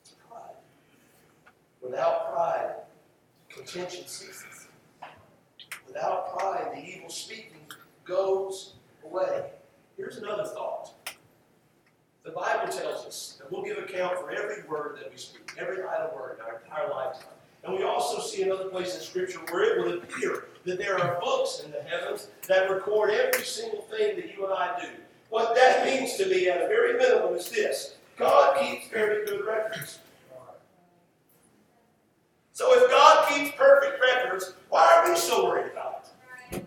It's 0.00 0.14
pride. 0.28 0.56
Without 1.86 2.32
pride, 2.32 2.74
contention 3.48 4.06
ceases. 4.06 4.66
Without 5.86 6.36
pride, 6.36 6.72
the 6.74 6.84
evil 6.84 7.08
speaking 7.08 7.60
goes 8.04 8.74
away. 9.04 9.50
Here's 9.96 10.16
another 10.18 10.44
thought. 10.44 10.92
The 12.24 12.32
Bible 12.32 12.72
tells 12.72 13.06
us 13.06 13.38
that 13.38 13.50
we'll 13.50 13.62
give 13.62 13.78
account 13.78 14.18
for 14.18 14.32
every 14.32 14.68
word 14.68 14.98
that 15.00 15.10
we 15.10 15.16
speak, 15.16 15.52
every 15.58 15.84
idle 15.84 16.10
word 16.14 16.38
in 16.38 16.44
our 16.44 16.60
entire 16.60 16.90
lifetime. 16.90 17.28
And 17.62 17.74
we 17.74 17.84
also 17.84 18.20
see 18.20 18.42
another 18.42 18.68
place 18.68 18.96
in 18.96 19.00
Scripture 19.00 19.38
where 19.50 19.78
it 19.78 19.84
will 19.84 19.94
appear 19.94 20.46
that 20.64 20.78
there 20.78 20.98
are 20.98 21.20
books 21.20 21.62
in 21.64 21.70
the 21.70 21.82
heavens 21.82 22.28
that 22.48 22.68
record 22.68 23.10
every 23.10 23.44
single 23.44 23.82
thing 23.82 24.16
that 24.16 24.36
you 24.36 24.44
and 24.44 24.52
I 24.52 24.78
do. 24.80 24.88
What 25.30 25.54
that 25.54 25.86
means 25.86 26.16
to 26.16 26.26
me 26.26 26.48
at 26.48 26.60
a 26.60 26.66
very 26.66 26.98
minimum 26.98 27.34
is 27.34 27.48
this 27.48 27.94
God 28.18 28.58
keeps 28.58 28.88
very 28.88 29.24
good 29.24 29.44
records. 29.44 30.00
So 32.56 32.72
if 32.72 32.88
God 32.90 33.28
keeps 33.28 33.54
perfect 33.54 34.00
records, 34.00 34.54
why 34.70 34.90
are 34.90 35.10
we 35.10 35.14
so 35.14 35.44
worried 35.44 35.72
about 35.72 36.08
it? 36.50 36.66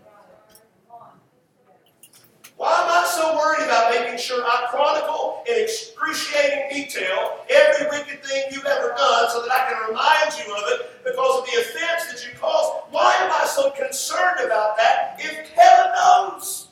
Why 2.56 2.80
am 2.80 2.88
I 2.88 3.08
so 3.08 3.34
worried 3.34 3.66
about 3.66 3.90
making 3.90 4.18
sure 4.18 4.44
I 4.44 4.68
chronicle 4.70 5.42
in 5.48 5.64
excruciating 5.64 6.68
detail 6.70 7.38
every 7.50 7.88
wicked 7.88 8.22
thing 8.22 8.44
you've 8.52 8.66
ever 8.66 8.94
done 8.96 9.30
so 9.30 9.42
that 9.42 9.50
I 9.50 9.68
can 9.68 9.88
remind 9.88 10.30
you 10.38 10.54
of 10.54 10.62
it 10.74 11.02
because 11.02 11.40
of 11.40 11.46
the 11.46 11.58
offense 11.58 12.12
that 12.12 12.24
you 12.24 12.38
caused? 12.38 12.84
Why 12.92 13.12
am 13.18 13.32
I 13.32 13.46
so 13.46 13.72
concerned 13.72 14.44
about 14.44 14.76
that 14.76 15.16
if 15.18 15.48
heaven 15.48 15.92
knows? 15.96 16.68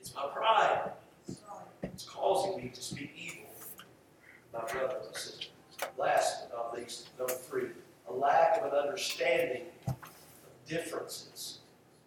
It's 0.00 0.12
my 0.12 0.26
pride. 0.34 0.90
It's 1.84 2.04
me 2.68 2.74
to 2.74 2.82
speak 2.82 3.12
evil 3.16 3.44
my 4.52 4.60
brothers 4.60 5.06
and 5.06 5.16
sisters. 5.16 5.50
Last 5.96 6.48
but 6.50 6.56
not 6.56 6.78
least, 6.78 7.10
number 7.18 7.32
three, 7.32 7.68
a 8.08 8.12
lack 8.12 8.58
of 8.58 8.72
an 8.72 8.78
understanding 8.78 9.62
of 9.86 9.94
differences. 10.66 11.58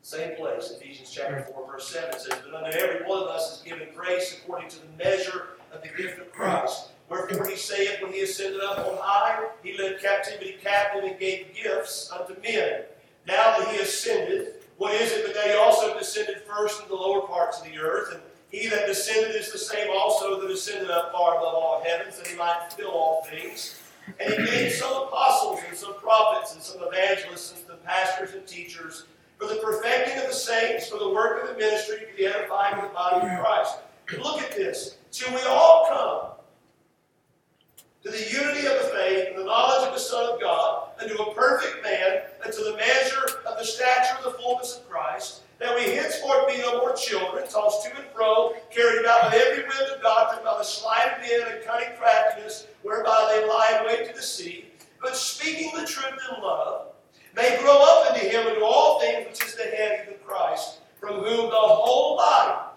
Same 0.01 0.35
place, 0.35 0.71
Ephesians 0.71 1.11
chapter 1.11 1.47
4, 1.53 1.67
verse 1.67 1.87
7 1.87 2.19
says, 2.19 2.33
But 2.43 2.63
unto 2.63 2.77
every 2.77 3.05
one 3.05 3.23
of 3.23 3.29
us 3.29 3.57
is 3.57 3.63
given 3.63 3.89
grace 3.95 4.39
according 4.39 4.69
to 4.69 4.79
the 4.79 5.03
measure 5.03 5.49
of 5.71 5.81
the 5.83 5.89
gift 5.89 6.19
of 6.19 6.31
Christ. 6.31 6.89
Wherefore 7.07 7.47
he 7.47 7.55
saith, 7.55 8.01
when 8.01 8.11
he 8.11 8.21
ascended 8.21 8.61
up 8.61 8.79
on 8.79 8.97
high, 8.99 9.47
he 9.63 9.77
led 9.77 10.01
captivity 10.01 10.57
captive 10.61 11.03
and 11.03 11.19
gave 11.19 11.53
gifts 11.53 12.11
unto 12.11 12.33
men. 12.41 12.83
Now 13.27 13.59
that 13.59 13.67
he 13.69 13.81
ascended, 13.81 14.55
what 14.77 14.93
is 14.95 15.11
it 15.11 15.25
but 15.25 15.35
that 15.35 15.47
he 15.47 15.53
also 15.53 15.97
descended 15.97 16.41
first 16.41 16.79
into 16.79 16.89
the 16.89 16.95
lower 16.95 17.27
parts 17.27 17.59
of 17.59 17.65
the 17.65 17.77
earth? 17.77 18.13
And 18.13 18.21
he 18.51 18.67
that 18.67 18.85
descended 18.85 19.35
is 19.35 19.51
the 19.51 19.57
same 19.57 19.89
also 19.89 20.39
that 20.41 20.51
ascended 20.51 20.91
up 20.91 21.11
far 21.11 21.37
above 21.37 21.53
all 21.53 21.83
heavens, 21.85 22.17
that 22.17 22.27
he 22.27 22.35
might 22.35 22.71
fill 22.73 22.91
all 22.91 23.23
things. 23.29 23.79
And 24.19 24.33
he 24.33 24.45
gave 24.45 24.73
some 24.73 25.03
apostles 25.03 25.61
and 25.67 25.77
some 25.77 25.95
prophets 25.95 26.53
and 26.53 26.61
some 26.61 26.81
evangelists 26.81 27.53
and 27.53 27.65
some 27.65 27.77
pastors 27.85 28.33
and 28.33 28.45
teachers 28.45 29.05
for 29.39 29.47
the 29.47 29.55
perfecting 29.55 30.17
of 30.17 30.27
the 30.27 30.33
saints, 30.33 30.89
for 30.89 30.99
the 30.99 31.09
work 31.09 31.41
of 31.41 31.49
the 31.49 31.55
ministry, 31.55 31.99
for 32.09 32.17
the 32.17 32.27
edifying 32.27 32.75
of 32.75 32.83
the 32.83 32.93
body 32.93 33.25
of 33.25 33.39
Christ. 33.39 33.77
Look 34.21 34.41
at 34.41 34.51
this. 34.51 34.97
Till 35.11 35.33
we 35.33 35.41
all 35.47 35.87
come 35.89 36.31
to 38.03 38.09
the 38.11 38.31
unity 38.31 38.67
of 38.67 38.73
the 38.73 38.89
faith 38.93 39.27
and 39.29 39.37
the 39.37 39.45
knowledge 39.45 39.87
of 39.87 39.93
the 39.93 39.99
Son 39.99 40.33
of 40.33 40.41
God, 40.41 40.89
unto 41.01 41.15
a 41.15 41.33
perfect 41.33 41.83
man, 41.83 42.21
unto 42.43 42.63
the 42.63 42.75
measure 42.75 43.39
of 43.47 43.57
the 43.57 43.63
stature 43.63 44.15
of 44.17 44.25
the 44.25 44.39
fullness 44.39 44.77
of 44.77 44.89
Christ, 44.89 45.41
that 45.61 45.75
we 45.75 45.83
henceforth 45.93 46.47
be 46.47 46.57
no 46.57 46.79
more 46.79 46.93
children, 46.95 47.47
tossed 47.47 47.85
to 47.85 47.95
and 47.95 48.05
fro, 48.15 48.53
carried 48.71 48.99
about 49.01 49.25
with 49.25 49.39
every 49.39 49.61
wind 49.63 49.95
of 49.95 50.01
doctrine 50.01 50.43
by 50.43 50.57
the 50.57 50.63
sleight 50.63 51.13
of 51.13 51.21
men 51.21 51.55
and 51.55 51.63
cunning 51.63 51.89
craftiness, 51.99 52.65
whereby 52.81 53.31
they 53.31 53.47
lie 53.47 53.77
in 53.79 53.85
wait 53.85 54.07
to 54.07 54.13
deceive, 54.13 54.65
but 54.99 55.15
speaking 55.15 55.71
the 55.79 55.85
truth 55.85 56.17
in 56.35 56.41
love, 56.41 56.87
may 57.35 57.59
grow 57.61 57.77
up 57.79 58.07
into 58.07 58.27
him 58.27 58.47
into 58.47 58.65
all 58.65 58.99
things 58.99 59.27
which 59.27 59.47
is 59.47 59.55
the 59.55 59.63
head, 59.63 60.07
even 60.07 60.19
Christ, 60.25 60.79
from 60.99 61.19
whom 61.19 61.51
the 61.51 61.55
whole 61.55 62.17
body, 62.17 62.75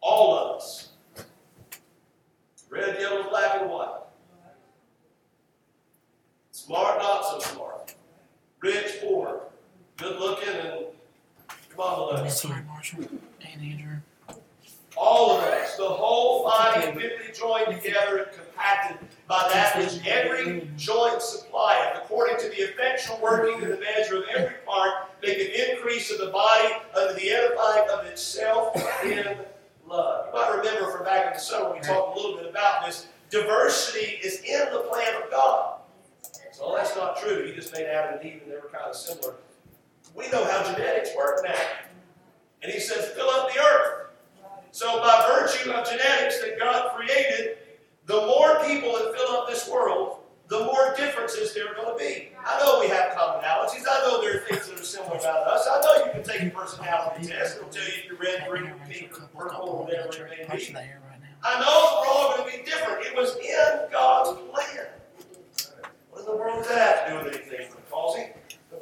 all 0.00 0.34
of 0.34 0.56
us, 0.56 0.88
red, 2.70 2.98
yellow, 2.98 3.28
black, 3.28 3.60
and 3.60 3.70
white, 3.70 4.00
smart, 6.52 6.98
not 6.98 7.22
so 7.22 7.38
smart, 7.52 7.94
rich, 8.62 8.96
poor, 9.02 9.42
good 10.00 10.18
looking, 10.18 10.48
and 10.48 10.84
come 11.70 11.80
on, 11.80 12.16
I'm 12.16 12.30
sorry, 12.30 12.62
Marshall 12.64 13.00
and 13.02 13.62
Andrew. 13.62 13.96
All 14.96 15.38
of 15.38 15.44
us, 15.44 15.76
the 15.76 15.84
whole 15.84 16.44
body 16.44 16.86
and 16.86 16.98
fitly 16.98 17.32
joined 17.34 17.80
together 17.80 18.18
and 18.18 18.32
compacted 18.32 19.08
by 19.28 19.48
that 19.52 19.78
which 19.78 20.06
every 20.06 20.68
joint 20.76 21.22
supplieth, 21.22 21.98
according 22.02 22.38
to 22.38 22.48
the 22.48 22.56
effectual 22.56 23.18
working 23.22 23.62
of 23.62 23.68
the 23.68 23.78
measure 23.78 24.18
of 24.18 24.24
every 24.34 24.56
part, 24.66 25.10
make 25.22 25.38
an 25.38 25.70
increase 25.70 26.10
of 26.10 26.18
the 26.18 26.30
body 26.30 26.74
unto 26.98 27.14
the 27.14 27.30
edifying 27.30 27.88
of 27.90 28.04
itself 28.06 28.74
in 29.04 29.36
love. 29.86 30.26
You 30.26 30.40
might 30.40 30.56
remember 30.56 30.90
from 30.90 31.04
back 31.04 31.26
in 31.26 31.32
the 31.34 31.38
summer 31.38 31.72
we 31.72 31.80
talked 31.80 32.16
a 32.16 32.20
little 32.20 32.36
bit 32.36 32.48
about 32.48 32.86
this. 32.86 33.06
Diversity 33.30 34.18
is 34.24 34.40
in 34.40 34.72
the 34.72 34.80
plan 34.80 35.22
of 35.22 35.30
God. 35.30 35.76
So 36.52 36.74
that's 36.76 36.96
not 36.96 37.18
true. 37.18 37.46
He 37.46 37.52
just 37.52 37.72
made 37.72 37.86
Adam 37.86 38.18
and 38.18 38.26
Eve 38.26 38.42
and 38.42 38.52
they 38.52 38.56
were 38.56 38.70
kind 38.72 38.84
of 38.86 38.96
similar. 38.96 39.34
We 40.14 40.28
know 40.30 40.44
how 40.44 40.62
genetics 40.64 41.10
work 41.16 41.40
now. 41.44 41.54
And 42.62 42.72
he 42.72 42.80
says, 42.80 43.08
fill 43.10 43.30
up 43.30 43.52
the 43.52 43.60
earth. 43.60 44.10
So, 44.72 45.00
by 45.00 45.26
virtue 45.28 45.70
of 45.72 45.88
genetics 45.88 46.40
that 46.42 46.58
God 46.58 46.94
created, 46.94 47.58
the 48.06 48.20
more 48.20 48.62
people 48.64 48.92
that 48.92 49.14
fill 49.16 49.36
up 49.36 49.48
this 49.48 49.68
world, 49.68 50.18
the 50.48 50.60
more 50.64 50.94
differences 50.96 51.54
there 51.54 51.68
are 51.68 51.74
going 51.74 51.96
to 51.96 52.04
be. 52.04 52.28
I 52.44 52.58
know 52.58 52.80
we 52.80 52.88
have 52.88 53.12
commonalities. 53.12 53.84
I 53.88 54.00
know 54.04 54.20
there 54.20 54.36
are 54.36 54.40
things 54.46 54.68
that 54.68 54.80
are 54.80 54.84
similar 54.84 55.16
about 55.16 55.46
us. 55.46 55.66
I 55.70 55.80
know 55.80 56.04
you 56.04 56.10
can 56.12 56.22
take 56.24 56.42
a 56.42 56.50
personality 56.50 57.28
test. 57.28 57.56
It'll 57.56 57.68
tell 57.68 57.84
you 57.84 57.92
if 57.98 58.04
you're 58.06 58.18
red, 58.18 58.48
green, 58.48 58.72
pink, 58.88 59.12
or 59.16 59.28
purple, 59.28 59.68
or 59.68 59.84
whatever 59.84 60.26
it 60.26 60.48
may 60.48 60.56
be. 60.56 60.76
I 61.42 61.60
know 61.60 62.00
we're 62.00 62.12
all 62.12 62.36
going 62.36 62.50
to 62.50 62.58
be 62.58 62.64
different. 62.64 63.06
It 63.06 63.16
was 63.16 63.36
in 63.36 63.90
God's 63.92 64.40
plan. 64.50 64.86
What 66.10 66.20
in 66.20 66.26
the 66.26 66.36
world 66.36 66.58
does 66.58 66.68
that 66.68 67.08
have 67.08 67.24
to 67.24 67.30
do 67.30 67.30
with 67.30 67.48
anything, 67.48 67.68
Causey? 67.90 68.32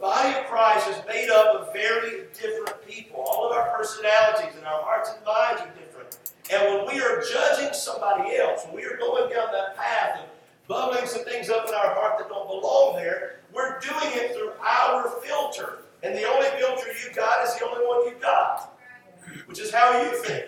Body 0.00 0.38
of 0.38 0.46
Christ 0.46 0.88
is 0.88 0.96
made 1.08 1.28
up 1.28 1.56
of 1.56 1.72
very 1.72 2.26
different 2.32 2.86
people. 2.86 3.20
All 3.20 3.50
of 3.50 3.56
our 3.56 3.76
personalities 3.76 4.54
and 4.56 4.64
our 4.64 4.80
hearts 4.82 5.10
and 5.10 5.24
minds 5.24 5.62
are 5.62 5.74
different. 5.76 6.16
And 6.52 6.86
when 6.86 6.94
we 6.94 7.02
are 7.02 7.20
judging 7.22 7.74
somebody 7.74 8.36
else, 8.36 8.64
when 8.66 8.76
we 8.76 8.84
are 8.84 8.96
going 8.96 9.28
down 9.32 9.48
that 9.52 9.76
path 9.76 10.20
and 10.20 10.28
bubbling 10.68 11.06
some 11.06 11.24
things 11.24 11.50
up 11.50 11.66
in 11.66 11.74
our 11.74 11.94
heart 11.94 12.18
that 12.18 12.28
don't 12.28 12.46
belong 12.48 12.94
there, 12.96 13.40
we're 13.52 13.80
doing 13.80 14.12
it 14.14 14.34
through 14.34 14.52
our 14.64 15.08
filter. 15.24 15.78
And 16.04 16.14
the 16.14 16.24
only 16.24 16.46
filter 16.60 16.86
you've 17.04 17.16
got 17.16 17.44
is 17.44 17.58
the 17.58 17.66
only 17.66 17.84
one 17.84 18.06
you've 18.06 18.20
got, 18.20 18.78
which 19.46 19.58
is 19.58 19.72
how 19.72 20.00
you 20.00 20.16
think, 20.22 20.46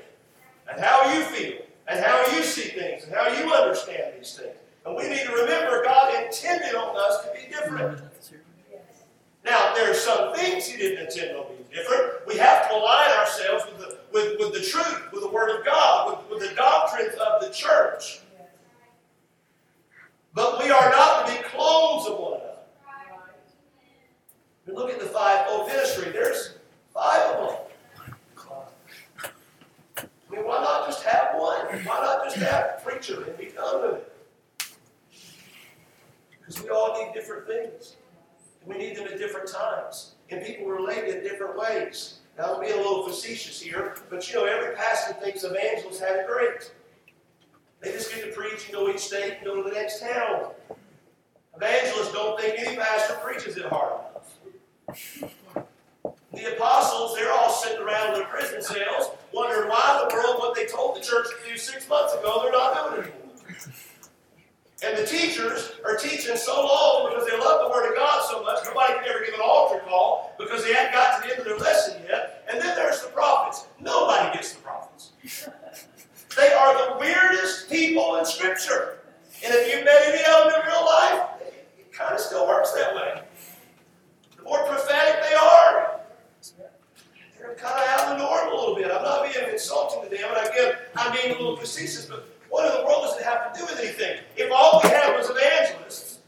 and 0.70 0.80
how 0.80 1.12
you 1.12 1.24
feel, 1.24 1.59
and 1.88 1.98
how 1.98 2.24
you 2.36 2.44
see 2.44 2.68
things, 2.68 3.03
and 3.03 3.12
how 3.12 3.26
you 3.26 3.53
understand 3.53 4.14
these 4.16 4.34
things. 4.34 4.57
And 4.86 4.94
we 4.94 5.09
need 5.09 5.26
to 5.26 5.32
remember 5.32 5.82
God 5.82 6.24
intended 6.24 6.76
on 6.76 6.96
us 6.96 7.24
to 7.24 7.32
be 7.32 7.53
different. 7.53 8.01
Now, 9.45 9.74
there 9.74 9.91
are 9.91 9.95
some 9.95 10.34
things 10.34 10.66
He 10.66 10.76
didn't 10.76 11.07
intend 11.07 11.36
on 11.36 11.47
being 11.49 11.64
different. 11.72 12.26
We 12.26 12.36
have 12.36 12.68
to 12.68 12.76
align 12.76 13.11
ourselves 13.18 13.64
with 13.66 13.78
the, 13.78 13.99
with, 14.12 14.38
with 14.38 14.53
the 14.53 14.61
truth, 14.61 15.12
with 15.12 15.22
the 15.22 15.30
Word 15.30 15.59
of 15.59 15.64
God, 15.64 16.18
with, 16.28 16.41
with 16.41 16.49
the 16.51 16.55
doctrines 16.55 17.14
of 17.14 17.41
the 17.41 17.51
church. 17.51 18.20
But 20.34 20.62
we 20.62 20.70
are 20.70 20.91
not 20.91 21.26
to 21.26 21.32
be 21.32 21.38
clones 21.45 22.07
of 22.07 22.18
one 22.18 22.32
another. 22.34 22.47
Look 24.66 24.91
at 24.91 25.01
the 25.01 25.07
fivefold 25.07 25.66
ministry. 25.68 26.12
There's 26.12 26.55
five 26.95 27.20
of 27.34 27.49
them. 27.49 27.57
I 29.99 30.36
mean, 30.36 30.45
why 30.45 30.62
not 30.62 30.86
just 30.86 31.03
have 31.03 31.30
one? 31.34 31.66
Why 31.84 32.01
not 32.01 32.24
just 32.24 32.36
have 32.36 32.76
a 32.78 32.80
preacher 32.84 33.24
and 33.24 33.36
be 33.36 33.47
done 33.47 33.82
with 33.82 33.95
it? 33.95 34.12
Because 36.38 36.62
we 36.62 36.70
all 36.70 37.03
need 37.03 37.12
different 37.14 37.49
things. 37.49 37.97
We 38.67 38.77
need 38.77 38.97
them 38.97 39.07
at 39.07 39.19
different 39.19 39.49
times. 39.49 40.15
And 40.31 40.45
people 40.45 40.67
relate 40.67 41.05
in 41.15 41.23
different 41.23 41.59
ways. 41.59 42.19
Now, 42.39 42.55
I'm 42.55 42.61
being 42.61 42.75
a 42.75 42.77
little 42.77 43.07
facetious 43.07 43.61
here, 43.61 43.97
but 44.09 44.29
you 44.31 44.37
know, 44.37 44.45
every 44.45 44.75
pastor 44.77 45.15
thinks 45.15 45.45
evangelists 45.45 46.01
have 46.01 46.17
it 46.17 46.27
great. 46.27 46.73
They 47.81 47.93
just 47.93 48.15
get 48.15 48.25
to 48.25 48.33
preach 48.33 48.67
and 48.67 48.75
go 48.75 48.89
each 48.89 49.01
state 49.01 49.37
and 49.39 49.45
go 49.45 49.63
to 49.63 49.69
the 49.69 49.75
next 49.75 50.01
town. 50.01 50.51
Evangelists 51.57 52.13
don't 52.13 52.41
think 52.41 52.59
any 52.59 52.77
pastor 52.77 53.15
preaches 53.23 53.57
it 53.57 53.67
hard 53.67 53.93
enough. 53.93 55.27
The 56.33 56.57
apostles, 56.57 57.17
they're 57.17 57.33
all 57.33 57.51
sitting 57.51 57.83
around 57.83 58.15
in 58.15 58.21
their 58.21 58.29
prison 58.29 58.63
cells 58.63 59.11
wondering 59.33 59.69
why 59.69 60.01
in 60.03 60.09
the 60.09 60.15
world 60.15 60.39
what 60.39 60.55
they 60.55 60.67
told 60.67 60.97
the 60.97 61.01
church 61.01 61.27
to 61.29 61.51
do 61.51 61.57
six 61.57 61.89
months 61.89 62.15
ago, 62.15 62.41
they're 62.43 62.53
not 62.53 62.95
doing 62.95 63.09
it 63.09 63.15
anymore. 63.15 63.89
And 64.83 64.97
the 64.97 65.07
teachers 65.07 65.72
are 65.85 65.97
teaching 65.97 66.37
so 66.37 66.55
long 66.55 67.11
because 67.11 67.28
they 67.28 67.39
love 67.39 67.61
the 67.62 67.68
Word 67.68 67.91
of 67.91 67.97
God 67.97 68.22
so 68.31 68.43
much, 68.43 68.64
nobody 68.64 68.95
can 68.95 69.05
ever 69.09 69.24
give 69.24 69.35
an 69.35 69.41
altar 69.43 69.81
call 69.87 70.35
because 70.39 70.64
they 70.64 70.72
hadn't 70.72 70.95
got 70.95 71.20
to 71.20 71.28
the 71.28 71.35
end 71.35 71.41
of 71.41 71.47
their 71.47 71.59
lesson 71.59 72.03
yet. 72.09 72.45
And 72.51 72.61
then 72.61 72.74
there's 72.76 73.03
the 73.03 73.09
prophets. 73.09 73.66
Nobody 73.78 74.33
gets 74.35 74.55
the 74.55 74.62
prophets. 74.62 75.11
They 76.37 76.53
are 76.53 76.95
the 76.95 76.99
weirdest 76.99 77.68
people 77.68 78.16
in 78.16 78.24
Scripture. 78.24 79.01
And 79.45 79.55
if 79.55 79.74
you've 79.74 79.85
met 79.85 80.03
any 80.07 80.18
of 80.18 80.51
them 80.51 80.61
in 80.61 80.66
real 80.66 80.85
life, 80.85 81.28
it 81.78 81.93
kind 81.93 82.14
of 82.14 82.20
still 82.20 82.47
works 82.47 82.72
that 82.72 82.95
way. 82.95 83.22
The 84.37 84.43
more 84.45 84.64
prophetic 84.64 85.22
they 85.28 85.35
are, 85.35 86.01
they're 87.39 87.55
kind 87.55 87.83
of 87.83 87.89
out 87.89 88.01
of 88.09 88.18
the 88.18 88.24
norm 88.24 88.49
a 88.53 88.57
little 88.57 88.74
bit. 88.76 88.91
I'm 88.91 89.03
not 89.03 89.31
being 89.31 89.49
insulting 89.51 90.09
to 90.09 90.09
them, 90.09 90.31
and 90.35 90.49
again, 90.49 90.74
I'm 90.97 91.12
being 91.12 91.35
a 91.35 91.39
little 91.39 91.57
facetious, 91.57 92.07
but 92.07 92.30
what 92.51 92.66
in 92.66 92.80
the 92.80 92.86
world 92.86 93.05
does 93.05 93.16
it 93.16 93.24
have 93.24 93.53
to 93.53 93.59
do 93.59 93.64
with 93.64 93.78
anything? 93.78 94.18
If 94.36 94.51
all 94.53 94.80
we 94.82 94.90
had 94.90 95.16
was 95.16 95.30
evangelists, 95.30 96.18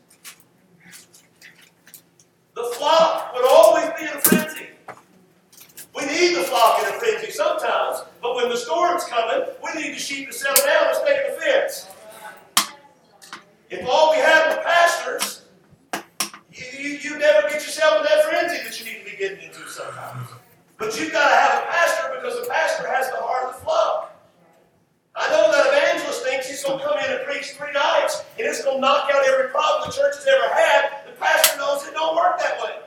the 2.55 2.65
flock 2.77 3.35
would 3.35 3.45
always 3.49 3.91
be 3.99 4.07
in 4.07 4.17
a 4.17 4.21
frenzy. 4.21 4.69
We 5.95 6.07
need 6.07 6.37
the 6.37 6.45
flock 6.45 6.79
in 6.81 6.89
a 6.89 6.93
frenzy 6.99 7.31
sometimes, 7.31 8.05
but 8.23 8.37
when 8.37 8.49
the 8.49 8.57
storm's 8.57 9.05
coming, 9.05 9.47
we 9.63 9.83
need 9.83 9.95
the 9.95 9.99
sheep 9.99 10.29
to 10.29 10.33
settle 10.33 10.65
down 10.65 10.89
and 10.89 10.97
stay 10.97 11.25
in 11.27 11.35
the 11.35 11.41
fence. 11.41 11.87
If 13.69 13.89
all 13.89 14.13
we 14.13 14.19
had 14.19 14.57
were 14.57 14.63
pastors, 14.63 15.43
you, 16.53 16.65
you, 16.79 16.99
you 16.99 17.19
never 17.19 17.49
get 17.49 17.55
yourself 17.55 17.99
in 17.99 18.03
that 18.05 18.25
frenzy 18.25 18.63
that 18.63 18.79
you 18.79 18.85
need 18.85 19.05
to 19.05 19.11
be 19.11 19.17
getting 19.17 19.43
into 19.43 19.67
sometimes. 19.69 20.29
But 20.79 20.99
you've 20.99 21.13
got 21.13 21.29
to 21.29 21.35
have 21.35 21.63
a 21.63 21.67
pastor 21.67 22.13
because 22.15 22.41
the 22.41 22.49
pastor 22.49 22.89
has 22.89 23.09
the 23.11 23.17
heart 23.17 23.49
of 23.49 23.55
the 23.55 23.65
flock. 23.65 24.13
I 25.15 25.29
know 25.29 25.53
that 25.53 25.67
evangelist 25.67 25.92
thinks 25.92 25.92
he's 26.63 26.71
going 26.71 26.79
to 26.79 26.85
come 26.85 26.99
in 26.99 27.11
and 27.11 27.27
preach 27.27 27.51
three 27.59 27.73
nights 27.73 28.25
and 28.39 28.47
it's 28.47 28.63
going 28.65 28.77
to 28.77 28.81
knock 28.81 29.11
out 29.13 29.27
every 29.27 29.49
problem 29.51 29.91
the 29.91 29.93
church 29.93 30.15
has 30.15 30.27
ever 30.27 30.55
had. 30.55 31.07
The 31.07 31.13
pastor 31.19 31.59
knows 31.59 31.87
it 31.87 31.95
don't 31.95 32.15
work 32.15 32.39
that 32.39 32.61
way. 32.63 32.79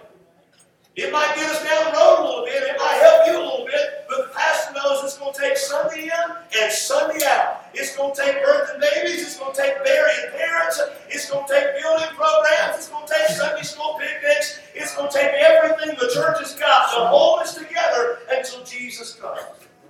It 0.95 1.11
might 1.11 1.35
get 1.35 1.51
us 1.51 1.61
down 1.61 1.91
the 1.91 1.99
road 1.99 2.19
a 2.19 2.23
little 2.23 2.45
bit, 2.45 2.63
it 2.63 2.79
might 2.79 2.95
help 3.03 3.27
you 3.27 3.35
a 3.35 3.43
little 3.43 3.65
bit, 3.65 4.07
but 4.07 4.27
the 4.27 4.33
pastor 4.33 4.71
knows 4.75 5.03
it's 5.03 5.17
going 5.17 5.33
to 5.33 5.41
take 5.41 5.57
Sunday 5.57 6.03
in 6.03 6.35
and 6.57 6.71
Sunday 6.71 7.19
out. 7.25 7.65
It's 7.73 7.97
going 7.97 8.15
to 8.15 8.21
take 8.21 8.41
birth 8.41 8.69
and 8.71 8.79
babies, 8.79 9.21
it's 9.21 9.37
going 9.37 9.53
to 9.53 9.61
take 9.61 9.83
burying 9.83 10.31
parents, 10.31 10.79
it's 11.09 11.29
going 11.29 11.45
to 11.45 11.51
take 11.51 11.81
building 11.83 12.07
programs, 12.15 12.77
it's 12.77 12.87
going 12.87 13.05
to 13.05 13.13
take 13.13 13.27
Sunday 13.27 13.63
school 13.63 13.99
picnics, 13.99 14.61
it's 14.73 14.95
going 14.95 15.11
to 15.11 15.17
take 15.17 15.33
everything 15.33 15.97
the 15.99 16.09
church 16.15 16.39
has 16.39 16.55
got 16.55 16.93
to 16.95 17.07
hold 17.07 17.41
us 17.41 17.55
together 17.55 18.19
until 18.31 18.63
Jesus 18.63 19.15
comes. 19.15 19.41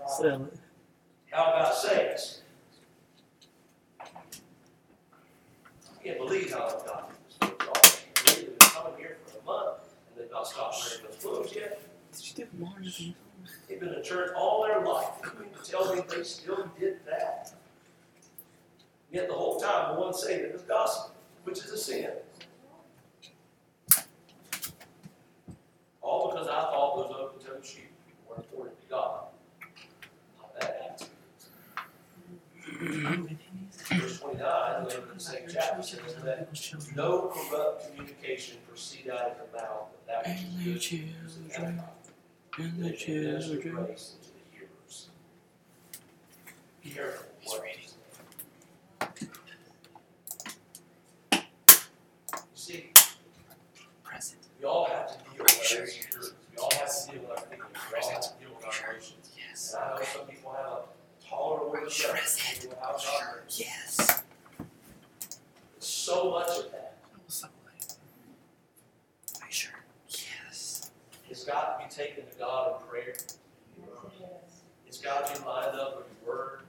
Sell 0.08 0.42
it. 0.42 0.58
How 1.30 1.54
about 1.54 1.76
saints? 1.76 2.42
I 4.02 4.08
can't 6.04 6.18
believe 6.18 6.52
how 6.52 6.66
it's 6.66 6.82
gotten 6.82 7.14
this 7.30 7.38
way. 7.40 7.52
They've 8.26 8.58
been 8.58 8.70
coming 8.70 8.98
here 8.98 9.18
for 9.28 9.38
a 9.38 9.44
month 9.46 9.78
and 10.12 10.24
they've 10.24 10.32
not 10.32 10.48
stopped 10.48 10.78
wearing 10.86 11.04
those 11.10 11.22
clothes 11.22 11.54
yet. 11.56 11.82
They've 13.68 13.80
been 13.80 13.94
in 13.94 14.04
church 14.04 14.32
all 14.38 14.64
their 14.64 14.86
life. 14.86 15.10
You 15.24 15.40
mean 15.40 15.50
to 15.52 15.70
tell 15.70 15.94
me 15.94 16.02
they 16.08 16.24
still 16.24 16.70
did 16.80 17.00
that? 17.08 17.54
Yet 19.12 19.28
the 19.28 19.34
whole 19.34 19.60
time, 19.60 19.96
the 19.96 20.02
one 20.02 20.14
saying 20.14 20.42
it 20.42 20.54
is 20.54 20.62
gospel, 20.62 21.16
which 21.44 21.58
is 21.58 21.72
a 21.72 21.78
sin. 21.78 22.12
All 26.02 26.30
because 26.32 26.48
I 26.48 26.62
thought 26.62 26.96
those 26.98 27.16
open-toed 27.20 27.66
shoes 27.66 27.82
were 28.30 28.36
important 28.38 28.80
to 28.80 28.88
God. 28.90 29.26
Not 30.38 30.60
that 30.60 30.82
attitude. 30.92 31.10
Verse 33.88 34.20
twenty-nine, 34.20 34.86
later 34.86 35.04
in 35.12 35.14
the 35.14 35.20
same 35.24 35.48
chapter, 35.48 35.84
says 35.84 36.16
that 36.24 36.50
no 36.96 37.32
corrupt 37.34 37.88
communication 37.88 38.58
proceed 38.68 39.10
out 39.10 39.20
of 39.32 39.38
the 39.38 39.58
mouth, 39.58 39.88
but 39.92 40.08
that 40.08 40.20
which 40.28 40.40
And 40.42 40.66
the 40.66 40.72
is 40.72 40.88
good 40.88 41.04
is 41.26 41.34
the 41.38 41.50
children, 41.54 41.82
grace 43.06 43.46
unto 43.46 43.62
the 43.62 43.72
hearers 44.52 45.10
careful 46.84 47.26
what 47.46 47.62
you 47.78 47.88
say. 47.88 47.96
You 52.34 52.38
see, 52.56 52.90
Present. 54.04 54.40
we 54.60 54.66
all 54.66 54.86
have 54.86 55.08
to 55.12 55.18
deal 55.32 55.44
with 55.44 55.58
our 55.58 55.64
Sure. 55.64 55.82
insecurities. 55.84 56.34
We 56.52 56.58
all 56.58 56.72
have 56.72 56.90
to 57.06 57.12
deal 57.12 57.22
with 57.22 57.30
our 57.32 57.38
feelings. 57.38 57.62
We 57.92 57.98
all 58.00 58.10
have 58.10 58.22
to 58.22 58.30
deal 58.40 58.50
with 58.56 58.66
our 58.66 58.90
emotions. 58.92 59.30
Yes. 59.38 59.74
And 59.74 59.84
I 59.84 59.98
know 59.98 60.04
some 60.04 60.28
people 60.28 60.52
have 60.54 60.66
a 60.66 60.84
taller 61.28 61.60
order 61.60 61.86
of 61.86 61.94
Present. 61.94 62.62
deal 62.62 62.70
with 62.72 62.80
how 62.80 62.92
God 62.94 63.42
is. 63.48 63.60
Yes. 63.60 64.24
So 65.80 66.32
much 66.32 66.50
of 66.60 66.72
that 66.72 66.82
Make 69.42 69.52
sure. 69.52 69.74
Yes. 70.10 70.92
has 71.30 71.44
got 71.44 71.80
to 71.80 71.86
be 71.86 71.90
taken 71.94 72.26
to 72.30 72.38
God 72.38 72.82
in 72.82 72.88
prayer. 72.88 73.16
It's 74.88 75.00
got 75.00 75.28
to 75.28 75.42
be 75.42 75.46
lined 75.48 75.78
up 75.78 75.98
with 75.98 76.08
the 76.08 76.26
Word. 76.26 76.62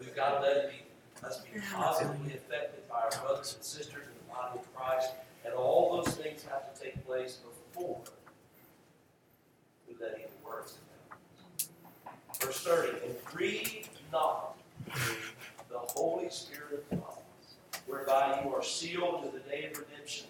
We've 0.00 0.14
got 0.14 0.36
to 0.36 0.40
let 0.40 0.56
it 0.56 0.70
be, 0.70 1.26
us 1.26 1.38
be 1.40 1.60
positively 1.72 2.34
affected 2.34 2.88
by 2.88 3.00
our 3.00 3.10
brothers 3.22 3.54
and 3.54 3.64
sisters 3.64 4.04
in 4.06 4.14
the 4.26 4.32
body 4.34 4.58
of 4.60 4.74
Christ. 4.74 5.10
And 5.44 5.52
all 5.54 5.96
those 6.02 6.14
things 6.14 6.44
have 6.50 6.72
to 6.74 6.80
take 6.80 7.04
place 7.06 7.36
before 7.74 8.00
we 9.88 9.94
let 10.00 10.14
any 10.14 10.24
words 10.44 10.78
come 11.58 12.48
out. 12.70 12.76
Verse 12.76 12.92
30, 12.92 13.06
and 13.06 13.24
grieve 13.24 13.88
not 14.12 14.56
the 15.70 15.78
Holy 15.78 16.30
Spirit 16.30 16.84
of 16.90 17.00
God, 17.00 17.18
whereby 17.86 18.42
you 18.44 18.54
are 18.54 18.62
sealed 18.62 19.24
to 19.24 19.30
the 19.30 19.40
day 19.48 19.70
of 19.70 19.78
redemption. 19.78 20.26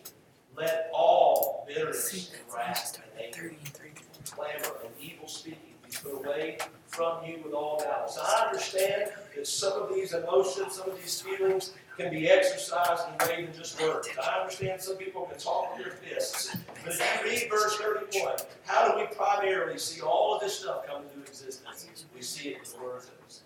Let 0.57 0.91
all 0.93 1.65
bitterness 1.69 2.33
and 2.33 2.55
wrath 2.55 3.01
and 3.17 3.25
anger 3.27 3.49
and 3.49 4.25
clamor 4.25 4.77
and 4.85 4.93
evil 5.01 5.29
speaking 5.29 5.75
be 5.85 5.97
put 6.03 6.27
away 6.27 6.59
from 6.89 7.25
you 7.25 7.39
with 7.45 7.53
all 7.53 7.83
malice. 7.85 8.19
I 8.21 8.47
understand 8.47 9.13
that 9.37 9.47
some 9.47 9.81
of 9.81 9.95
these 9.95 10.13
emotions, 10.13 10.75
some 10.75 10.91
of 10.91 11.01
these 11.01 11.21
feelings 11.21 11.75
can 11.97 12.11
be 12.11 12.29
exercised 12.29 13.05
in 13.09 13.29
way 13.29 13.45
than 13.45 13.55
just 13.55 13.81
words. 13.81 14.09
I 14.23 14.41
understand 14.41 14.81
some 14.81 14.97
people 14.97 15.27
can 15.27 15.39
talk 15.39 15.77
with 15.77 15.87
their 15.87 15.95
fists. 15.95 16.57
But 16.85 16.95
if 16.95 17.25
you 17.25 17.31
read 17.31 17.51
verse 17.51 17.77
31, 17.77 18.37
how 18.65 18.91
do 18.91 18.99
we 18.99 19.07
primarily 19.15 19.79
see 19.79 20.01
all 20.01 20.35
of 20.35 20.41
this 20.41 20.61
stuff 20.61 20.87
come 20.87 21.03
into 21.03 21.18
existence? 21.29 22.07
We 22.15 22.23
see 22.23 22.51
it 22.51 22.59
in 22.59 22.79
the 22.79 22.85
words 22.85 23.07
we 23.07 23.29
say. 23.29 23.45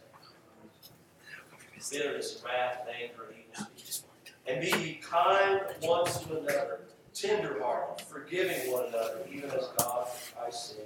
Bitterness 1.90 2.42
wrath 2.44 2.86
anger 2.88 3.26
and 3.28 3.38
evil 3.38 3.66
speaking. 3.76 4.34
And 4.46 4.60
be 4.60 4.68
ye 4.86 4.94
kind 4.94 5.60
one 5.80 6.04
to 6.04 6.38
another, 6.38 6.80
tenderhearted, 7.12 8.06
forgiving 8.06 8.70
one 8.72 8.86
another, 8.86 9.18
even 9.30 9.50
as 9.50 9.66
God, 9.76 10.06
I 10.40 10.50
say, 10.50 10.82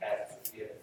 hath 0.00 0.38
forgiven. 0.44 0.76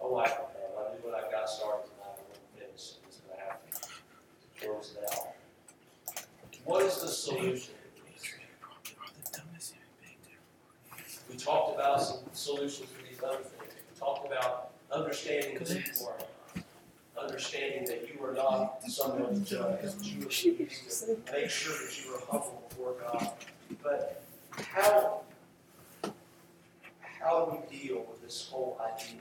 Oh, 0.00 0.16
I, 0.16 0.24
I 0.24 0.26
knew 0.28 1.02
when 1.02 1.14
I 1.14 1.30
got 1.30 1.50
started 1.50 1.88
tonight, 1.90 2.06
I 2.06 2.20
wouldn't 2.28 2.56
finish, 2.56 2.92
I 3.02 3.06
was 3.06 3.20
gonna 3.26 3.42
have 3.50 3.60
to 3.62 4.64
close 4.64 4.96
it 4.96 5.12
out. 5.12 5.34
What 6.64 6.84
is 6.84 7.00
the 7.00 7.08
solution? 7.08 7.74
We 11.28 11.36
talked 11.36 11.74
about 11.74 12.00
some 12.00 12.18
solutions 12.32 12.88
these 13.18 13.28
other 13.28 13.42
things. 13.42 13.72
We 13.92 13.98
talked 13.98 14.26
about 14.26 14.70
understanding 14.92 15.56
who 15.56 15.74
you 15.74 16.06
are. 16.06 16.16
Understanding 17.20 17.84
that 17.86 18.08
you 18.08 18.24
are 18.24 18.32
not 18.32 18.82
someone 18.84 19.34
to 19.34 19.40
judge, 19.40 19.92
you 20.02 20.20
make 21.32 21.50
sure 21.50 21.74
that 21.74 22.04
you 22.04 22.14
are 22.14 22.20
humble 22.30 22.62
before 22.68 22.94
God. 23.00 23.32
But 23.82 24.22
how, 24.72 25.22
how 27.00 27.44
do 27.44 27.58
we 27.58 27.78
deal 27.78 28.06
with 28.08 28.22
this 28.22 28.48
whole 28.48 28.80
idea 28.80 29.20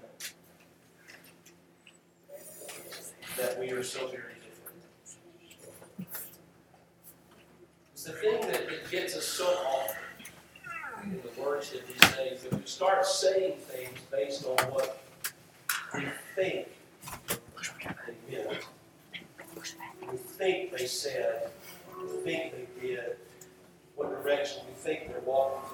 that 3.38 3.60
we 3.60 3.72
are 3.72 3.84
so 3.84 4.08
very 4.08 4.36
different? 4.36 6.08
It's 7.94 8.04
the 8.04 8.12
thing 8.12 8.42
that 8.42 8.92
gets 8.92 9.18
us 9.18 9.26
so 9.26 9.46
often 9.46 10.07
in 11.12 11.22
the 11.22 11.42
words 11.42 11.72
that 11.72 11.82
say 12.16 12.30
is 12.30 12.44
that 12.44 12.54
we 12.54 12.62
start 12.66 13.06
saying 13.06 13.58
things 13.60 13.98
based 14.12 14.46
on 14.46 14.58
what 14.72 15.02
we 15.94 16.06
think 16.36 16.68
they 17.28 18.16
meant. 18.30 18.66
We 20.12 20.18
think 20.18 20.72
they 20.72 20.86
said, 20.86 21.50
we 22.02 22.08
think 22.24 22.54
they 22.54 22.88
did, 22.88 23.18
what 23.96 24.10
direction 24.10 24.62
we 24.68 24.74
think 24.74 25.08
they're 25.08 25.22
walking. 25.22 25.70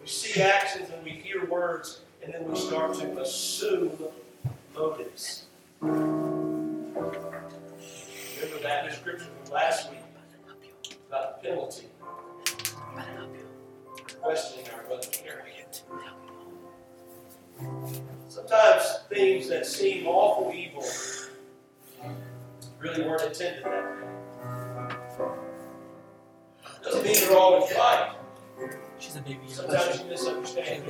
We 0.00 0.08
see 0.08 0.40
actions 0.42 0.90
and 0.94 1.04
we 1.04 1.10
hear 1.10 1.44
words, 1.46 2.00
and 2.22 2.32
then 2.32 2.50
we 2.50 2.56
start 2.58 2.94
to 2.94 3.20
assume 3.20 3.92
motives. 4.74 5.44
Remember 5.80 6.08
that 8.62 8.88
description 8.88 9.28
from 9.44 9.54
last 9.54 9.90
week 9.90 10.00
about 11.08 11.42
the 11.42 11.48
penalty. 11.48 11.86
Questioning 14.22 14.66
our 14.74 14.82
brother 14.84 15.08
Harry. 15.24 15.52
Sometimes 18.28 19.00
things 19.08 19.48
that 19.48 19.66
seem 19.66 20.06
awful 20.06 20.52
evil 20.54 20.84
really 22.78 23.02
weren't 23.02 23.22
intended 23.22 23.64
that 23.64 23.84
way. 23.84 25.26
Doesn't 26.84 27.04
mean 27.04 27.14
they're 27.14 27.36
always 27.36 27.70
right. 27.76 28.14
She's 28.98 29.16
a 29.16 29.20
baby. 29.20 29.40
Sometimes 29.48 30.00
you 30.00 30.06
misunderstand. 30.06 30.84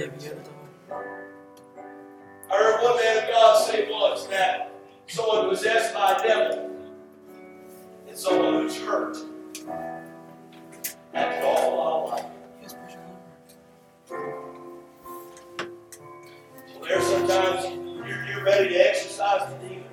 I 2.50 2.56
heard 2.56 2.82
one 2.82 2.96
man 2.96 3.24
of 3.24 3.30
God 3.30 3.66
say 3.66 3.88
once 3.90 4.24
that 4.26 4.74
someone 5.06 5.48
possessed 5.48 5.94
by 5.94 6.12
a 6.12 6.22
devil 6.22 6.70
and 8.08 8.16
someone 8.16 8.62
who's 8.62 8.78
hurt 8.78 9.16
acted 11.14 11.44
all 11.44 12.08
alike. 12.08 12.26
So 14.12 14.18
there's 16.86 17.06
sometimes 17.06 17.64
you're, 18.06 18.24
you're 18.26 18.44
ready 18.44 18.68
to 18.68 18.76
exorcise 18.76 19.50
the 19.50 19.68
demon. 19.68 19.84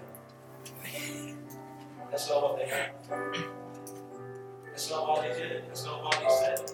That's 2.11 2.27
not 2.27 2.43
what 2.43 2.57
they 2.57 2.67
had. 2.67 2.91
That's 4.65 4.89
not 4.91 5.07
what 5.07 5.21
they 5.21 5.39
did. 5.39 5.63
That's 5.67 5.85
not 5.85 6.03
what 6.03 6.19
they 6.19 6.27
said. 6.27 6.71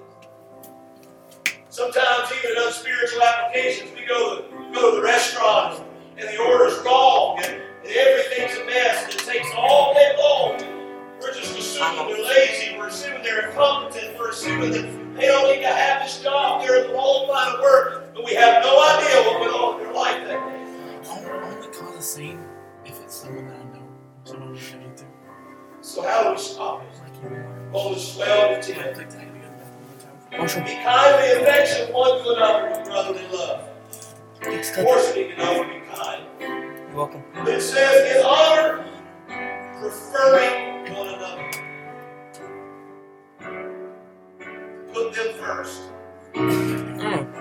Sometimes 1.70 2.32
even 2.32 2.58
in 2.58 2.64
unspiritual 2.66 3.22
applications, 3.22 3.92
we 3.94 4.08
go 4.08 4.42
to, 4.42 4.74
go 4.74 4.92
to 4.92 4.98
the 4.98 5.04
restaurant 5.04 5.84
and 6.18 6.28
the 6.28 6.42
order's 6.42 6.80
wrong 6.84 7.38
and, 7.44 7.62
and 7.84 7.96
everything's 7.96 8.58
a 8.58 8.66
mess 8.66 9.04
and 9.04 9.14
it 9.14 9.20
takes 9.20 9.50
all 9.56 9.94
day 9.94 10.16
long. 10.18 10.58
We're 11.22 11.34
just 11.34 11.56
assuming 11.56 12.08
they're 12.08 12.26
lazy. 12.26 12.76
We're 12.76 12.88
assuming 12.88 13.22
they're 13.22 13.50
incompetent. 13.50 14.18
We're 14.18 14.32
assuming 14.32 14.72
that 14.72 15.05
they 15.16 15.28
don't 15.28 15.48
need 15.50 15.62
to 15.62 15.68
have 15.68 16.04
this 16.04 16.22
job. 16.22 16.62
They're 16.62 16.84
in 16.84 16.88
the 16.90 16.94
wrong 16.94 17.28
line 17.28 17.56
of 17.56 17.62
work. 17.62 18.14
But 18.14 18.26
we 18.26 18.34
have 18.36 18.64
no 18.64 18.82
idea 18.82 19.22
what 19.24 19.40
went 19.42 19.54
on 19.54 19.80
in 19.80 19.86
their 19.86 19.94
life 19.94 20.28
that 20.28 20.50
day. 20.50 21.10
I'll 21.10 21.54
only 21.54 21.68
cause 21.68 21.96
a 21.98 22.02
scene 22.02 22.44
if 22.86 23.00
it's 23.02 23.16
someone 23.16 23.48
that 23.48 23.56
I 23.56 23.64
know. 23.78 23.88
Someone 24.24 24.54
been 24.54 24.82
into. 24.82 25.06
So 25.82 26.02
how 26.04 26.24
do 26.24 26.32
we 26.32 26.38
stop 26.38 26.84
it? 26.84 26.90
Romans 27.72 28.16
12 28.16 28.62
to 28.62 28.72
Yeah, 28.72 28.84
10. 28.84 28.98
like 28.98 29.10
that. 29.10 29.22
We 30.32 30.38
one 30.40 30.48
Be 30.48 30.76
kindly 30.84 31.42
affectionate 31.42 31.94
one 31.94 32.24
to 32.24 32.30
another 32.36 32.70
with 32.72 32.86
brotherly 32.86 33.28
love. 33.32 33.70
it's 34.42 34.70
Of 34.70 34.76
touch. 34.76 34.86
course, 34.86 35.14
we 35.16 35.24
need 35.24 35.36
to 35.36 35.38
know 35.38 35.64
be 35.64 35.80
kind. 35.96 36.24
You're 36.40 36.96
welcome. 36.96 37.24
It 37.48 37.62
says, 37.62 38.18
in 38.18 38.26
honor, 38.26 38.86
preferring 39.80 40.94
one 40.94 41.08
another. 41.08 41.52
Them 45.16 45.34
first. 45.36 45.82
Mm. 46.34 47.32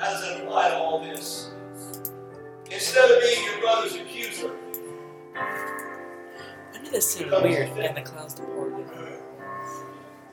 How 0.00 0.10
does 0.10 0.22
that 0.22 0.42
apply 0.42 0.70
to 0.70 0.76
all 0.76 1.02
this? 1.02 1.50
Instead 2.70 3.10
of 3.10 3.20
being 3.22 3.44
your 3.44 3.60
brother's 3.60 3.94
accuser, 3.94 4.50
did 6.72 6.86
this 6.86 7.14
seem 7.14 7.30
weird 7.30 7.68
and 7.68 7.96
the 7.96 8.02
clouds 8.02 8.34
departed? 8.34 8.86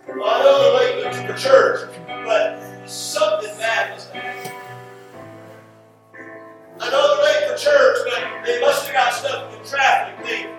well, 0.08 0.26
I 0.26 0.44
know 0.44 0.80
they're 0.80 1.04
late 1.04 1.14
to 1.14 1.34
the 1.34 1.40
church, 1.40 1.90
but 2.08 2.90
something 2.90 3.56
bad 3.58 3.94
was 3.94 4.10
happening. 4.10 4.54
I 6.80 6.90
know 6.90 7.16
they're 7.16 7.26
late 7.26 7.52
for 7.52 7.64
church, 7.64 7.98
but 8.06 8.46
they 8.46 8.60
must 8.60 8.88
have 8.88 8.96
got 8.96 9.14
stuck 9.14 9.54
in 9.54 9.66
traffic. 9.66 10.26
They, 10.26 10.52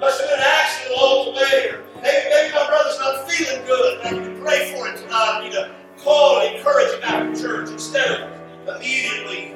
must 0.00 0.20
have 0.20 0.28
been 0.28 0.38
an 0.40 0.44
accident 0.44 1.00
along 1.00 1.26
the 1.26 1.32
way, 1.40 1.70
or 1.70 1.83
maybe, 2.04 2.28
maybe 2.28 2.54
my 2.54 2.66
brother's 2.68 2.98
not 2.98 3.28
feeling 3.28 3.64
good. 3.66 4.00
I 4.04 4.10
need 4.10 4.24
to 4.24 4.40
pray 4.40 4.72
for 4.72 4.86
him 4.86 4.96
tonight. 4.96 5.40
I 5.40 5.44
need 5.44 5.52
to 5.52 5.74
call 5.98 6.40
and 6.40 6.56
encourage 6.56 6.94
him 6.94 7.02
after 7.02 7.42
church 7.42 7.70
instead 7.70 8.06
of 8.06 8.76
immediately 8.76 9.54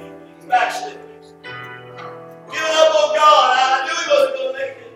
backsliding. 0.49 0.99
Giving 1.43 2.77
up 2.81 2.95
on 2.95 3.15
God. 3.15 3.59
I 3.61 3.85
knew 3.85 3.97
he 4.01 4.09
wasn't 4.11 4.35
going 4.37 4.53
to 4.53 4.59
make 4.59 4.77
it. 4.81 4.93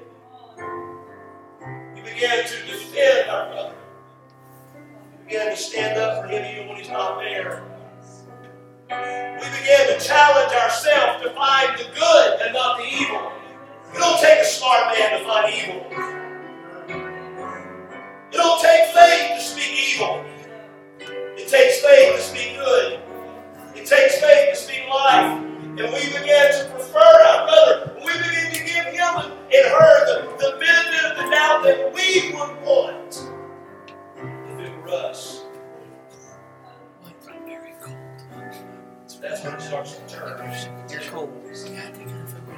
We 1.94 2.00
began 2.14 2.44
to 2.44 2.56
defend 2.66 3.30
our 3.30 3.52
brother. 3.52 3.74
We 5.20 5.24
began 5.26 5.50
to 5.50 5.56
stand 5.56 6.00
up 6.00 6.22
for 6.22 6.28
him 6.28 6.44
even 6.44 6.68
when 6.68 6.78
he's 6.78 6.88
not 6.88 7.20
there. 7.20 7.62
We 8.88 9.46
began 9.60 9.88
to 9.88 9.98
challenge 10.00 10.52
ourselves 10.54 11.22
to 11.22 11.30
find 11.34 11.78
the 11.78 11.84
good 11.94 12.40
and 12.40 12.54
not 12.54 12.78
the 12.78 12.84
evil. 12.84 13.32
It 13.94 13.98
don't 13.98 14.20
take 14.20 14.40
a 14.40 14.44
smart 14.44 14.96
man 14.96 15.18
to 15.18 15.24
find 15.26 15.52
evil. 15.54 16.21
It 18.32 18.36
don't 18.36 18.62
take 18.62 18.86
faith 18.94 19.36
to 19.36 19.40
speak 19.42 19.94
evil. 19.94 20.24
It 21.36 21.48
takes 21.48 21.80
faith 21.80 22.16
to 22.16 22.22
speak 22.22 22.56
good. 22.56 23.00
It 23.74 23.86
takes 23.86 24.20
faith 24.20 24.50
to 24.50 24.56
speak 24.56 24.88
life. 24.88 25.38
And 25.62 25.92
we 25.92 26.06
began 26.18 26.50
to 26.52 26.70
prefer 26.70 26.98
our 26.98 27.46
brother. 27.46 27.92
We 27.98 28.12
began 28.12 28.52
to 28.52 28.64
give 28.64 28.86
him 28.86 29.32
and 29.54 29.66
her 29.68 30.06
the, 30.06 30.36
the 30.38 30.56
benefit 30.58 31.04
of 31.10 31.16
the 31.18 31.30
doubt 31.30 31.62
that 31.64 31.92
we 31.94 32.32
would 32.32 32.62
want 32.64 33.28
if 34.16 34.60
it 34.60 34.76
were 34.78 34.88
us. 34.88 35.44
What? 37.02 37.12
Very 37.46 37.74
cold. 37.82 37.96
That's 39.20 39.44
when 39.44 39.54
it 39.54 39.60
starts 39.60 39.96
to 39.96 40.08
turn. 40.08 40.88
You're 40.90 41.00
cold. 41.02 41.42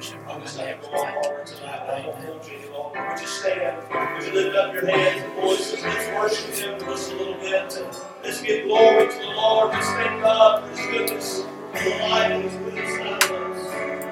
Yeah, 0.05 0.17
I 0.17 0.21
think 0.21 0.27
I 0.27 0.27
should 0.27 0.35
I'm 0.35 0.41
just 0.41 0.57
not 0.57 0.81
going 0.81 1.15
on 1.15 1.45
tonight. 1.45 1.79
I 1.89 2.07
won't 2.07 2.25
hold 2.25 2.47
you 2.47 2.57
any. 2.57 3.09
Would 3.09 3.21
you 3.21 3.27
stand? 3.27 3.77
Would 3.89 4.27
you 4.27 4.33
lift 4.33 4.55
up 4.57 4.73
your 4.73 4.85
hands 4.87 5.23
and 5.23 5.33
voices? 5.35 5.83
Let's 5.83 6.07
worship 6.15 6.55
Him 6.55 6.79
for 6.79 6.85
just 6.85 7.11
a 7.11 7.15
little 7.15 7.33
bit. 7.35 7.79
Let's 8.23 8.41
give 8.41 8.65
glory 8.65 9.07
to 9.07 9.19
the 9.19 9.25
Lord. 9.27 9.71
Let's 9.73 9.87
thank 9.87 10.21
God 10.21 10.63
for 10.63 10.69
His 10.69 10.87
goodness, 10.87 11.41
for 11.41 11.83
the 11.83 11.97
life 12.09 12.31
and 12.31 12.77
His 12.77 13.44